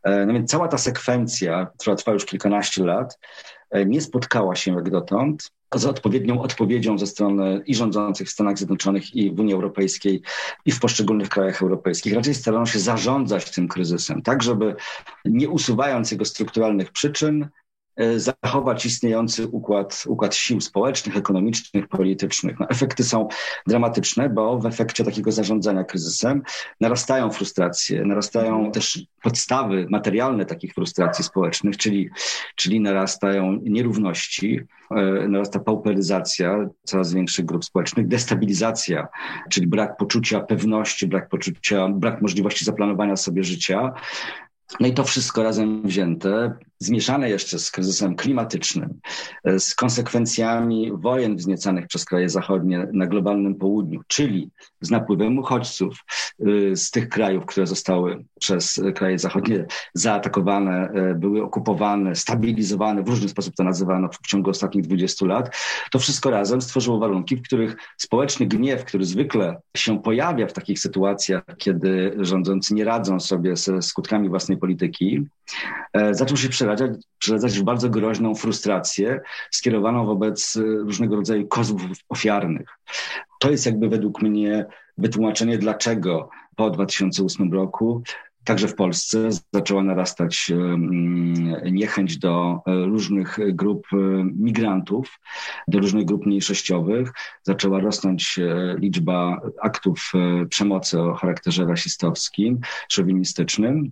E, 0.04 0.26
no 0.26 0.34
więc 0.34 0.52
cała 0.52 0.68
ta 0.68 0.78
sekwencja, 0.78 1.68
która 1.78 1.96
trwa 1.96 2.12
już 2.12 2.26
kilkanaście 2.26 2.84
lat, 2.84 3.18
E, 3.18 3.57
nie 3.86 4.02
spotkała 4.02 4.56
się 4.56 4.76
jak 4.76 4.90
dotąd 4.90 5.52
z 5.76 5.86
odpowiednią 5.86 6.42
odpowiedzią 6.42 6.98
ze 6.98 7.08
strony 7.08 7.62
i 7.66 7.76
rządzących 7.76 8.28
w 8.28 8.32
Stanach 8.32 8.58
Zjednoczonych, 8.58 9.16
i 9.16 9.32
w 9.32 9.40
Unii 9.40 9.54
Europejskiej, 9.54 10.22
i 10.66 10.72
w 10.72 10.80
poszczególnych 10.80 11.30
krajach 11.30 11.62
europejskich. 11.62 12.14
Raczej 12.14 12.36
starają 12.36 12.66
się 12.66 12.80
zarządzać 12.80 13.52
tym 13.52 13.68
kryzysem, 13.68 14.22
tak 14.22 14.44
żeby 14.44 14.76
nie 15.26 15.50
usuwając 15.50 16.12
jego 16.12 16.26
strukturalnych 16.26 16.92
przyczyn, 16.92 17.50
E, 17.67 17.67
zachować 18.18 18.86
istniejący 18.86 19.48
układ, 19.48 20.04
układ 20.08 20.36
sił 20.36 20.62
społecznych, 20.62 21.18
ekonomicznych, 21.18 21.88
politycznych. 21.88 22.60
No, 22.60 22.70
efekty 22.70 23.04
są 23.04 23.28
dramatyczne, 23.68 24.30
bo 24.30 24.60
w 24.60 24.66
efekcie 24.66 25.04
takiego 25.04 25.32
zarządzania 25.32 25.84
kryzysem 25.84 26.42
narastają 26.82 27.32
frustracje, 27.32 28.06
narastają 28.06 28.72
też 28.72 29.00
podstawy 29.22 29.88
materialne 29.90 30.46
takich 30.46 30.74
frustracji 30.74 31.24
społecznych, 31.24 31.78
czyli, 31.78 32.10
czyli 32.56 32.82
narastają 32.82 33.60
nierówności, 33.64 34.60
e, 34.92 35.28
narasta 35.28 35.60
pauperyzacja 35.60 36.70
coraz 36.84 37.14
większych 37.14 37.46
grup 37.46 37.66
społecznych, 37.66 38.08
destabilizacja, 38.08 39.08
czyli 39.50 39.68
brak 39.68 39.98
poczucia 39.98 40.40
pewności, 40.40 41.08
brak 41.08 41.30
poczucia, 41.30 41.88
brak 41.90 42.22
możliwości 42.22 42.66
zaplanowania 42.66 43.16
sobie 43.16 43.44
życia, 43.44 43.94
No 44.80 44.88
i 44.88 44.94
to 44.94 45.04
wszystko 45.04 45.44
razem 45.44 45.82
wzięte, 45.84 46.54
zmieszane 46.80 47.30
jeszcze 47.30 47.60
z 47.60 47.72
kryzysem 47.72 48.16
klimatycznym, 48.16 49.00
z 49.58 49.76
konsekwencjami 49.76 50.92
wojen 50.94 51.36
wzniecanych 51.36 51.88
przez 51.88 52.06
kraje 52.06 52.30
zachodnie 52.30 52.88
na 52.94 53.08
globalnym 53.08 53.56
południu, 53.56 54.02
czyli 54.08 54.52
z 54.82 54.92
napływem 54.92 55.40
uchodźców 55.40 56.06
y, 56.48 56.76
z 56.76 56.92
tych 56.92 57.10
krajów, 57.10 57.46
które 57.46 57.68
zostały 57.68 58.26
przez 58.40 58.82
kraje 58.96 59.20
zachodnie 59.20 59.66
zaatakowane, 59.94 60.90
y, 61.12 61.16
były 61.16 61.44
okupowane, 61.44 62.16
stabilizowane, 62.16 63.04
w 63.04 63.08
różny 63.08 63.30
sposób 63.30 63.56
to 63.56 63.64
nazywano 63.64 64.10
w 64.10 64.28
ciągu 64.28 64.50
ostatnich 64.50 64.84
20 64.84 65.26
lat, 65.26 65.56
to 65.92 66.00
wszystko 66.00 66.30
razem 66.30 66.62
stworzyło 66.62 67.00
warunki, 67.00 67.36
w 67.36 67.42
których 67.42 67.76
społeczny 67.98 68.46
gniew, 68.46 68.86
który 68.86 69.06
zwykle 69.06 69.62
się 69.78 70.02
pojawia 70.02 70.48
w 70.48 70.54
takich 70.54 70.80
sytuacjach, 70.80 71.44
kiedy 71.58 72.16
rządzący 72.20 72.74
nie 72.74 72.84
radzą 72.84 73.20
sobie 73.20 73.56
ze 73.56 73.82
skutkami 73.82 74.30
własnej 74.30 74.58
polityki, 74.58 75.26
e, 75.94 76.14
zaczął 76.14 76.38
się 76.38 76.50
przeradzać, 76.68 77.02
przeradzać 77.20 77.60
w 77.60 77.64
bardzo 77.64 77.90
groźną 77.90 78.36
frustrację 78.36 79.22
skierowaną 79.52 80.06
wobec 80.06 80.56
e, 80.56 80.62
różnego 80.62 81.16
rodzaju 81.16 81.48
kozłów 81.48 81.82
ofiarnych. 82.10 82.80
To 83.40 83.52
jest 83.52 83.66
jakby 83.66 83.90
według 83.90 84.22
mnie 84.22 84.66
wytłumaczenie, 84.98 85.58
dlaczego 85.58 86.30
po 86.56 86.70
2008 86.70 87.54
roku 87.54 88.04
Także 88.44 88.68
w 88.68 88.76
Polsce 88.76 89.30
zaczęła 89.54 89.84
narastać 89.84 90.52
niechęć 91.72 92.18
do 92.18 92.62
e, 92.68 92.86
różnych 92.86 93.38
grup 93.54 93.88
migrantów, 94.36 95.20
do 95.68 95.80
różnych 95.80 96.06
grup 96.06 96.26
mniejszościowych. 96.26 97.12
Zaczęła 97.44 97.80
rosnąć 97.80 98.40
liczba 98.78 99.42
aktów 99.62 100.12
przemocy 100.50 101.02
o 101.02 101.14
charakterze 101.14 101.66
rasistowskim, 101.66 102.60
szowinistycznym 102.90 103.92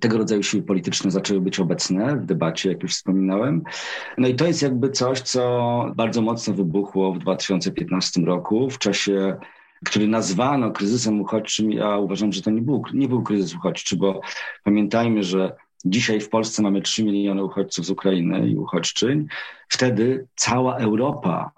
tego 0.00 0.18
rodzaju 0.18 0.42
siły 0.42 0.62
polityczne 0.62 1.10
zaczęły 1.10 1.40
być 1.40 1.60
obecne 1.60 2.16
w 2.16 2.26
debacie, 2.26 2.68
jak 2.68 2.82
już 2.82 2.94
wspominałem. 2.94 3.62
No 4.18 4.28
i 4.28 4.34
to 4.34 4.46
jest 4.46 4.62
jakby 4.62 4.90
coś, 4.90 5.20
co 5.20 5.84
bardzo 5.96 6.22
mocno 6.22 6.54
wybuchło 6.54 7.12
w 7.12 7.18
2015 7.18 8.20
roku, 8.20 8.70
w 8.70 8.78
czasie 8.78 9.36
który 9.84 10.08
nazwano 10.08 10.70
kryzysem 10.70 11.20
uchodźczym, 11.20 11.72
ja 11.72 11.96
uważam, 11.96 12.32
że 12.32 12.42
to 12.42 12.50
nie 12.50 12.62
był, 12.62 12.82
nie 12.94 13.08
był 13.08 13.22
kryzys 13.22 13.54
uchodźczy, 13.54 13.96
bo 13.96 14.20
pamiętajmy, 14.64 15.22
że 15.22 15.56
dzisiaj 15.84 16.20
w 16.20 16.28
Polsce 16.28 16.62
mamy 16.62 16.82
3 16.82 17.04
miliony 17.04 17.44
uchodźców 17.44 17.86
z 17.86 17.90
Ukrainy 17.90 18.48
i 18.48 18.56
uchodźczyń. 18.56 19.26
Wtedy 19.68 20.26
cała 20.36 20.76
Europa 20.76 21.50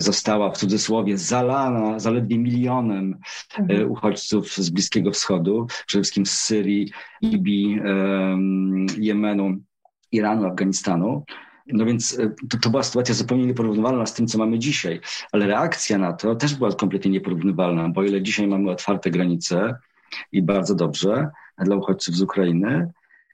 została 0.00 0.50
w 0.50 0.56
cudzysłowie 0.56 1.18
zalana 1.18 1.98
zaledwie 1.98 2.38
milionem 2.38 3.18
e, 3.58 3.60
mhm. 3.60 3.90
uchodźców 3.90 4.54
z 4.54 4.70
Bliskiego 4.70 5.10
Wschodu, 5.10 5.66
przede 5.86 6.02
wszystkim 6.02 6.26
z 6.26 6.32
Syrii, 6.32 6.92
Libii, 7.22 7.80
Jemenu, 8.98 9.58
Iranu, 10.12 10.46
Afganistanu. 10.46 11.24
No 11.66 11.84
więc 11.84 12.18
e, 12.18 12.34
to, 12.50 12.58
to 12.58 12.70
była 12.70 12.82
sytuacja 12.82 13.14
zupełnie 13.14 13.46
nieporównywalna 13.46 14.06
z 14.06 14.14
tym, 14.14 14.26
co 14.26 14.38
mamy 14.38 14.58
dzisiaj, 14.58 15.00
ale 15.32 15.46
reakcja 15.46 15.98
na 15.98 16.12
to 16.12 16.34
też 16.34 16.54
była 16.54 16.72
kompletnie 16.72 17.10
nieporównywalna, 17.10 17.88
bo 17.88 18.02
ile 18.02 18.22
dzisiaj 18.22 18.46
mamy 18.46 18.70
otwarte 18.70 19.10
granice 19.10 19.74
i 20.32 20.42
bardzo 20.42 20.74
dobrze 20.74 21.30
dla 21.58 21.76
uchodźców 21.76 22.16
z 22.16 22.22
Ukrainy, 22.22 22.90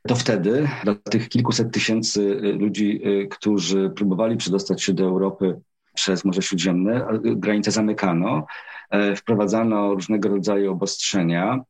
to 0.09 0.17
wtedy 0.17 0.69
dla 0.85 0.95
tych 0.95 1.29
kilkuset 1.29 1.73
tysięcy 1.73 2.41
e, 2.43 2.53
ludzi, 2.53 3.03
którzy 3.31 3.91
próbowali 3.91 4.37
przedostać 4.37 4.83
się 4.83 4.93
do 4.93 5.05
Europy 5.05 5.61
przez 5.95 6.25
Morze 6.25 6.43
Śródziemne, 6.43 7.07
granice 7.23 7.71
zamykano, 7.71 8.47
e, 8.91 9.17
wprowadzano 9.17 9.95
różnego 9.95 10.29
rodzaju 10.29 10.73
obostrzenia, 10.73 11.61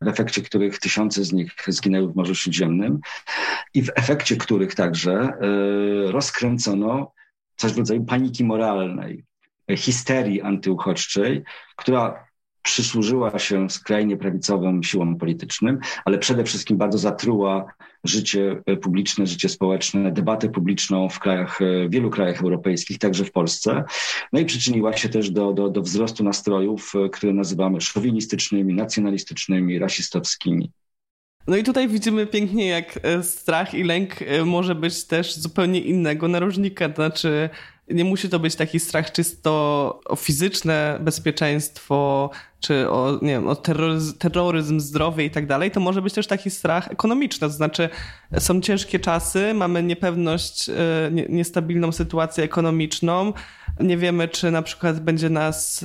w 0.00 0.08
efekcie 0.08 0.42
których 0.42 0.78
tysiące 0.78 1.24
z 1.24 1.32
nich 1.32 1.52
zginęły 1.68 2.12
w 2.12 2.16
Morzu 2.16 2.34
Śródziemnym 2.34 3.00
i 3.74 3.82
w 3.82 3.90
efekcie 3.94 4.36
których 4.36 4.74
także 4.74 5.12
e, 5.12 5.36
rozkręcono 6.12 7.12
coś 7.56 7.72
w 7.72 7.78
rodzaju 7.78 8.04
paniki 8.04 8.44
moralnej, 8.44 9.24
histerii 9.76 10.42
antyuchodźczej, 10.42 11.42
która 11.76 12.26
przysłużyła 12.62 13.38
się 13.38 13.70
skrajnie 13.70 14.16
prawicowym 14.16 14.82
siłom 14.82 15.16
politycznym, 15.16 15.78
ale 16.04 16.18
przede 16.18 16.44
wszystkim 16.44 16.76
bardzo 16.76 16.98
zatruła 16.98 17.74
życie 18.04 18.62
publiczne, 18.82 19.26
życie 19.26 19.48
społeczne, 19.48 20.12
debatę 20.12 20.48
publiczną 20.48 21.08
w 21.08 21.18
krajach, 21.18 21.58
w 21.60 21.90
wielu 21.90 22.10
krajach 22.10 22.42
europejskich, 22.42 22.98
także 22.98 23.24
w 23.24 23.32
Polsce. 23.32 23.84
No 24.32 24.40
i 24.40 24.44
przyczyniła 24.44 24.96
się 24.96 25.08
też 25.08 25.30
do, 25.30 25.52
do, 25.52 25.68
do 25.68 25.82
wzrostu 25.82 26.24
nastrojów, 26.24 26.92
które 27.12 27.32
nazywamy 27.32 27.80
szowinistycznymi, 27.80 28.74
nacjonalistycznymi, 28.74 29.78
rasistowskimi. 29.78 30.70
No 31.46 31.56
i 31.56 31.64
tutaj 31.64 31.88
widzimy 31.88 32.26
pięknie, 32.26 32.66
jak 32.66 32.98
e, 33.02 33.22
strach 33.22 33.74
i 33.74 33.84
lęk 33.84 34.22
e, 34.22 34.44
może 34.44 34.74
być 34.74 35.04
też 35.04 35.34
zupełnie 35.34 35.80
innego 35.80 36.28
narożnika. 36.28 36.88
To 36.88 36.94
znaczy, 36.94 37.50
nie 37.90 38.04
musi 38.04 38.28
to 38.28 38.38
być 38.38 38.56
taki 38.56 38.80
strach 38.80 39.12
czysto 39.12 40.00
o 40.04 40.16
fizyczne 40.16 40.98
bezpieczeństwo, 41.00 42.30
czy 42.60 42.90
o, 42.90 43.18
nie 43.22 43.32
wiem, 43.32 43.48
o 43.48 43.56
terroryzm, 43.56 44.18
terroryzm 44.18 44.80
zdrowie 44.80 45.24
i 45.24 45.30
tak 45.30 45.46
dalej, 45.46 45.70
to 45.70 45.80
może 45.80 46.02
być 46.02 46.14
też 46.14 46.26
taki 46.26 46.50
strach 46.50 46.92
ekonomiczny. 46.92 47.48
To 47.48 47.54
znaczy, 47.54 47.88
są 48.38 48.60
ciężkie 48.60 49.00
czasy, 49.00 49.54
mamy 49.54 49.82
niepewność, 49.82 50.68
e, 50.68 50.74
niestabilną 51.28 51.92
sytuację 51.92 52.44
ekonomiczną. 52.44 53.32
Nie 53.80 53.96
wiemy, 53.96 54.28
czy 54.28 54.50
na 54.50 54.62
przykład 54.62 55.00
będzie 55.00 55.30
nas 55.30 55.84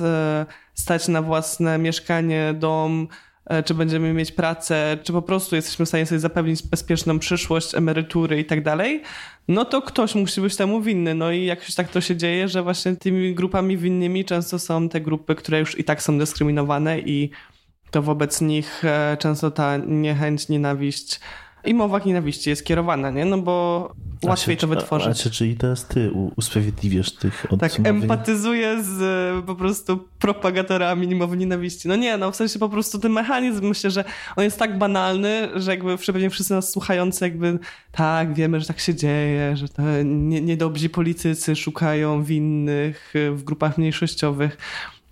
stać 0.74 1.08
na 1.08 1.22
własne 1.22 1.78
mieszkanie, 1.78 2.54
dom, 2.58 3.08
E, 3.08 3.27
czy 3.64 3.74
będziemy 3.74 4.12
mieć 4.12 4.32
pracę, 4.32 4.98
czy 5.02 5.12
po 5.12 5.22
prostu 5.22 5.56
jesteśmy 5.56 5.84
w 5.84 5.88
stanie 5.88 6.06
sobie 6.06 6.18
zapewnić 6.18 6.62
bezpieczną 6.62 7.18
przyszłość, 7.18 7.74
emerytury 7.74 8.40
i 8.40 8.44
tak 8.44 8.62
dalej, 8.62 9.02
no 9.48 9.64
to 9.64 9.82
ktoś 9.82 10.14
musi 10.14 10.40
być 10.40 10.56
temu 10.56 10.80
winny. 10.80 11.14
No 11.14 11.30
i 11.30 11.44
jakoś 11.44 11.74
tak 11.74 11.88
to 11.88 12.00
się 12.00 12.16
dzieje, 12.16 12.48
że 12.48 12.62
właśnie 12.62 12.96
tymi 12.96 13.34
grupami 13.34 13.76
winnymi 13.76 14.24
często 14.24 14.58
są 14.58 14.88
te 14.88 15.00
grupy, 15.00 15.34
które 15.34 15.58
już 15.58 15.78
i 15.78 15.84
tak 15.84 16.02
są 16.02 16.18
dyskryminowane 16.18 17.00
i 17.00 17.30
to 17.90 18.02
wobec 18.02 18.40
nich 18.40 18.84
e, 18.84 19.16
często 19.20 19.50
ta 19.50 19.76
niechęć, 19.76 20.48
nienawiść 20.48 21.20
i 21.68 21.74
mowa 21.74 21.98
nienawiści 21.98 22.50
jest 22.50 22.64
kierowana, 22.64 23.10
nie? 23.10 23.24
No 23.24 23.38
bo 23.38 23.88
łatwiej 24.24 24.56
to 24.56 24.66
wytworzyć. 24.66 25.26
A, 25.26 25.28
a, 25.28 25.32
czyli 25.32 25.56
teraz 25.56 25.86
ty 25.86 26.10
usprawiedliwiasz 26.36 27.10
tych 27.10 27.46
Tak, 27.60 27.72
empatyzuję 27.84 28.82
z 28.82 29.02
e, 29.02 29.46
po 29.46 29.54
prostu 29.54 30.08
propagatorami 30.18 31.14
mowy 31.14 31.36
nienawiści. 31.36 31.88
No 31.88 31.96
nie, 31.96 32.16
no 32.16 32.32
w 32.32 32.36
sensie 32.36 32.58
po 32.58 32.68
prostu 32.68 32.98
ten 32.98 33.12
mechanizm, 33.12 33.68
myślę, 33.68 33.90
że 33.90 34.04
on 34.36 34.44
jest 34.44 34.58
tak 34.58 34.78
banalny, 34.78 35.48
że 35.54 35.70
jakby 35.70 35.98
pewnie 35.98 36.30
wszyscy 36.30 36.54
nas 36.54 36.70
słuchający 36.70 37.24
jakby 37.24 37.58
tak, 37.92 38.34
wiemy, 38.34 38.60
że 38.60 38.66
tak 38.66 38.80
się 38.80 38.94
dzieje, 38.94 39.56
że 39.56 39.68
to 39.68 39.82
nie, 40.04 40.40
niedobrzy 40.40 40.88
politycy 40.88 41.56
szukają 41.56 42.22
winnych 42.22 43.14
w 43.32 43.42
grupach 43.44 43.78
mniejszościowych. 43.78 44.58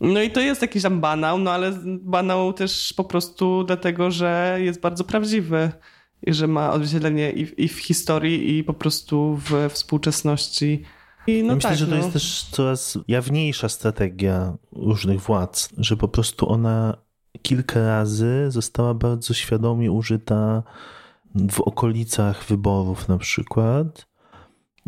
No 0.00 0.22
i 0.22 0.30
to 0.30 0.40
jest 0.40 0.62
jakiś 0.62 0.82
tam 0.82 1.00
banał, 1.00 1.38
no 1.38 1.50
ale 1.50 1.72
banał 1.84 2.52
też 2.52 2.94
po 2.96 3.04
prostu 3.04 3.64
dlatego, 3.64 4.10
że 4.10 4.58
jest 4.60 4.80
bardzo 4.80 5.04
prawdziwy 5.04 5.70
i 6.26 6.32
że 6.32 6.46
ma 6.46 6.72
odzwierciedlenie 6.72 7.30
i, 7.30 7.46
w, 7.46 7.58
i 7.58 7.68
w 7.68 7.78
historii, 7.78 8.58
i 8.58 8.64
po 8.64 8.74
prostu 8.74 9.36
w 9.36 9.70
współczesności. 9.70 10.82
I 11.26 11.42
no 11.42 11.54
Myślę, 11.54 11.70
tak, 11.70 11.78
że 11.78 11.86
to 11.86 11.90
no. 11.90 11.96
jest 11.96 12.12
też 12.12 12.46
coraz 12.50 12.98
jawniejsza 13.08 13.68
strategia 13.68 14.56
różnych 14.72 15.20
władz, 15.20 15.68
że 15.78 15.96
po 15.96 16.08
prostu 16.08 16.48
ona 16.48 16.96
kilka 17.42 17.86
razy 17.86 18.46
została 18.48 18.94
bardzo 18.94 19.34
świadomie 19.34 19.92
użyta 19.92 20.62
w 21.34 21.60
okolicach 21.60 22.44
wyborów 22.44 23.08
na 23.08 23.18
przykład 23.18 24.06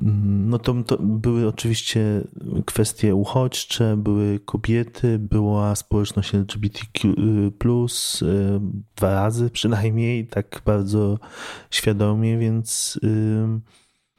no 0.02 0.58
to, 0.58 0.74
to, 0.82 0.96
były 1.00 1.48
oczywiście 1.48 2.24
kwestie 2.66 3.14
uchodźcze, 3.14 3.96
były 3.96 4.40
kobiety, 4.40 5.18
była 5.18 5.76
społeczność 5.76 6.34
LGBTQ, 6.34 7.14
y, 8.22 8.60
dwa 8.96 9.14
razy 9.14 9.50
przynajmniej, 9.58 10.26
tak 10.26 10.62
bardzo 10.64 11.18
świadomie, 11.70 12.38
więc 12.38 13.00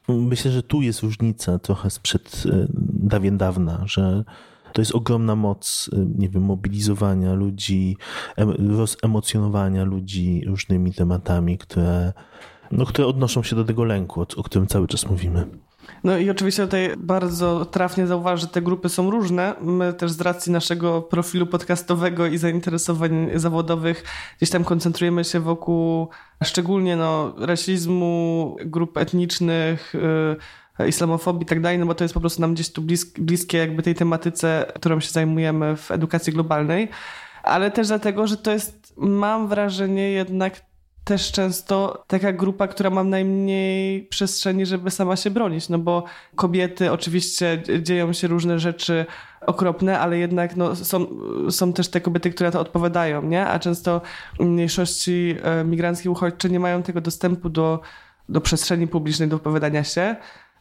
myślę, 0.08 0.50
że 0.50 0.62
tu 0.62 0.82
jest 0.82 1.02
różnica 1.02 1.58
trochę 1.58 1.90
sprzed 1.90 2.42
y, 2.46 2.68
dawien 2.92 3.38
dawna, 3.38 3.82
że 3.86 4.24
to 4.72 4.80
jest 4.80 4.94
ogromna 4.94 5.36
moc, 5.36 5.90
y, 5.92 6.06
nie 6.18 6.28
wiem, 6.28 6.42
mobilizowania 6.42 7.34
ludzi, 7.34 7.96
rozemocjonowania 8.76 9.84
ludzi 9.84 10.42
różnymi 10.46 10.92
tematami, 10.92 11.58
które, 11.58 12.12
no, 12.70 12.86
które 12.86 13.08
odnoszą 13.08 13.42
się 13.42 13.56
do 13.56 13.64
tego 13.64 13.84
lęku, 13.84 14.20
o, 14.20 14.26
o 14.36 14.42
którym 14.42 14.66
cały 14.66 14.88
czas 14.88 15.06
mówimy. 15.10 15.46
No 16.04 16.18
i 16.18 16.30
oczywiście 16.30 16.62
tutaj 16.62 16.90
bardzo 16.98 17.64
trafnie 17.64 18.06
zauważy, 18.06 18.40
że 18.40 18.48
te 18.48 18.62
grupy 18.62 18.88
są 18.88 19.10
różne. 19.10 19.54
My 19.60 19.92
też 19.92 20.10
z 20.10 20.20
racji 20.20 20.52
naszego 20.52 21.02
profilu 21.02 21.46
podcastowego 21.46 22.26
i 22.26 22.38
zainteresowań 22.38 23.30
zawodowych 23.34 24.04
gdzieś 24.36 24.50
tam 24.50 24.64
koncentrujemy 24.64 25.24
się 25.24 25.40
wokół 25.40 26.08
szczególnie 26.44 26.96
no, 26.96 27.34
rasizmu, 27.38 28.56
grup 28.64 28.96
etnicznych, 28.96 29.94
yy, 30.78 30.88
islamofobii 30.88 31.42
i 31.42 31.46
tak 31.46 31.60
dalej, 31.60 31.78
no 31.78 31.86
bo 31.86 31.94
to 31.94 32.04
jest 32.04 32.14
po 32.14 32.20
prostu 32.20 32.40
nam 32.40 32.54
gdzieś 32.54 32.72
tu 32.72 32.82
blisk, 32.82 33.20
bliskie 33.20 33.58
jakby 33.58 33.82
tej 33.82 33.94
tematyce, 33.94 34.72
którą 34.74 35.00
się 35.00 35.10
zajmujemy 35.10 35.76
w 35.76 35.90
edukacji 35.90 36.32
globalnej, 36.32 36.88
ale 37.42 37.70
też 37.70 37.88
dlatego, 37.88 38.26
że 38.26 38.36
to 38.36 38.52
jest, 38.52 38.94
mam 38.96 39.48
wrażenie 39.48 40.10
jednak 40.10 40.69
też 41.04 41.32
często 41.32 42.04
taka 42.06 42.32
grupa, 42.32 42.68
która 42.68 42.90
ma 42.90 43.04
najmniej 43.04 44.02
przestrzeni, 44.02 44.66
żeby 44.66 44.90
sama 44.90 45.16
się 45.16 45.30
bronić, 45.30 45.68
no 45.68 45.78
bo 45.78 46.04
kobiety, 46.34 46.92
oczywiście 46.92 47.62
dzieją 47.82 48.12
się 48.12 48.28
różne 48.28 48.58
rzeczy 48.58 49.06
okropne, 49.46 50.00
ale 50.00 50.18
jednak 50.18 50.56
no, 50.56 50.76
są, 50.76 51.06
są 51.50 51.72
też 51.72 51.88
te 51.88 52.00
kobiety, 52.00 52.30
które 52.30 52.50
to 52.50 52.60
odpowiadają, 52.60 53.22
nie? 53.22 53.46
A 53.46 53.58
często 53.58 54.00
mniejszości 54.40 55.36
e, 55.42 55.64
migranckie, 55.64 56.10
uchodźcze 56.10 56.50
nie 56.50 56.60
mają 56.60 56.82
tego 56.82 57.00
dostępu 57.00 57.48
do, 57.48 57.80
do 58.28 58.40
przestrzeni 58.40 58.86
publicznej, 58.86 59.28
do 59.28 59.36
opowiadania 59.36 59.84
się. 59.84 60.16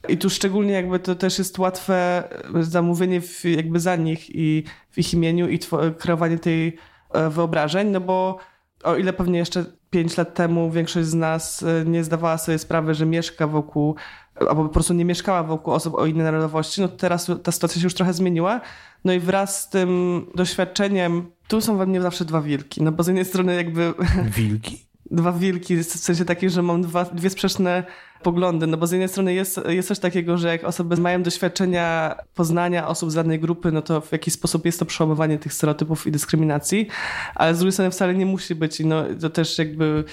I 0.10 0.18
tu 0.18 0.30
szczególnie 0.30 0.74
jakby 0.74 1.00
to 1.00 1.16
też 1.16 1.40
jest 1.40 1.60
łatwe 1.60 2.24
zamówienie 2.60 3.22
w, 3.22 3.46
jakby 3.46 3.80
za 3.80 3.96
nich 3.96 4.36
i 4.36 4.64
w 4.90 4.98
ich 4.98 5.14
imieniu 5.14 5.50
i 5.50 5.60
kreowanie 5.98 6.38
tej 6.38 6.78
e, 7.14 7.30
wyobrażeń, 7.30 7.88
no 7.88 8.02
bo 8.02 8.38
o 8.84 8.96
ile 8.96 9.14
pewnie 9.14 9.40
jeszcze 9.40 9.66
pięć 9.90 10.18
lat 10.18 10.34
temu 10.34 10.72
większość 10.72 11.08
z 11.08 11.14
nas 11.14 11.64
e, 11.64 11.86
nie 11.86 12.04
zdawała 12.04 12.38
sobie 12.38 12.60
sprawy, 12.60 12.94
że 12.94 13.06
mieszka 13.06 13.48
wokół, 13.48 13.96
albo 14.36 14.64
po 14.64 14.70
prostu 14.70 14.94
nie 14.94 15.06
mieszkała 15.06 15.44
wokół 15.44 15.74
osób 15.74 15.96
o 15.96 16.06
innej 16.06 16.24
narodowości, 16.24 16.82
no 16.82 16.88
teraz 16.88 17.32
ta 17.44 17.52
sytuacja 17.52 17.82
się 17.82 17.86
już 17.86 17.94
trochę 17.94 18.14
zmieniła. 18.14 18.62
No 19.06 19.14
i 19.14 19.20
wraz 19.20 19.62
z 19.62 19.70
tym 19.70 20.22
doświadczeniem, 20.36 21.32
tu 21.48 21.62
są 21.62 21.78
we 21.78 21.86
mnie 21.86 22.02
zawsze 22.02 22.26
dwa 22.26 22.42
wilki, 22.42 22.84
no 22.84 22.92
bo 22.92 23.04
z 23.04 23.08
jednej 23.08 23.26
strony 23.26 23.56
jakby... 23.56 23.94
Wilki? 24.26 24.86
dwa 25.12 25.32
wilki, 25.32 25.78
w 25.78 25.84
sensie 25.84 26.26
takim, 26.26 26.50
że 26.50 26.62
mam 26.62 26.82
dwa, 26.82 27.06
dwie 27.06 27.30
sprzeczne 27.30 27.84
poglądy, 28.24 28.68
no 28.68 28.78
bo 28.78 28.88
z 28.88 28.92
jednej 28.92 29.10
strony 29.10 29.34
jest, 29.34 29.62
jest 29.68 29.88
coś 29.88 30.00
takiego, 30.00 30.38
że 30.38 30.48
jak 30.48 30.64
osoby 30.64 30.98
mają 30.98 31.24
doświadczenia 31.24 32.16
poznania 32.36 32.88
osób 32.88 33.12
z 33.12 33.16
danej 33.16 33.40
grupy, 33.40 33.72
no 33.72 33.82
to 33.82 34.02
w 34.02 34.12
jakiś 34.12 34.34
sposób 34.34 34.66
jest 34.66 34.80
to 34.80 34.86
przełamywanie 34.86 35.38
tych 35.38 35.54
stereotypów 35.54 36.08
i 36.08 36.12
dyskryminacji, 36.12 36.88
ale 37.36 37.56
z 37.56 37.58
drugiej 37.58 37.72
strony 37.72 37.92
wcale 37.92 38.16
nie 38.16 38.26
musi 38.26 38.56
być 38.56 38.80
i 38.80 38.86
no 38.86 39.04
to 39.22 39.30
też 39.30 39.58
jakby 39.58 40.04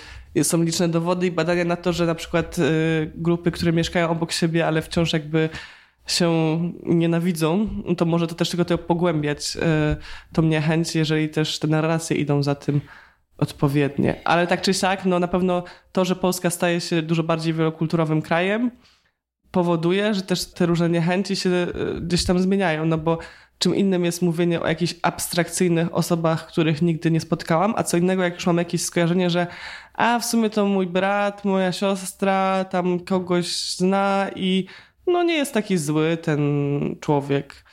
są 0.42 0.62
liczne 0.62 0.88
dowody 0.88 1.26
i 1.26 1.30
badania 1.30 1.64
na 1.64 1.76
to, 1.76 1.92
że 1.92 2.07
na 2.07 2.14
przykład 2.14 2.59
y, 2.59 3.12
grupy, 3.14 3.50
które 3.50 3.72
mieszkają 3.72 4.09
obok 4.09 4.32
siebie, 4.32 4.66
ale 4.66 4.82
wciąż 4.82 5.12
jakby 5.12 5.48
się 6.07 6.30
nienawidzą, 6.82 7.68
no 7.84 7.94
to 7.94 8.04
może 8.04 8.26
to 8.26 8.34
też 8.34 8.50
tylko 8.50 8.64
to 8.64 8.78
pogłębiać 8.78 9.57
y, 9.57 9.61
tą 10.32 10.42
niechęć, 10.42 10.94
jeżeli 10.94 11.28
też 11.28 11.59
te 11.59 11.68
narracje 11.68 12.16
idą 12.16 12.42
za 12.42 12.54
tym 12.54 12.80
odpowiednie. 13.39 14.20
Ale 14.24 14.47
tak 14.47 14.62
czy 14.62 14.74
siak, 14.74 15.05
no 15.05 15.18
na 15.18 15.28
pewno 15.28 15.64
to, 15.93 16.05
że 16.05 16.16
Polska 16.16 16.51
staje 16.51 16.80
się 16.80 17.03
dużo 17.03 17.22
bardziej 17.22 17.55
wielokulturowym 17.55 18.22
krajem, 18.22 18.70
powoduje, 19.51 20.14
że 20.14 20.22
też 20.22 20.45
te 20.45 20.66
różne 20.66 20.89
niechęci 20.89 21.37
się 21.37 21.51
e, 21.51 21.66
gdzieś 22.01 22.24
tam 22.24 22.39
zmieniają, 22.39 22.87
no 22.87 22.99
bo 22.99 23.18
czym 23.59 23.74
innym 23.74 24.05
jest 24.05 24.22
mówienie 24.22 24.61
o 24.61 24.68
jakichś 24.68 24.95
abstrakcyjnych 25.03 25.95
osobach, 25.95 26.47
których 26.47 26.82
nigdy 26.82 27.11
nie 27.11 27.20
spotkałam, 27.20 27.74
a 27.76 27.82
co 27.82 27.97
innego, 27.97 28.22
jak 28.22 28.34
już 28.34 28.47
mam 28.47 28.59
jakieś 28.59 28.82
skojarzenie, 28.82 29.30
że 29.30 29.47
a 29.95 30.18
w 30.18 30.24
sumie 30.24 30.51
to 30.51 30.66
mój 30.66 30.87
brat, 30.87 31.45
moja 31.45 31.72
siostra, 31.72 32.64
tam 32.64 33.01
kogoś 33.01 33.74
zna 33.76 34.26
i 34.37 34.66
no 35.07 35.22
nie 35.22 35.34
jest 35.34 35.55
taki 35.55 35.78
zły 35.78 36.16
ten 36.16 36.41
człowiek. 37.01 37.64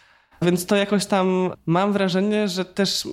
Więc 0.42 0.66
to 0.66 0.76
jakoś 0.76 1.06
tam 1.06 1.52
mam 1.66 1.94
wrażenie, 1.94 2.48
że 2.48 2.66
też 2.66 3.08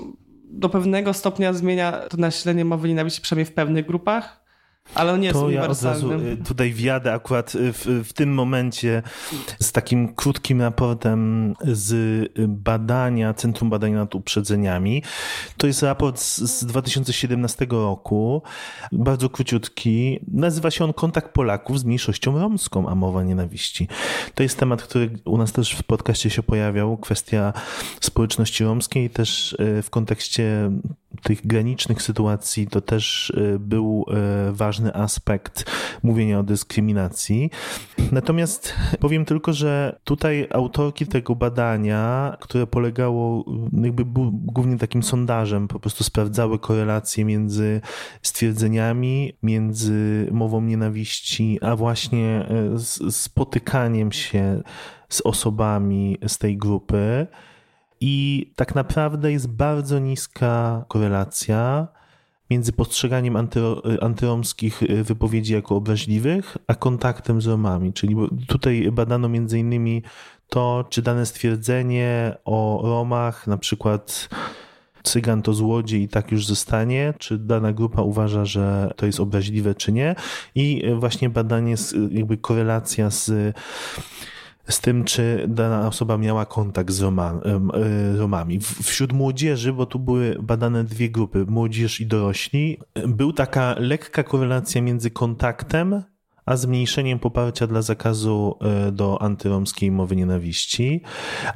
do 0.50 0.68
pewnego 0.68 1.12
stopnia 1.12 1.52
zmienia 1.52 1.92
to 1.92 2.16
nasilenie 2.16 2.64
mowy 2.64 2.88
nienawiści, 2.88 3.20
przynajmniej 3.20 3.46
w 3.46 3.54
pewnych 3.54 3.86
grupach, 3.86 4.39
ale 4.94 5.12
on 5.12 5.22
jest 5.22 5.40
to 5.40 5.50
ja 5.50 5.68
od 5.68 5.82
razu 5.82 6.12
y, 6.12 6.36
tutaj 6.36 6.72
wjadę 6.72 7.12
akurat 7.12 7.54
y, 7.54 7.72
w, 7.72 7.86
w 8.04 8.12
tym 8.12 8.34
momencie 8.34 9.02
z 9.60 9.72
takim 9.72 10.14
krótkim 10.14 10.60
raportem 10.60 11.54
z 11.62 12.32
badania 12.48 13.34
Centrum 13.34 13.70
Badań 13.70 13.92
nad 13.92 14.14
Uprzedzeniami. 14.14 15.02
To 15.56 15.66
jest 15.66 15.82
raport 15.82 16.18
z, 16.18 16.38
z 16.38 16.64
2017 16.64 17.66
roku, 17.70 18.42
bardzo 18.92 19.28
króciutki. 19.28 20.20
Nazywa 20.28 20.70
się 20.70 20.84
on 20.84 20.92
Kontakt 20.92 21.32
Polaków 21.32 21.80
z 21.80 21.84
mniejszością 21.84 22.38
romską, 22.38 22.88
a 22.88 22.94
mowa 22.94 23.22
nienawiści. 23.22 23.88
To 24.34 24.42
jest 24.42 24.58
temat, 24.58 24.82
który 24.82 25.10
u 25.24 25.38
nas 25.38 25.52
też 25.52 25.72
w 25.72 25.82
podcaście 25.82 26.30
się 26.30 26.42
pojawiał, 26.42 26.98
kwestia 26.98 27.52
społeczności 28.00 28.64
romskiej, 28.64 29.10
też 29.10 29.52
y, 29.52 29.82
w 29.82 29.90
kontekście 29.90 30.70
tych 31.22 31.46
granicznych 31.46 32.02
sytuacji 32.02 32.66
to 32.66 32.80
też 32.80 33.32
był 33.58 34.04
ważny 34.52 34.70
ważny 34.70 34.94
aspekt 34.94 35.70
mówienia 36.02 36.38
o 36.38 36.42
dyskryminacji. 36.42 37.50
Natomiast 38.12 38.74
powiem 39.00 39.24
tylko, 39.24 39.52
że 39.52 39.98
tutaj 40.04 40.46
autorki 40.50 41.06
tego 41.06 41.34
badania, 41.34 42.36
które 42.40 42.66
polegało 42.66 43.44
jakby 43.82 44.04
głównie 44.32 44.78
takim 44.78 45.02
sondażem, 45.02 45.68
po 45.68 45.80
prostu 45.80 46.04
sprawdzały 46.04 46.58
korelacje 46.58 47.24
między 47.24 47.80
stwierdzeniami, 48.22 49.32
między 49.42 50.28
mową 50.30 50.60
nienawiści, 50.60 51.58
a 51.62 51.76
właśnie 51.76 52.46
spotykaniem 53.10 54.12
się 54.12 54.62
z 55.08 55.20
osobami 55.20 56.18
z 56.26 56.38
tej 56.38 56.56
grupy. 56.56 57.26
I 58.00 58.46
tak 58.56 58.74
naprawdę 58.74 59.32
jest 59.32 59.48
bardzo 59.48 59.98
niska 59.98 60.84
korelacja 60.88 61.88
między 62.50 62.72
postrzeganiem 62.72 63.36
antyro, 63.36 63.82
antyromskich 64.00 64.82
y, 64.82 65.04
wypowiedzi 65.04 65.52
jako 65.52 65.76
obraźliwych, 65.76 66.56
a 66.66 66.74
kontaktem 66.74 67.40
z 67.40 67.46
Romami. 67.46 67.92
Czyli 67.92 68.16
tutaj 68.46 68.88
badano 68.92 69.28
między 69.28 69.58
innymi 69.58 70.02
to, 70.48 70.84
czy 70.90 71.02
dane 71.02 71.26
stwierdzenie 71.26 72.36
o 72.44 72.80
Romach, 72.84 73.46
na 73.46 73.56
przykład 73.56 74.28
Cygan 75.02 75.42
to 75.42 75.54
złodziej 75.54 76.02
i 76.02 76.08
tak 76.08 76.32
już 76.32 76.46
zostanie, 76.46 77.14
czy 77.18 77.38
dana 77.38 77.72
grupa 77.72 78.02
uważa, 78.02 78.44
że 78.44 78.90
to 78.96 79.06
jest 79.06 79.20
obraźliwe, 79.20 79.74
czy 79.74 79.92
nie. 79.92 80.14
I 80.54 80.82
właśnie 80.98 81.30
badanie, 81.30 81.74
jakby 82.10 82.36
korelacja 82.36 83.10
z 83.10 83.56
z 84.70 84.80
tym, 84.80 85.04
czy 85.04 85.44
dana 85.48 85.88
osoba 85.88 86.18
miała 86.18 86.46
kontakt 86.46 86.90
z 86.90 87.02
e, 87.02 87.08
Romami. 88.16 88.60
Wśród 88.82 89.12
młodzieży, 89.12 89.72
bo 89.72 89.86
tu 89.86 89.98
były 89.98 90.36
badane 90.42 90.84
dwie 90.84 91.10
grupy, 91.10 91.44
młodzież 91.48 92.00
i 92.00 92.06
dorośli, 92.06 92.78
był 93.08 93.32
taka 93.32 93.74
lekka 93.78 94.22
korelacja 94.22 94.82
między 94.82 95.10
kontaktem 95.10 96.02
a 96.50 96.56
zmniejszeniem 96.56 97.18
poparcia 97.18 97.66
dla 97.66 97.82
zakazu 97.82 98.56
e, 98.60 98.92
do 98.92 99.22
antyromskiej 99.22 99.90
mowy 99.90 100.16
nienawiści, 100.16 101.02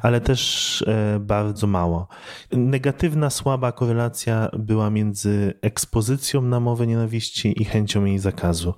ale 0.01 0.21
też 0.21 0.81
e, 0.81 1.19
bardzo 1.19 1.67
mało. 1.67 2.07
Negatywna, 2.51 3.29
słaba 3.29 3.71
korelacja 3.71 4.49
była 4.59 4.89
między 4.89 5.53
ekspozycją 5.61 6.41
na 6.41 6.59
mowę 6.59 6.87
nienawiści 6.87 7.61
i 7.61 7.65
chęcią 7.65 8.05
jej 8.05 8.19
zakazu. 8.19 8.73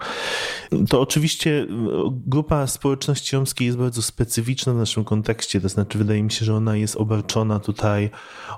To 0.90 1.02
oczywiście 1.02 1.62
e, 1.62 1.68
grupa 2.12 2.68
społeczności 2.68 3.36
romskiej 3.36 3.66
jest 3.66 3.78
bardzo 3.78 4.02
specyficzna 4.02 4.74
w 4.74 4.78
naszym 4.78 5.04
kontekście, 5.04 5.62
to 5.62 5.70
znaczy 5.70 5.98
wydaje 5.98 6.24
mi 6.24 6.32
się, 6.32 6.46
że 6.46 6.56
ona 6.56 6.76
jest 6.76 6.96
obarczona 6.96 7.60
tutaj 7.60 8.10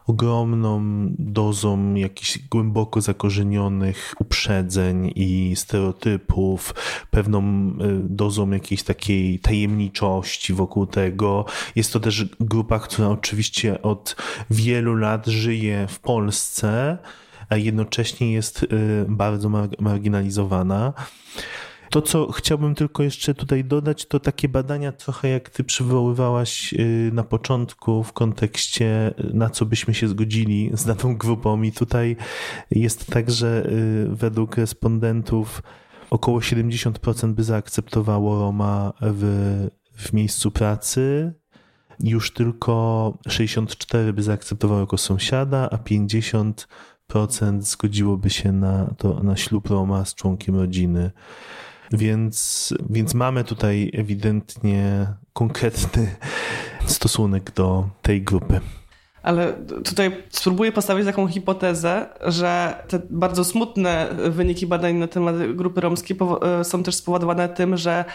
ogromną 0.07 0.82
dozą 1.18 1.93
jakichś 1.93 2.39
głęboko 2.51 3.01
zakorzenionych 3.01 4.14
uprzedzeń 4.20 5.12
i 5.16 5.53
stereotypów, 5.55 6.74
pewną 7.12 7.49
Y, 7.82 8.10
dozą 8.10 8.52
jakiejś 8.52 8.84
takiej 8.84 9.39
tajemniczości 9.39 10.54
wokół 10.54 10.86
tego. 10.86 11.45
Jest 11.76 11.93
to 11.93 12.00
też 12.00 12.26
grupa, 12.39 12.80
która 12.80 13.08
oczywiście 13.08 13.82
od 13.82 14.16
wielu 14.50 14.95
lat 14.95 15.28
żyje 15.28 15.88
w 15.88 16.00
Polsce, 16.00 16.97
a 17.50 17.56
jednocześnie 17.58 18.32
jest 18.32 18.64
y, 18.64 18.68
bardzo 19.08 19.50
marginalizowana. 19.80 20.93
To, 21.89 22.02
co 22.02 22.32
chciałbym 22.32 22.76
tylko 22.76 23.04
jeszcze 23.04 23.34
tutaj 23.34 23.64
dodać, 23.64 24.06
to 24.06 24.20
takie 24.20 24.50
badania 24.50 24.91
trochę 24.91 25.30
jak 25.30 25.50
ty 25.50 25.64
przywoływałaś 25.64 26.74
y, 26.74 27.12
na 27.14 27.24
początku 27.24 28.04
w 28.04 28.14
kontekście, 28.14 29.14
na 29.34 29.50
co 29.50 29.66
byśmy 29.66 29.93
się 29.93 30.08
zgodzili 30.08 30.72
z 30.74 30.86
daną 30.86 31.18
grupą. 31.18 31.62
I 31.62 31.72
tutaj 31.72 32.16
jest 32.72 33.08
tak, 33.08 33.32
że 33.32 33.70
według 34.08 34.58
respondentów 34.58 35.62
około 36.10 36.39
70% 36.39 37.34
by 37.34 37.43
zaakceptowało 37.43 38.39
Roma 38.39 38.93
w, 39.01 39.68
w 39.97 40.14
miejscu 40.14 40.51
pracy, 40.51 41.34
już 41.99 42.34
tylko 42.34 43.14
64 43.28 44.14
by 44.14 44.24
zaakceptowało 44.24 44.80
jako 44.80 44.97
sąsiada, 44.97 45.70
a 45.70 45.78
50% 45.78 47.62
zgodziłoby 47.62 48.30
się 48.30 48.51
na, 48.51 48.93
to, 48.97 49.24
na 49.24 49.38
ślub 49.38 49.68
Roma 49.68 50.05
z 50.05 50.16
członkiem 50.16 50.55
rodziny. 50.55 51.12
Więc, 51.91 52.74
więc 52.89 53.14
mamy 53.14 53.43
tutaj 53.43 53.91
ewidentnie 53.93 55.07
konkretny 55.34 56.16
stosunek 56.86 57.51
do 57.51 57.89
tej 58.01 58.22
grupy. 58.22 58.62
Ale 59.24 59.53
tutaj 59.86 60.24
spróbuję 60.30 60.72
postawić 60.72 61.05
taką 61.05 61.28
hipotezę, 61.28 62.09
że 62.26 62.84
te 62.88 62.99
bardzo 63.09 63.43
smutne 63.43 64.09
wyniki 64.30 64.67
badań 64.67 64.95
na 64.95 65.07
temat 65.07 65.36
grupy 65.53 65.82
romskiej 65.82 66.17
e, 66.41 66.63
są 66.63 66.84
też 66.84 66.95
spowodowane 66.95 67.49
tym, 67.49 67.78
że 67.78 68.05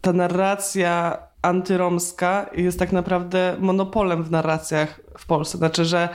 ta 0.00 0.12
narracja 0.12 1.18
antyromska 1.42 2.50
jest 2.56 2.78
tak 2.78 2.92
naprawdę 2.92 3.56
monopolem 3.58 4.22
w 4.22 4.30
narracjach 4.30 5.00
w 5.18 5.26
Polsce. 5.26 5.58
Znaczy, 5.58 5.84
że 5.84 6.08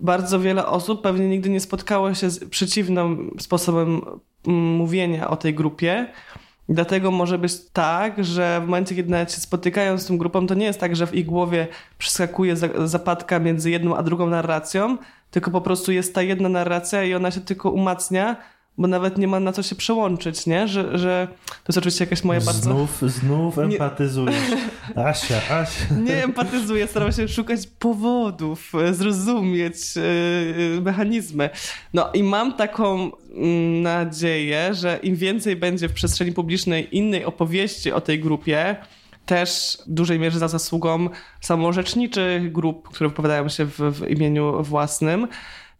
bardzo 0.00 0.40
wiele 0.40 0.66
osób 0.66 1.02
pewnie 1.02 1.28
nigdy 1.28 1.50
nie 1.50 1.60
spotkało 1.60 2.14
się 2.14 2.30
z 2.30 2.48
przeciwnym 2.48 3.36
sposobem 3.40 4.00
mm, 4.46 4.60
mówienia 4.64 5.30
o 5.30 5.36
tej 5.36 5.54
grupie. 5.54 6.12
Dlatego 6.68 7.10
może 7.10 7.38
być 7.38 7.70
tak, 7.72 8.24
że 8.24 8.60
w 8.60 8.64
momencie, 8.64 8.94
kiedy 8.94 9.10
nawet 9.10 9.32
się 9.32 9.40
spotykają 9.40 9.98
z 9.98 10.06
tą 10.06 10.18
grupą, 10.18 10.46
to 10.46 10.54
nie 10.54 10.66
jest 10.66 10.80
tak, 10.80 10.96
że 10.96 11.06
w 11.06 11.14
ich 11.14 11.26
głowie 11.26 11.66
przeskakuje 11.98 12.56
zapadka 12.84 13.38
między 13.38 13.70
jedną 13.70 13.96
a 13.96 14.02
drugą 14.02 14.26
narracją, 14.26 14.98
tylko 15.30 15.50
po 15.50 15.60
prostu 15.60 15.92
jest 15.92 16.14
ta 16.14 16.22
jedna 16.22 16.48
narracja 16.48 17.04
i 17.04 17.14
ona 17.14 17.30
się 17.30 17.40
tylko 17.40 17.70
umacnia 17.70 18.36
bo 18.78 18.88
nawet 18.88 19.18
nie 19.18 19.28
ma 19.28 19.40
na 19.40 19.52
co 19.52 19.62
się 19.62 19.74
przełączyć, 19.74 20.46
nie? 20.46 20.68
Że, 20.68 20.98
że 20.98 21.28
to 21.46 21.68
jest 21.68 21.78
oczywiście 21.78 22.04
jakaś 22.04 22.24
moja 22.24 22.40
bardzo... 22.40 22.62
Znów, 22.62 23.02
znów 23.06 23.58
empatyzujesz. 23.58 24.34
Nie... 24.96 25.04
Asia, 25.04 25.40
Asia. 25.50 25.94
Nie 26.02 26.24
empatyzuję, 26.24 26.86
staram 26.86 27.12
się 27.12 27.28
szukać 27.28 27.60
powodów, 27.78 28.72
zrozumieć 28.92 29.96
yy, 29.96 30.80
mechanizmy. 30.80 31.50
No 31.94 32.10
i 32.14 32.22
mam 32.22 32.54
taką 32.54 33.10
mm, 33.34 33.82
nadzieję, 33.82 34.74
że 34.74 34.98
im 35.02 35.16
więcej 35.16 35.56
będzie 35.56 35.88
w 35.88 35.92
przestrzeni 35.92 36.32
publicznej 36.32 36.96
innej 36.96 37.24
opowieści 37.24 37.92
o 37.92 38.00
tej 38.00 38.20
grupie, 38.20 38.76
też 39.26 39.78
w 39.86 39.92
dużej 39.92 40.18
mierze 40.18 40.38
za 40.38 40.48
zasługą 40.48 41.08
samorzeczniczych 41.40 42.52
grup, 42.52 42.88
które 42.88 43.10
wypowiadają 43.10 43.48
się 43.48 43.64
w, 43.64 43.78
w 43.78 44.10
imieniu 44.10 44.62
własnym, 44.62 45.28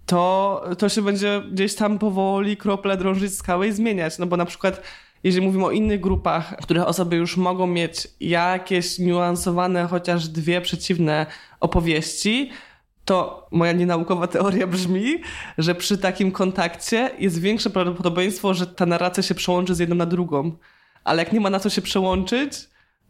to, 0.06 0.64
to 0.78 0.88
się 0.88 1.02
będzie 1.02 1.42
gdzieś 1.52 1.74
tam 1.74 1.98
powoli 1.98 2.56
krople 2.56 2.96
drążyć 2.96 3.36
skały 3.36 3.68
i 3.68 3.72
zmieniać. 3.72 4.18
No 4.18 4.26
bo 4.26 4.36
na 4.36 4.44
przykład 4.44 4.82
jeżeli 5.24 5.46
mówimy 5.46 5.64
o 5.64 5.70
innych 5.70 6.00
grupach, 6.00 6.54
w 6.60 6.62
których 6.62 6.88
osoby 6.88 7.16
już 7.16 7.36
mogą 7.36 7.66
mieć 7.66 8.08
jakieś 8.20 8.98
niuansowane, 8.98 9.86
chociaż 9.86 10.28
dwie 10.28 10.60
przeciwne 10.60 11.26
opowieści, 11.60 12.50
to 13.04 13.46
moja 13.50 13.72
nienaukowa 13.72 14.26
teoria 14.26 14.66
brzmi, 14.66 15.20
że 15.58 15.74
przy 15.74 15.98
takim 15.98 16.32
kontakcie 16.32 17.10
jest 17.18 17.40
większe 17.40 17.70
prawdopodobieństwo, 17.70 18.54
że 18.54 18.66
ta 18.66 18.86
narracja 18.86 19.22
się 19.22 19.34
przełączy 19.34 19.74
z 19.74 19.78
jedną 19.78 19.96
na 19.96 20.06
drugą. 20.06 20.52
Ale 21.04 21.22
jak 21.22 21.32
nie 21.32 21.40
ma 21.40 21.50
na 21.50 21.60
co 21.60 21.70
się 21.70 21.82
przełączyć, 21.82 22.52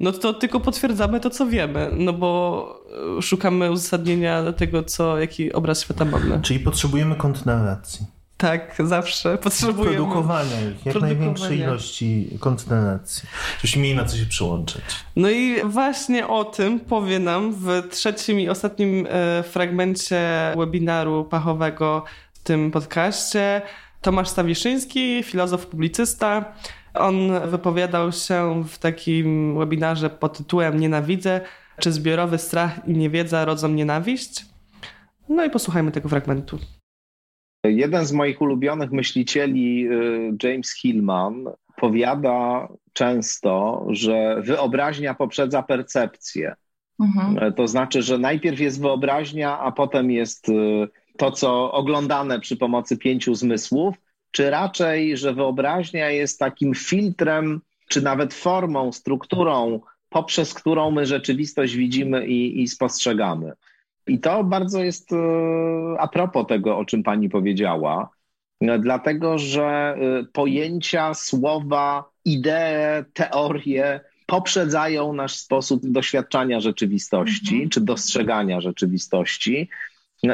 no 0.02 0.12
to 0.12 0.34
tylko 0.34 0.60
potwierdzamy 0.60 1.20
to, 1.20 1.30
co 1.30 1.46
wiemy, 1.46 1.90
no 1.92 2.12
bo 2.12 2.84
e, 3.18 3.22
szukamy 3.22 3.70
uzasadnienia 3.70 4.52
tego, 4.52 4.82
co, 4.82 5.18
jaki 5.18 5.52
obraz 5.52 5.82
świata 5.82 6.04
mamy. 6.04 6.40
Czyli 6.42 6.60
potrzebujemy 6.60 7.14
kontynuacji. 7.14 8.06
Tak, 8.36 8.76
zawsze 8.84 9.38
potrzebujemy. 9.38 9.96
Produkowania 9.96 10.60
ich, 10.70 10.86
jak 10.86 11.00
największej 11.00 11.58
ilości 11.58 12.28
kontynuacji. 12.40 13.28
Żebyśmy 13.56 13.82
mieli 13.82 13.94
na 13.94 14.04
co 14.04 14.16
się 14.16 14.26
przyłączyć. 14.26 14.84
No 15.16 15.30
i 15.30 15.56
właśnie 15.64 16.28
o 16.28 16.44
tym 16.44 16.80
powie 16.80 17.18
nam 17.18 17.54
w 17.54 17.82
trzecim 17.90 18.40
i 18.40 18.48
ostatnim 18.48 19.06
e, 19.10 19.42
fragmencie 19.42 20.20
webinaru 20.56 21.24
pachowego 21.24 22.04
w 22.32 22.38
tym 22.38 22.70
podcaście 22.70 23.62
Tomasz 24.00 24.28
Stawiszyński, 24.28 25.22
filozof, 25.22 25.66
publicysta, 25.66 26.44
on 26.94 27.48
wypowiadał 27.50 28.12
się 28.12 28.64
w 28.68 28.78
takim 28.78 29.58
webinarze 29.58 30.10
pod 30.10 30.38
tytułem 30.38 30.80
Nienawidzę, 30.80 31.40
czy 31.80 31.92
zbiorowy 31.92 32.38
strach 32.38 32.88
i 32.88 32.92
niewiedza 32.92 33.44
rodzą 33.44 33.68
nienawiść? 33.68 34.46
No 35.28 35.44
i 35.44 35.50
posłuchajmy 35.50 35.92
tego 35.92 36.08
fragmentu. 36.08 36.58
Jeden 37.64 38.06
z 38.06 38.12
moich 38.12 38.40
ulubionych 38.40 38.92
myślicieli, 38.92 39.88
y, 39.88 40.36
James 40.42 40.72
Hillman, 40.72 41.44
powiada 41.76 42.68
często, 42.92 43.86
że 43.88 44.42
wyobraźnia 44.42 45.14
poprzedza 45.14 45.62
percepcję. 45.62 46.54
Mhm. 47.00 47.52
To 47.52 47.68
znaczy, 47.68 48.02
że 48.02 48.18
najpierw 48.18 48.60
jest 48.60 48.80
wyobraźnia, 48.80 49.58
a 49.58 49.72
potem 49.72 50.10
jest 50.10 50.48
y, 50.48 50.88
to, 51.16 51.30
co 51.30 51.72
oglądane 51.72 52.40
przy 52.40 52.56
pomocy 52.56 52.96
pięciu 52.96 53.34
zmysłów, 53.34 53.94
czy 54.32 54.50
raczej, 54.50 55.16
że 55.16 55.34
wyobraźnia 55.34 56.10
jest 56.10 56.38
takim 56.38 56.74
filtrem, 56.74 57.60
czy 57.88 58.02
nawet 58.02 58.34
formą, 58.34 58.92
strukturą, 58.92 59.80
poprzez 60.08 60.54
którą 60.54 60.90
my 60.90 61.06
rzeczywistość 61.06 61.74
widzimy 61.74 62.26
i, 62.26 62.62
i 62.62 62.68
spostrzegamy. 62.68 63.52
I 64.06 64.18
to 64.20 64.44
bardzo 64.44 64.84
jest 64.84 65.12
e, 65.12 65.16
a 65.98 66.08
propos 66.08 66.46
tego, 66.46 66.78
o 66.78 66.84
czym 66.84 67.02
pani 67.02 67.28
powiedziała, 67.28 68.10
dlatego 68.78 69.38
że 69.38 69.62
e, 69.62 70.24
pojęcia, 70.32 71.14
słowa, 71.14 72.04
idee, 72.24 73.04
teorie 73.12 74.00
poprzedzają 74.26 75.12
nasz 75.12 75.36
sposób 75.36 75.82
doświadczania 75.84 76.60
rzeczywistości 76.60 77.54
mhm. 77.54 77.70
czy 77.70 77.80
dostrzegania 77.80 78.60
rzeczywistości, 78.60 79.68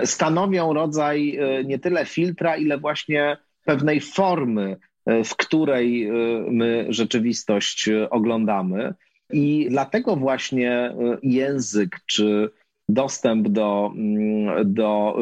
stanowią 0.04 0.72
rodzaj 0.72 1.36
e, 1.36 1.64
nie 1.64 1.78
tyle 1.78 2.06
filtra, 2.06 2.56
ile 2.56 2.78
właśnie 2.78 3.36
pewnej 3.68 4.00
formy, 4.00 4.76
e, 5.06 5.24
w 5.24 5.36
której 5.36 6.08
e, 6.08 6.12
my 6.50 6.86
rzeczywistość 6.88 7.88
e, 7.88 8.10
oglądamy. 8.10 8.94
I 9.32 9.66
dlatego 9.70 10.16
właśnie 10.16 10.94
język 11.22 12.00
czy 12.06 12.50
dostęp 12.88 13.48
do, 13.48 13.92
mm, 13.94 14.74
do 14.74 15.16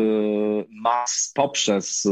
mas 0.83 1.33
poprzez 1.35 2.09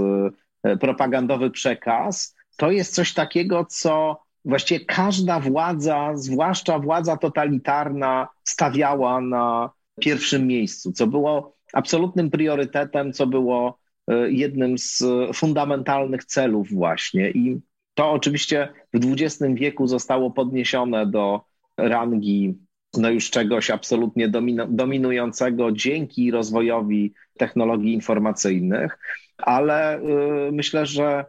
propagandowy 0.80 1.50
przekaz 1.50 2.36
to 2.56 2.70
jest 2.70 2.94
coś 2.94 3.14
takiego, 3.14 3.66
co 3.68 4.18
właściwie 4.44 4.84
każda 4.84 5.40
władza, 5.40 6.10
zwłaszcza 6.14 6.78
władza 6.78 7.16
totalitarna, 7.16 8.28
stawiała 8.44 9.20
na 9.20 9.70
pierwszym 10.00 10.46
miejscu, 10.46 10.92
co 10.92 11.06
było 11.06 11.56
absolutnym 11.72 12.30
priorytetem, 12.30 13.12
co 13.12 13.26
było 13.26 13.83
jednym 14.28 14.78
z 14.78 15.04
fundamentalnych 15.34 16.24
celów 16.24 16.72
właśnie. 16.72 17.30
I 17.30 17.60
to 17.94 18.10
oczywiście 18.10 18.68
w 18.94 19.12
XX 19.12 19.54
wieku 19.54 19.86
zostało 19.86 20.30
podniesione 20.30 21.06
do 21.06 21.40
rangi 21.76 22.54
no 22.98 23.10
już 23.10 23.30
czegoś 23.30 23.70
absolutnie 23.70 24.28
dominującego 24.68 25.72
dzięki 25.72 26.30
rozwojowi 26.30 27.12
technologii 27.38 27.92
informacyjnych, 27.92 28.98
ale 29.38 29.98
y, 30.00 30.02
myślę, 30.52 30.86
że 30.86 31.24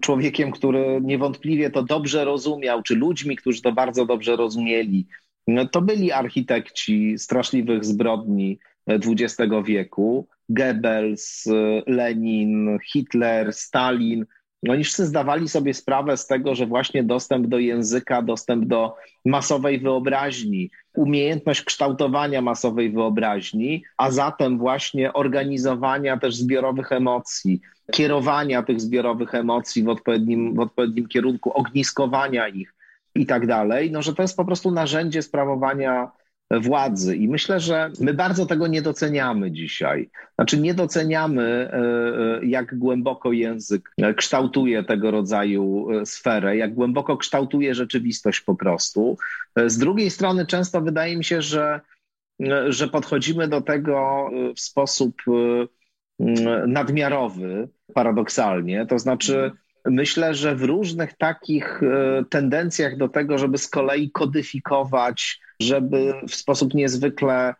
człowiekiem, 0.00 0.50
który 0.50 1.00
niewątpliwie 1.02 1.70
to 1.70 1.82
dobrze 1.82 2.24
rozumiał, 2.24 2.82
czy 2.82 2.94
ludźmi, 2.94 3.36
którzy 3.36 3.62
to 3.62 3.72
bardzo 3.72 4.06
dobrze 4.06 4.36
rozumieli, 4.36 5.06
no 5.46 5.68
to 5.68 5.82
byli 5.82 6.12
architekci 6.12 7.18
straszliwych 7.18 7.84
zbrodni 7.84 8.58
XX 8.86 9.52
wieku, 9.64 10.28
Goebbels, 10.48 11.44
Lenin, 11.86 12.78
Hitler, 12.92 13.52
Stalin. 13.52 14.26
Oni 14.68 14.84
wszyscy 14.84 15.06
zdawali 15.06 15.48
sobie 15.48 15.74
sprawę 15.74 16.16
z 16.16 16.26
tego, 16.26 16.54
że 16.54 16.66
właśnie 16.66 17.04
dostęp 17.04 17.46
do 17.46 17.58
języka, 17.58 18.22
dostęp 18.22 18.64
do 18.64 18.96
masowej 19.24 19.80
wyobraźni, 19.80 20.70
umiejętność 20.94 21.62
kształtowania 21.62 22.42
masowej 22.42 22.90
wyobraźni, 22.90 23.84
a 23.96 24.10
zatem 24.10 24.58
właśnie 24.58 25.12
organizowania 25.12 26.16
też 26.16 26.36
zbiorowych 26.36 26.92
emocji, 26.92 27.60
kierowania 27.92 28.62
tych 28.62 28.80
zbiorowych 28.80 29.34
emocji 29.34 29.82
w 29.82 29.88
odpowiednim, 29.88 30.54
w 30.54 30.60
odpowiednim 30.60 31.08
kierunku, 31.08 31.52
ogniskowania 31.52 32.48
ich 32.48 32.74
i 33.14 33.26
tak 33.26 33.46
dalej, 33.46 33.90
no 33.90 34.02
że 34.02 34.14
to 34.14 34.22
jest 34.22 34.36
po 34.36 34.44
prostu 34.44 34.70
narzędzie 34.70 35.22
sprawowania 35.22 36.10
władzy. 36.50 37.16
I 37.16 37.28
myślę, 37.28 37.60
że 37.60 37.90
my 38.00 38.14
bardzo 38.14 38.46
tego 38.46 38.66
nie 38.66 38.82
doceniamy 38.82 39.52
dzisiaj. 39.52 40.10
Znaczy, 40.34 40.60
nie 40.60 40.74
doceniamy, 40.74 41.42
e, 41.42 41.78
e, 42.42 42.46
jak 42.46 42.78
głęboko 42.78 43.32
język 43.32 43.90
kształtuje 44.16 44.84
tego 44.84 45.10
rodzaju 45.10 45.90
e, 45.90 46.06
sferę, 46.06 46.56
jak 46.56 46.74
głęboko 46.74 47.16
kształtuje 47.16 47.74
rzeczywistość 47.74 48.40
po 48.40 48.54
prostu. 48.54 49.18
Z 49.66 49.78
drugiej 49.78 50.10
strony, 50.10 50.46
często 50.46 50.80
wydaje 50.80 51.16
mi 51.16 51.24
się, 51.24 51.42
że, 51.42 51.80
że 52.68 52.88
podchodzimy 52.88 53.48
do 53.48 53.60
tego 53.60 54.30
w 54.56 54.60
sposób 54.60 55.22
nadmiarowy, 56.66 57.68
paradoksalnie. 57.94 58.86
To 58.86 58.98
znaczy, 58.98 59.52
myślę, 59.84 60.34
że 60.34 60.56
w 60.56 60.62
różnych 60.62 61.16
takich 61.16 61.80
tendencjach 62.30 62.96
do 62.96 63.08
tego, 63.08 63.38
żeby 63.38 63.58
z 63.58 63.68
kolei 63.68 64.10
kodyfikować 64.10 65.40
żeby 65.60 66.14
w 66.28 66.34
sposób 66.34 66.74
niezwykle 66.74 67.48
e, 67.48 67.54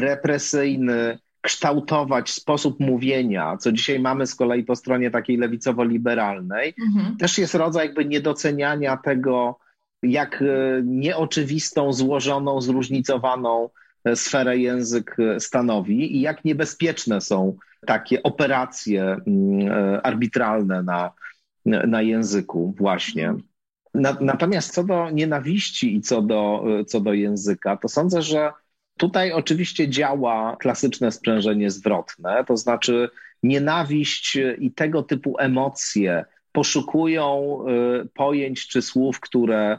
represyjny 0.00 1.18
kształtować 1.40 2.30
sposób 2.30 2.80
mówienia, 2.80 3.56
co 3.56 3.72
dzisiaj 3.72 4.00
mamy 4.00 4.26
z 4.26 4.34
kolei 4.34 4.64
po 4.64 4.76
stronie 4.76 5.10
takiej 5.10 5.38
lewicowo-liberalnej, 5.38 6.74
mhm. 6.88 7.16
też 7.16 7.38
jest 7.38 7.54
rodzaj 7.54 7.86
jakby 7.86 8.04
niedoceniania 8.04 8.96
tego, 8.96 9.58
jak 10.02 10.42
e, 10.42 10.46
nieoczywistą, 10.84 11.92
złożoną, 11.92 12.60
zróżnicowaną 12.60 13.70
e, 14.04 14.16
sferę 14.16 14.58
język 14.58 15.16
stanowi 15.38 16.16
i 16.16 16.20
jak 16.20 16.44
niebezpieczne 16.44 17.20
są 17.20 17.56
takie 17.86 18.22
operacje 18.22 19.02
mm, 19.26 20.00
arbitralne 20.02 20.82
na, 20.82 21.10
na 21.64 22.02
języku 22.02 22.74
właśnie. 22.78 23.34
Na, 23.96 24.16
natomiast 24.20 24.74
co 24.74 24.84
do 24.84 25.10
nienawiści 25.10 25.96
i 25.96 26.00
co 26.00 26.22
do, 26.22 26.64
co 26.86 27.00
do 27.00 27.12
języka, 27.12 27.76
to 27.76 27.88
sądzę, 27.88 28.22
że 28.22 28.52
tutaj 28.98 29.32
oczywiście 29.32 29.88
działa 29.88 30.56
klasyczne 30.60 31.12
sprzężenie 31.12 31.70
zwrotne, 31.70 32.44
to 32.46 32.56
znaczy 32.56 33.10
nienawiść 33.42 34.38
i 34.58 34.72
tego 34.72 35.02
typu 35.02 35.36
emocje 35.38 36.24
poszukują 36.52 37.58
pojęć 38.14 38.68
czy 38.68 38.82
słów, 38.82 39.20
które 39.20 39.78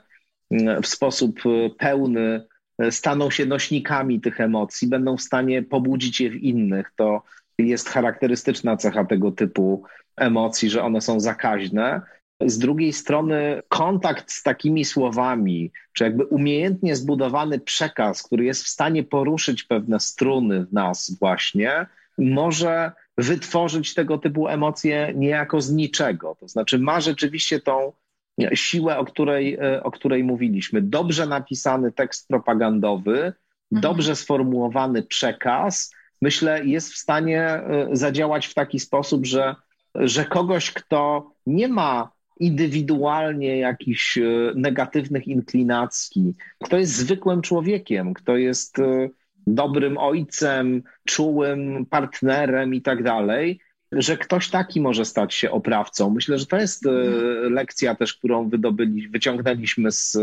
w 0.83 0.87
sposób 0.87 1.39
pełny 1.77 2.45
staną 2.89 3.29
się 3.29 3.45
nośnikami 3.45 4.21
tych 4.21 4.41
emocji, 4.41 4.87
będą 4.87 5.17
w 5.17 5.21
stanie 5.21 5.63
pobudzić 5.63 6.21
je 6.21 6.29
w 6.29 6.35
innych. 6.35 6.91
To 6.95 7.21
jest 7.57 7.89
charakterystyczna 7.89 8.77
cecha 8.77 9.05
tego 9.05 9.31
typu 9.31 9.83
emocji, 10.15 10.69
że 10.69 10.83
one 10.83 11.01
są 11.01 11.19
zakaźne. 11.19 12.01
Z 12.45 12.57
drugiej 12.57 12.93
strony, 12.93 13.61
kontakt 13.67 14.31
z 14.31 14.43
takimi 14.43 14.85
słowami, 14.85 15.71
czy 15.93 16.03
jakby 16.03 16.25
umiejętnie 16.25 16.95
zbudowany 16.95 17.59
przekaz, 17.59 18.23
który 18.23 18.45
jest 18.45 18.63
w 18.63 18.67
stanie 18.67 19.03
poruszyć 19.03 19.63
pewne 19.63 19.99
struny 19.99 20.65
w 20.65 20.73
nas, 20.73 21.17
właśnie, 21.19 21.85
może 22.17 22.91
wytworzyć 23.17 23.93
tego 23.93 24.17
typu 24.17 24.47
emocje 24.47 25.13
niejako 25.15 25.61
z 25.61 25.71
niczego. 25.71 26.35
To 26.39 26.47
znaczy, 26.47 26.79
ma 26.79 27.01
rzeczywiście 27.01 27.59
tą 27.59 27.91
siłę, 28.53 28.97
o 28.97 29.05
której, 29.05 29.57
o 29.83 29.91
której 29.91 30.23
mówiliśmy. 30.23 30.81
Dobrze 30.81 31.25
napisany 31.25 31.91
tekst 31.91 32.27
propagandowy, 32.27 33.17
mhm. 33.17 33.33
dobrze 33.71 34.15
sformułowany 34.15 35.03
przekaz, 35.03 35.91
myślę, 36.21 36.65
jest 36.65 36.93
w 36.93 36.97
stanie 36.97 37.41
e, 37.43 37.87
zadziałać 37.91 38.47
w 38.47 38.53
taki 38.53 38.79
sposób, 38.79 39.25
że, 39.25 39.55
że 39.95 40.25
kogoś, 40.25 40.71
kto 40.71 41.31
nie 41.45 41.67
ma 41.67 42.16
indywidualnie 42.39 43.57
jakichś 43.57 44.17
e, 44.17 44.23
negatywnych 44.55 45.27
inklinacji, 45.27 46.35
kto 46.63 46.77
jest 46.77 46.95
zwykłym 46.95 47.41
człowiekiem, 47.41 48.13
kto 48.13 48.37
jest 48.37 48.79
e, 48.79 49.09
dobrym 49.47 49.97
ojcem, 49.97 50.83
czułym 51.07 51.85
partnerem 51.85 52.73
i 52.73 52.81
tak 52.81 53.03
dalej, 53.03 53.59
że 53.91 54.17
ktoś 54.17 54.49
taki 54.49 54.81
może 54.81 55.05
stać 55.05 55.33
się 55.33 55.51
oprawcą. 55.51 56.09
Myślę, 56.09 56.39
że 56.39 56.45
to 56.45 56.57
jest 56.57 56.85
lekcja 57.41 57.95
też, 57.95 58.13
którą 58.13 58.49
wydobyli, 58.49 59.07
wyciągnęliśmy 59.07 59.91
z 59.91 60.17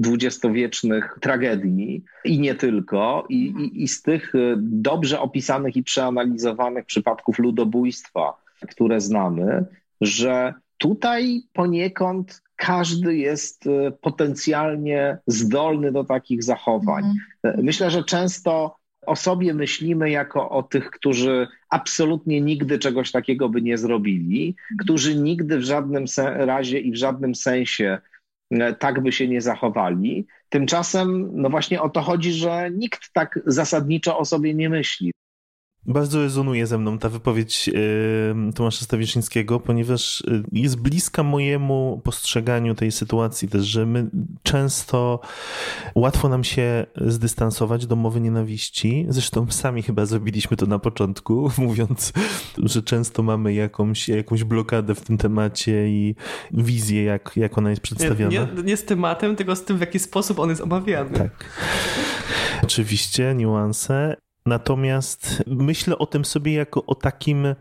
dwudziestowiecznych 0.00 1.18
tragedii 1.20 2.04
i 2.24 2.38
nie 2.38 2.54
tylko, 2.54 3.26
i, 3.28 3.36
i, 3.36 3.82
i 3.82 3.88
z 3.88 4.02
tych 4.02 4.32
dobrze 4.56 5.20
opisanych 5.20 5.76
i 5.76 5.82
przeanalizowanych 5.82 6.86
przypadków 6.86 7.38
ludobójstwa, 7.38 8.42
które 8.70 9.00
znamy, 9.00 9.64
że 10.00 10.54
tutaj 10.78 11.42
poniekąd 11.52 12.42
każdy 12.56 13.16
jest 13.16 13.66
y, 13.66 13.92
potencjalnie 14.00 15.18
zdolny 15.26 15.92
do 15.92 16.04
takich 16.04 16.42
zachowań. 16.42 17.04
Mhm. 17.44 17.64
Myślę, 17.64 17.90
że 17.90 18.04
często 18.04 18.76
o 19.06 19.16
sobie 19.16 19.54
myślimy 19.54 20.10
jako 20.10 20.50
o 20.50 20.62
tych, 20.62 20.90
którzy 20.90 21.48
absolutnie 21.70 22.40
nigdy 22.40 22.78
czegoś 22.78 23.12
takiego 23.12 23.48
by 23.48 23.62
nie 23.62 23.78
zrobili, 23.78 24.48
mhm. 24.48 24.78
którzy 24.78 25.14
nigdy 25.14 25.58
w 25.58 25.62
żadnym 25.62 26.04
razie 26.36 26.80
i 26.80 26.92
w 26.92 26.96
żadnym 26.96 27.34
sensie 27.34 27.98
E, 28.50 28.74
tak 28.74 29.02
by 29.02 29.12
się 29.12 29.28
nie 29.28 29.40
zachowali. 29.40 30.26
Tymczasem, 30.48 31.30
no 31.34 31.50
właśnie 31.50 31.82
o 31.82 31.88
to 31.88 32.00
chodzi, 32.00 32.32
że 32.32 32.70
nikt 32.70 33.12
tak 33.12 33.40
zasadniczo 33.46 34.18
o 34.18 34.24
sobie 34.24 34.54
nie 34.54 34.68
myśli. 34.68 35.12
Bardzo 35.88 36.20
rezonuje 36.20 36.66
ze 36.66 36.78
mną 36.78 36.98
ta 36.98 37.08
wypowiedź 37.08 37.70
Tomasza 38.54 38.84
Stawiszyńskiego, 38.84 39.60
ponieważ 39.60 40.20
y, 40.20 40.42
jest 40.52 40.76
bliska 40.80 41.22
mojemu 41.22 42.00
postrzeganiu 42.04 42.74
tej 42.74 42.92
sytuacji 42.92 43.48
też, 43.48 43.64
że 43.64 43.86
my 43.86 44.10
często 44.42 45.20
łatwo 45.94 46.28
nam 46.28 46.44
się 46.44 46.86
zdystansować 46.96 47.86
do 47.86 47.96
mowy 47.96 48.20
nienawiści. 48.20 49.06
Zresztą 49.08 49.46
sami 49.50 49.82
chyba 49.82 50.06
zrobiliśmy 50.06 50.56
to 50.56 50.66
na 50.66 50.78
początku, 50.78 51.50
mówiąc, 51.58 52.12
że 52.62 52.82
często 52.82 53.22
mamy 53.22 53.54
jakąś, 53.54 54.08
jakąś 54.08 54.44
blokadę 54.44 54.94
w 54.94 55.00
tym 55.00 55.18
temacie 55.18 55.88
i 55.88 56.14
wizję, 56.50 57.04
jak, 57.04 57.32
jak 57.36 57.58
ona 57.58 57.70
jest 57.70 57.82
przedstawiona. 57.82 58.30
Nie, 58.30 58.48
nie, 58.56 58.62
nie 58.62 58.76
z 58.76 58.84
tematem, 58.84 59.36
tylko 59.36 59.56
z 59.56 59.64
tym, 59.64 59.76
w 59.76 59.80
jaki 59.80 59.98
sposób 59.98 60.38
on 60.38 60.50
jest 60.50 60.62
omawiany. 60.62 61.18
Tak. 61.18 61.44
Oczywiście, 62.62 63.34
niuanse. 63.34 64.27
Natomiast 64.48 65.44
myślę 65.46 65.98
o 65.98 66.06
tym 66.06 66.24
sobie 66.24 66.52
jako 66.52 66.86
o 66.86 66.94
takim 66.94 67.54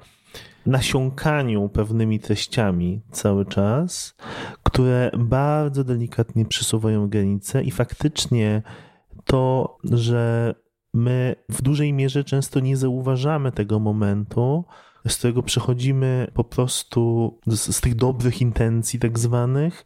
nasiąkaniu 0.66 1.70
pewnymi 1.70 2.20
treściami 2.20 3.02
cały 3.12 3.46
czas, 3.46 4.16
które 4.64 5.12
bardzo 5.18 5.84
delikatnie 5.84 6.46
przesuwają 6.46 7.10
granice 7.10 7.64
i 7.64 7.72
faktycznie 7.72 8.62
to, 9.26 9.78
że 9.84 10.54
my 10.94 11.36
w 11.50 11.62
dużej 11.62 11.94
mierze 11.94 12.24
często 12.24 12.60
nie 12.60 12.78
zauważamy 12.78 13.52
tego 13.52 13.80
momentu, 13.80 14.66
z 15.08 15.18
którego 15.18 15.44
przechodzimy 15.44 16.28
po 16.34 16.44
prostu 16.44 17.34
z, 17.48 17.76
z 17.76 17.82
tych 17.82 17.96
dobrych 17.96 18.42
intencji 18.42 19.00
tak 19.00 19.20
zwanych, 19.20 19.86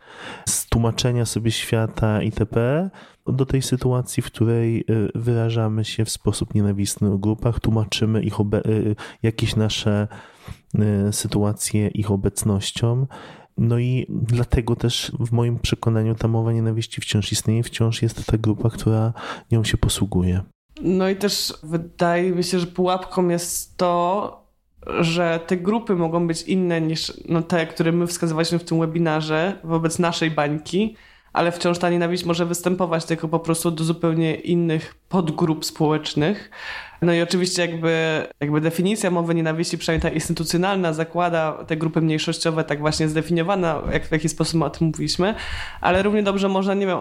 z 0.49 0.69
tłumaczenia 0.69 1.25
sobie 1.25 1.51
świata 1.51 2.21
itp., 2.21 2.89
do 3.27 3.45
tej 3.45 3.61
sytuacji, 3.61 4.23
w 4.23 4.25
której 4.25 4.79
y, 4.79 4.83
wyrażamy 5.15 5.85
się 5.85 6.05
w 6.05 6.09
sposób 6.09 6.53
nienawistny 6.53 7.11
o 7.11 7.17
grupach, 7.17 7.59
tłumaczymy 7.59 8.23
ich 8.23 8.33
y, 8.39 8.95
jakieś 9.23 9.55
nasze 9.55 10.07
y, 11.09 11.13
sytuacje 11.13 11.87
ich 11.87 12.11
obecnością. 12.11 13.07
No 13.57 13.79
i 13.79 14.05
dlatego 14.09 14.75
też 14.75 15.11
w 15.19 15.31
moim 15.31 15.59
przekonaniu 15.59 16.15
ta 16.15 16.27
mowa 16.27 16.53
nienawiści 16.53 17.01
wciąż 17.01 17.31
istnieje, 17.31 17.63
wciąż 17.63 18.01
jest 18.01 18.25
ta 18.25 18.37
grupa, 18.37 18.69
która 18.69 19.13
nią 19.51 19.63
się 19.63 19.77
posługuje. 19.77 20.41
No 20.81 21.09
i 21.09 21.15
też 21.15 21.53
wydaje 21.63 22.31
mi 22.31 22.43
się, 22.43 22.59
że 22.59 22.67
pułapką 22.67 23.27
jest 23.27 23.77
to, 23.77 24.41
że 24.99 25.39
te 25.47 25.57
grupy 25.57 25.95
mogą 25.95 26.27
być 26.27 26.43
inne 26.43 26.81
niż 26.81 27.13
no, 27.29 27.41
te, 27.41 27.67
które 27.67 27.91
my 27.91 28.07
wskazywaliśmy 28.07 28.59
w 28.59 28.63
tym 28.63 28.79
webinarze 28.79 29.59
wobec 29.63 29.99
naszej 29.99 30.31
bańki, 30.31 30.95
ale 31.33 31.51
wciąż 31.51 31.77
ta 31.77 31.89
nienawiść 31.89 32.25
może 32.25 32.45
występować 32.45 33.05
tylko 33.05 33.27
po 33.27 33.39
prostu 33.39 33.71
do 33.71 33.83
zupełnie 33.83 34.35
innych 34.35 34.95
podgrup 35.09 35.65
społecznych. 35.65 36.51
No 37.01 37.13
i 37.13 37.21
oczywiście 37.21 37.61
jakby, 37.61 38.23
jakby 38.39 38.61
definicja 38.61 39.11
mowy 39.11 39.35
nienawiści, 39.35 39.77
przynajmniej 39.77 40.11
ta 40.11 40.15
instytucjonalna, 40.15 40.93
zakłada 40.93 41.51
te 41.67 41.77
grupy 41.77 42.01
mniejszościowe 42.01 42.63
tak 42.63 42.79
właśnie 42.79 43.07
zdefiniowane, 43.07 43.75
jak 43.93 44.05
w 44.05 44.11
jaki 44.11 44.29
sposób 44.29 44.61
o 44.61 44.69
tym 44.69 44.87
mówiliśmy, 44.87 45.35
ale 45.81 46.03
równie 46.03 46.23
dobrze 46.23 46.49
można, 46.49 46.73
nie 46.73 46.87
wiem, 46.87 46.97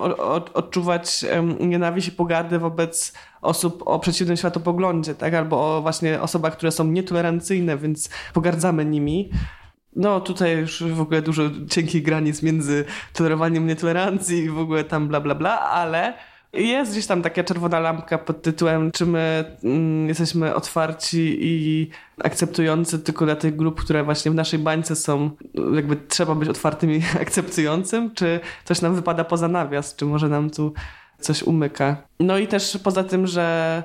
odczuwać 0.54 1.24
nienawiść 1.60 2.08
i 2.08 2.58
wobec 2.58 3.12
osób 3.42 3.82
o 3.86 3.98
przeciwnym 3.98 4.36
światopoglądzie, 4.36 5.14
tak? 5.14 5.34
Albo 5.34 5.76
o 5.76 5.82
właśnie 5.82 6.20
osobach, 6.20 6.56
które 6.56 6.72
są 6.72 6.84
nietolerancyjne, 6.84 7.76
więc 7.76 8.10
pogardzamy 8.34 8.84
nimi. 8.84 9.30
No 9.96 10.20
tutaj 10.20 10.58
już 10.58 10.82
w 10.82 11.00
ogóle 11.00 11.22
dużo 11.22 11.42
cienkich 11.70 12.02
granic 12.02 12.42
między 12.42 12.84
tolerowaniem 13.12 13.66
nietolerancji 13.66 14.38
i 14.38 14.50
w 14.50 14.58
ogóle 14.58 14.84
tam 14.84 15.08
bla 15.08 15.20
bla 15.20 15.34
bla, 15.34 15.60
ale 15.60 16.14
jest 16.52 16.92
gdzieś 16.92 17.06
tam 17.06 17.22
taka 17.22 17.44
czerwona 17.44 17.80
lampka 17.80 18.18
pod 18.18 18.42
tytułem, 18.42 18.90
czy 18.92 19.06
my 19.06 19.44
mm, 19.64 20.08
jesteśmy 20.08 20.54
otwarci 20.54 21.38
i 21.40 21.90
akceptujący 22.24 22.98
tylko 22.98 23.24
dla 23.24 23.36
tych 23.36 23.56
grup, 23.56 23.80
które 23.80 24.04
właśnie 24.04 24.30
w 24.30 24.34
naszej 24.34 24.58
bańce 24.58 24.96
są, 24.96 25.30
jakby 25.74 25.96
trzeba 25.96 26.34
być 26.34 26.48
otwartym 26.48 26.90
i 26.90 27.02
akceptującym, 27.22 28.14
czy 28.14 28.40
coś 28.64 28.80
nam 28.80 28.94
wypada 28.94 29.24
poza 29.24 29.48
nawias, 29.48 29.96
czy 29.96 30.04
może 30.04 30.28
nam 30.28 30.50
tu 30.50 30.72
coś 31.20 31.42
umyka. 31.42 31.96
No 32.20 32.38
i 32.38 32.46
też 32.46 32.78
poza 32.82 33.04
tym, 33.04 33.26
że 33.26 33.82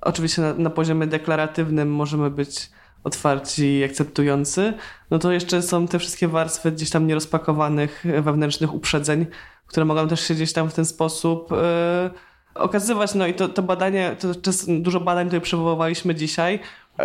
oczywiście 0.00 0.42
na, 0.42 0.54
na 0.54 0.70
poziomie 0.70 1.06
deklaratywnym 1.06 1.94
możemy 1.94 2.30
być 2.30 2.70
otwarci 3.04 3.78
i 3.78 3.84
akceptujący, 3.84 4.72
no 5.10 5.18
to 5.18 5.32
jeszcze 5.32 5.62
są 5.62 5.88
te 5.88 5.98
wszystkie 5.98 6.28
warstwy 6.28 6.72
gdzieś 6.72 6.90
tam 6.90 7.06
nierozpakowanych 7.06 8.04
wewnętrznych 8.22 8.74
uprzedzeń, 8.74 9.26
które 9.66 9.86
mogą 9.86 10.08
też 10.08 10.20
się 10.20 10.34
gdzieś 10.34 10.52
tam 10.52 10.70
w 10.70 10.74
ten 10.74 10.84
sposób 10.84 11.50
yy, 11.50 12.10
okazywać. 12.54 13.14
No 13.14 13.26
i 13.26 13.34
to, 13.34 13.48
to 13.48 13.62
badanie, 13.62 14.16
to 14.20 14.50
dużo 14.68 15.00
badań 15.00 15.26
tutaj 15.26 15.40
przywoływaliśmy 15.40 16.14
dzisiaj. 16.14 16.60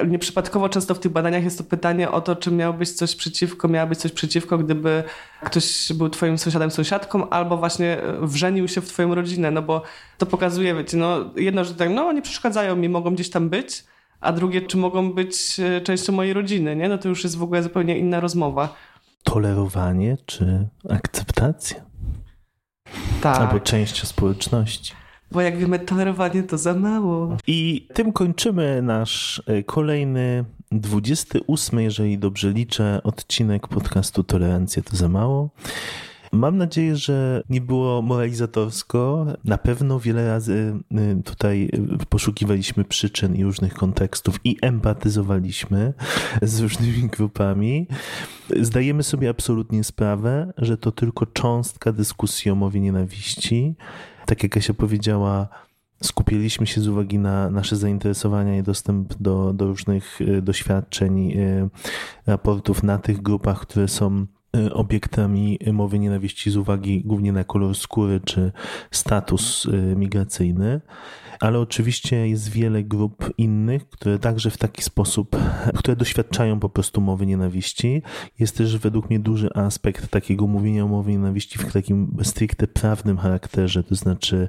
Nieprzypadkowo 0.08 0.70
często 0.70 0.96
w 0.96 1.00
tych 1.00 1.12
badaniach 1.12 1.44
jest 1.44 1.58
to 1.58 1.64
pytanie 1.64 2.12
o 2.12 2.22
to, 2.22 2.36
czy 2.36 2.52
miał 2.52 2.74
być 2.74 2.92
coś 2.92 3.16
przeciwko, 3.16 3.68
miała 3.68 3.88
być 3.88 4.00
coś 4.00 4.12
przeciwko, 4.12 4.58
gdyby 4.58 5.04
ktoś 5.44 5.94
był 5.94 6.10
twoim 6.10 6.38
sąsiadem, 6.38 6.72
sąsiadką, 6.72 7.30
albo 7.30 7.58
właśnie 7.58 7.98
wrzenił 8.22 8.68
się 8.68 8.82
w 8.82 8.88
twoją 8.88 9.16
rodzinę, 9.16 9.52
no 9.52 9.62
bo 9.62 9.82
to 10.18 10.26
pokazuje, 10.26 10.76
wiecie, 10.76 10.98
no 10.98 11.18
jedno, 11.36 11.64
że 11.64 11.74
tak, 11.74 11.90
no 11.90 12.12
nie 12.12 12.22
przeszkadzają 12.22 12.76
mi, 12.76 12.90
mogą 12.90 13.14
gdzieś 13.14 13.30
tam 13.30 13.50
być, 13.50 13.84
a 14.26 14.32
drugie, 14.32 14.62
czy 14.62 14.78
mogą 14.78 15.14
być 15.14 15.60
e, 15.60 15.82
częścią 15.82 16.14
mojej 16.14 16.34
rodziny, 16.34 16.76
nie? 16.76 16.90
No 16.90 16.98
to 16.98 17.10
już 17.10 17.24
jest 17.24 17.38
w 17.38 17.44
ogóle 17.44 17.64
zupełnie 17.64 17.98
inna 17.98 18.20
rozmowa. 18.20 18.76
Tolerowanie 19.24 20.18
czy 20.26 20.68
akceptacja? 20.90 21.86
Tak. 23.22 23.38
Albo 23.38 23.60
część 23.60 24.08
społeczności. 24.08 24.94
Bo 25.32 25.42
jak 25.42 25.58
wiemy, 25.58 25.80
tolerowanie 25.80 26.44
to 26.44 26.58
za 26.58 26.74
mało. 26.74 27.38
I 27.48 27.88
tym 27.94 28.14
kończymy 28.14 28.82
nasz 28.82 29.44
e, 29.48 29.64
kolejny 29.64 30.46
28, 30.72 31.80
jeżeli 31.80 32.18
dobrze 32.18 32.52
liczę, 32.52 33.02
odcinek 33.04 33.68
podcastu 33.68 34.24
Tolerancja 34.24 34.84
to 34.84 34.96
za 34.96 35.10
mało. 35.10 35.50
Mam 36.36 36.58
nadzieję, 36.58 36.96
że 36.96 37.44
nie 37.50 37.62
było 37.62 38.02
moralizatorsko. 38.02 39.26
Na 39.44 39.58
pewno 39.58 40.00
wiele 40.00 40.28
razy 40.28 40.80
y, 41.20 41.24
tutaj 41.24 41.70
poszukiwaliśmy 42.10 42.84
przyczyn 42.84 43.36
i 43.36 43.44
różnych 43.44 43.74
kontekstów 43.74 44.40
i 44.44 44.58
empatyzowaliśmy 44.62 45.94
z 46.42 46.60
różnymi 46.60 47.10
grupami. 47.18 47.88
Zdajemy 48.62 49.04
sobie 49.04 49.30
absolutnie 49.30 49.84
sprawę, 49.84 50.54
że 50.58 50.78
to 50.78 50.92
tylko 50.92 51.26
cząstka 51.26 51.92
dyskusji 51.92 52.52
o 52.52 52.56
mowie 52.56 52.82
nienawiści. 52.82 53.76
Tak 54.26 54.44
jak 54.44 54.52
Kasia 54.52 54.74
powiedziała, 54.74 55.48
skupiliśmy 56.04 56.68
się 56.68 56.82
z 56.82 56.88
uwagi 56.88 57.20
na 57.20 57.50
nasze 57.50 57.76
zainteresowania 57.76 58.58
i 58.58 58.64
dostęp 58.64 59.14
do, 59.20 59.54
do 59.54 59.68
różnych 59.68 60.22
y, 60.22 60.42
doświadczeń, 60.42 61.32
y, 61.32 61.70
raportów 62.28 62.84
na 62.84 62.98
tych 62.98 63.22
grupach, 63.22 63.60
które 63.60 63.88
są 63.88 64.22
y, 64.22 64.26
obiektami 64.74 65.60
mowy 65.74 66.00
nienawiści 66.00 66.52
z 66.52 66.58
uwagi 66.58 67.02
głównie 67.06 67.32
na 67.32 67.44
kolor 67.44 67.76
skóry 67.76 68.22
czy 68.26 68.52
status 68.92 69.68
migracyjny. 69.96 70.82
Ale 71.40 71.60
oczywiście 71.60 72.28
jest 72.28 72.50
wiele 72.50 72.84
grup 72.84 73.34
innych, 73.38 73.90
które 73.90 74.20
także 74.20 74.52
w 74.52 74.58
taki 74.58 74.82
sposób, 74.82 75.36
które 75.76 75.96
doświadczają 75.96 76.60
po 76.60 76.70
prostu 76.70 77.02
mowy 77.02 77.26
nienawiści. 77.26 78.02
Jest 78.40 78.58
też 78.58 78.78
według 78.78 79.10
mnie 79.10 79.20
duży 79.20 79.50
aspekt 79.54 80.08
takiego 80.08 80.48
mówienia 80.48 80.84
o 80.84 80.88
mowie 80.88 81.14
nienawiści 81.14 81.60
w 81.60 81.74
takim 81.74 82.18
stricte 82.24 82.68
prawnym 82.68 83.18
charakterze, 83.18 83.84
to 83.84 83.96
znaczy 83.96 84.48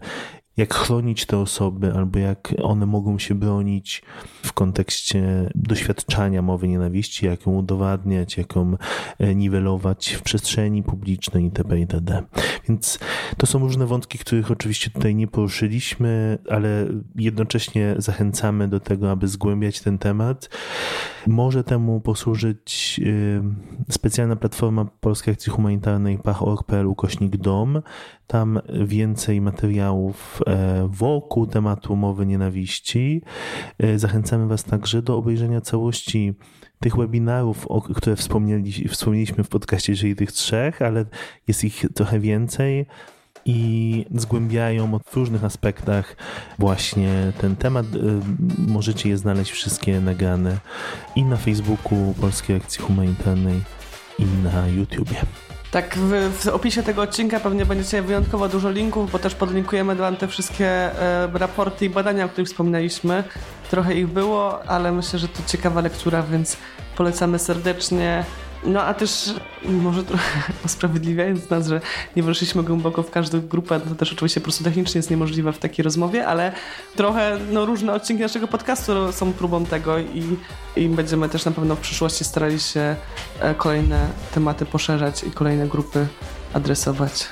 jak 0.57 0.75
chronić 0.75 1.27
te 1.27 1.39
osoby, 1.39 1.93
albo 1.93 2.19
jak 2.19 2.55
one 2.63 2.87
mogą 2.87 3.19
się 3.19 3.35
bronić 3.35 4.03
w 4.43 4.53
kontekście 4.53 5.51
doświadczania 5.55 6.43
mowy 6.43 6.69
nienawiści, 6.69 7.27
jak 7.27 7.47
ją 7.47 7.53
udowadniać, 7.53 8.37
jak 8.37 8.57
ją 8.57 8.77
e, 9.19 9.35
niwelować 9.35 10.13
w 10.13 10.23
przestrzeni 10.23 10.83
publicznej 10.83 11.45
itp. 11.45 11.79
itd. 11.79 12.23
Więc 12.69 12.99
to 13.37 13.47
są 13.47 13.59
różne 13.59 13.87
wątki, 13.87 14.19
których 14.19 14.51
oczywiście 14.51 14.91
tutaj 14.91 15.15
nie 15.15 15.27
poruszyliśmy, 15.27 16.39
ale 16.51 16.87
jednocześnie 17.17 17.95
zachęcamy 17.99 18.69
do 18.69 18.81
tego, 18.81 19.11
aby 19.11 19.29
zgłębiać 19.29 19.81
ten 19.81 19.99
temat. 19.99 20.51
Może 21.27 21.65
temu 21.65 22.01
posłużyć 22.01 23.01
e, 23.89 23.93
specjalna 23.93 24.37
platforma 24.37 24.85
Polskiej 25.01 25.35
Akcji 25.35 25.53
Humanitarnej 25.53 26.19
pach.org.pl 26.19 26.87
ukośnik 26.87 27.37
dom. 27.37 27.83
Tam 28.27 28.61
więcej 28.85 29.41
materiałów 29.41 30.43
e, 30.47 30.89
wokół 30.91 31.47
tematu 31.47 31.97
mowy 31.97 32.27
nienawiści. 32.27 33.23
E, 33.79 33.99
zachęcamy 33.99 34.47
Was 34.47 34.65
także 34.65 35.03
do 35.03 35.17
obejrzenia 35.17 35.61
całości 35.61 36.35
tych 36.81 36.97
webinarów, 36.97 37.67
o 37.67 37.81
które 37.83 38.17
wspomnieli, 38.17 38.89
wspomnieliśmy 38.89 39.45
w 39.45 39.49
podcaście, 39.49 39.97
czyli 39.97 40.17
tych 40.17 40.33
trzech, 40.33 40.83
ale 40.83 41.05
jest 41.49 41.65
ich 41.65 41.85
trochę 41.95 42.21
więcej 42.21 42.87
i 43.45 44.05
zgłębiają 44.15 44.99
w 45.07 45.17
różnych 45.17 45.45
aspektach 45.45 46.17
właśnie 46.59 47.33
ten 47.41 47.57
temat. 47.57 47.87
E, 47.87 48.21
możecie 48.59 49.09
je 49.09 49.19
znaleźć 49.19 49.51
wszystkie 49.51 50.01
nagrane 50.01 50.59
i 51.17 51.25
na 51.25 51.37
Facebooku 51.37 52.15
Polskiej 52.21 52.57
Akcji 52.57 52.83
Humanitarnej 52.83 53.61
i 54.19 54.25
na 54.45 54.69
YouTubie. 54.69 55.17
Tak, 55.71 55.95
w, 55.99 56.39
w, 56.43 56.49
opisie 56.49 56.83
tego 56.83 57.03
odcinka 57.03 57.41
pewnie 57.41 57.67
będziecie 57.67 58.03
wyjątkowo 58.03 58.49
dużo 58.49 58.71
linków, 58.71 59.11
bo 59.13 59.19
też 59.19 59.35
podlinkujemy 59.35 59.95
Wam 59.95 60.17
te 60.17 60.29
wszystkie 60.29 60.67
e, 60.67 61.29
raporty 61.35 61.85
i 61.85 61.91
badania, 61.91 62.25
o 62.25 62.29
których 62.29 62.49
wspomnieliśmy. 62.49 63.25
Trochę 63.71 63.95
ich 63.95 64.07
było, 64.07 64.65
ale 64.65 64.93
myślę, 64.93 65.19
że 65.19 65.29
to 65.29 65.43
ciekawa 65.47 65.81
lektura, 65.81 66.23
więc 66.23 66.57
polecamy 66.97 67.39
serdecznie. 67.39 68.25
No 68.67 68.83
a 68.83 68.95
też 68.95 69.35
może 69.65 70.05
trochę 70.05 70.43
usprawiedliwiając 70.65 71.51
nas, 71.51 71.67
że 71.67 71.81
nie 72.17 72.23
weszliśmy 72.23 72.63
głęboko 72.63 73.03
w 73.03 73.11
każdą 73.11 73.41
grupę, 73.41 73.81
to 73.81 73.95
też 73.95 74.13
oczywiście 74.13 74.41
po 74.41 74.45
prostu 74.45 74.65
technicznie 74.65 74.99
jest 74.99 75.11
niemożliwe 75.11 75.53
w 75.53 75.59
takiej 75.59 75.83
rozmowie, 75.83 76.27
ale 76.27 76.53
trochę 76.97 77.39
no, 77.51 77.67
różne 77.67 77.93
odcinki 77.93 78.23
naszego 78.23 78.49
podcastu 78.49 79.13
są 79.13 79.33
próbą 79.33 79.65
tego 79.65 79.99
i, 79.99 80.37
i 80.77 80.89
będziemy 80.89 81.29
też 81.29 81.45
na 81.45 81.53
pewno 81.53 81.77
w 81.77 81.81
przyszłości 81.81 82.25
starali 82.25 82.61
się 82.61 82.97
e, 83.41 83.55
kolejne 83.55 84.09
tematy 84.35 84.67
poszerzać 84.67 85.25
i 85.25 85.31
kolejne 85.31 85.69
grupy 85.69 86.07
adresować. 86.53 87.27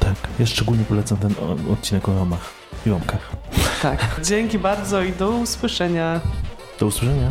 Tak, 0.00 0.16
ja 0.38 0.46
szczególnie 0.46 0.84
polecam 0.84 1.18
ten 1.18 1.34
odcinek 1.72 2.08
o 2.08 2.14
Romach 2.14 2.50
i 2.86 2.90
Romkach. 2.90 3.30
Tak, 3.82 4.20
dzięki 4.24 4.58
bardzo 4.58 5.02
i 5.02 5.12
do 5.12 5.30
usłyszenia. 5.30 6.20
Do 6.80 6.86
usłyszenia. 6.86 7.30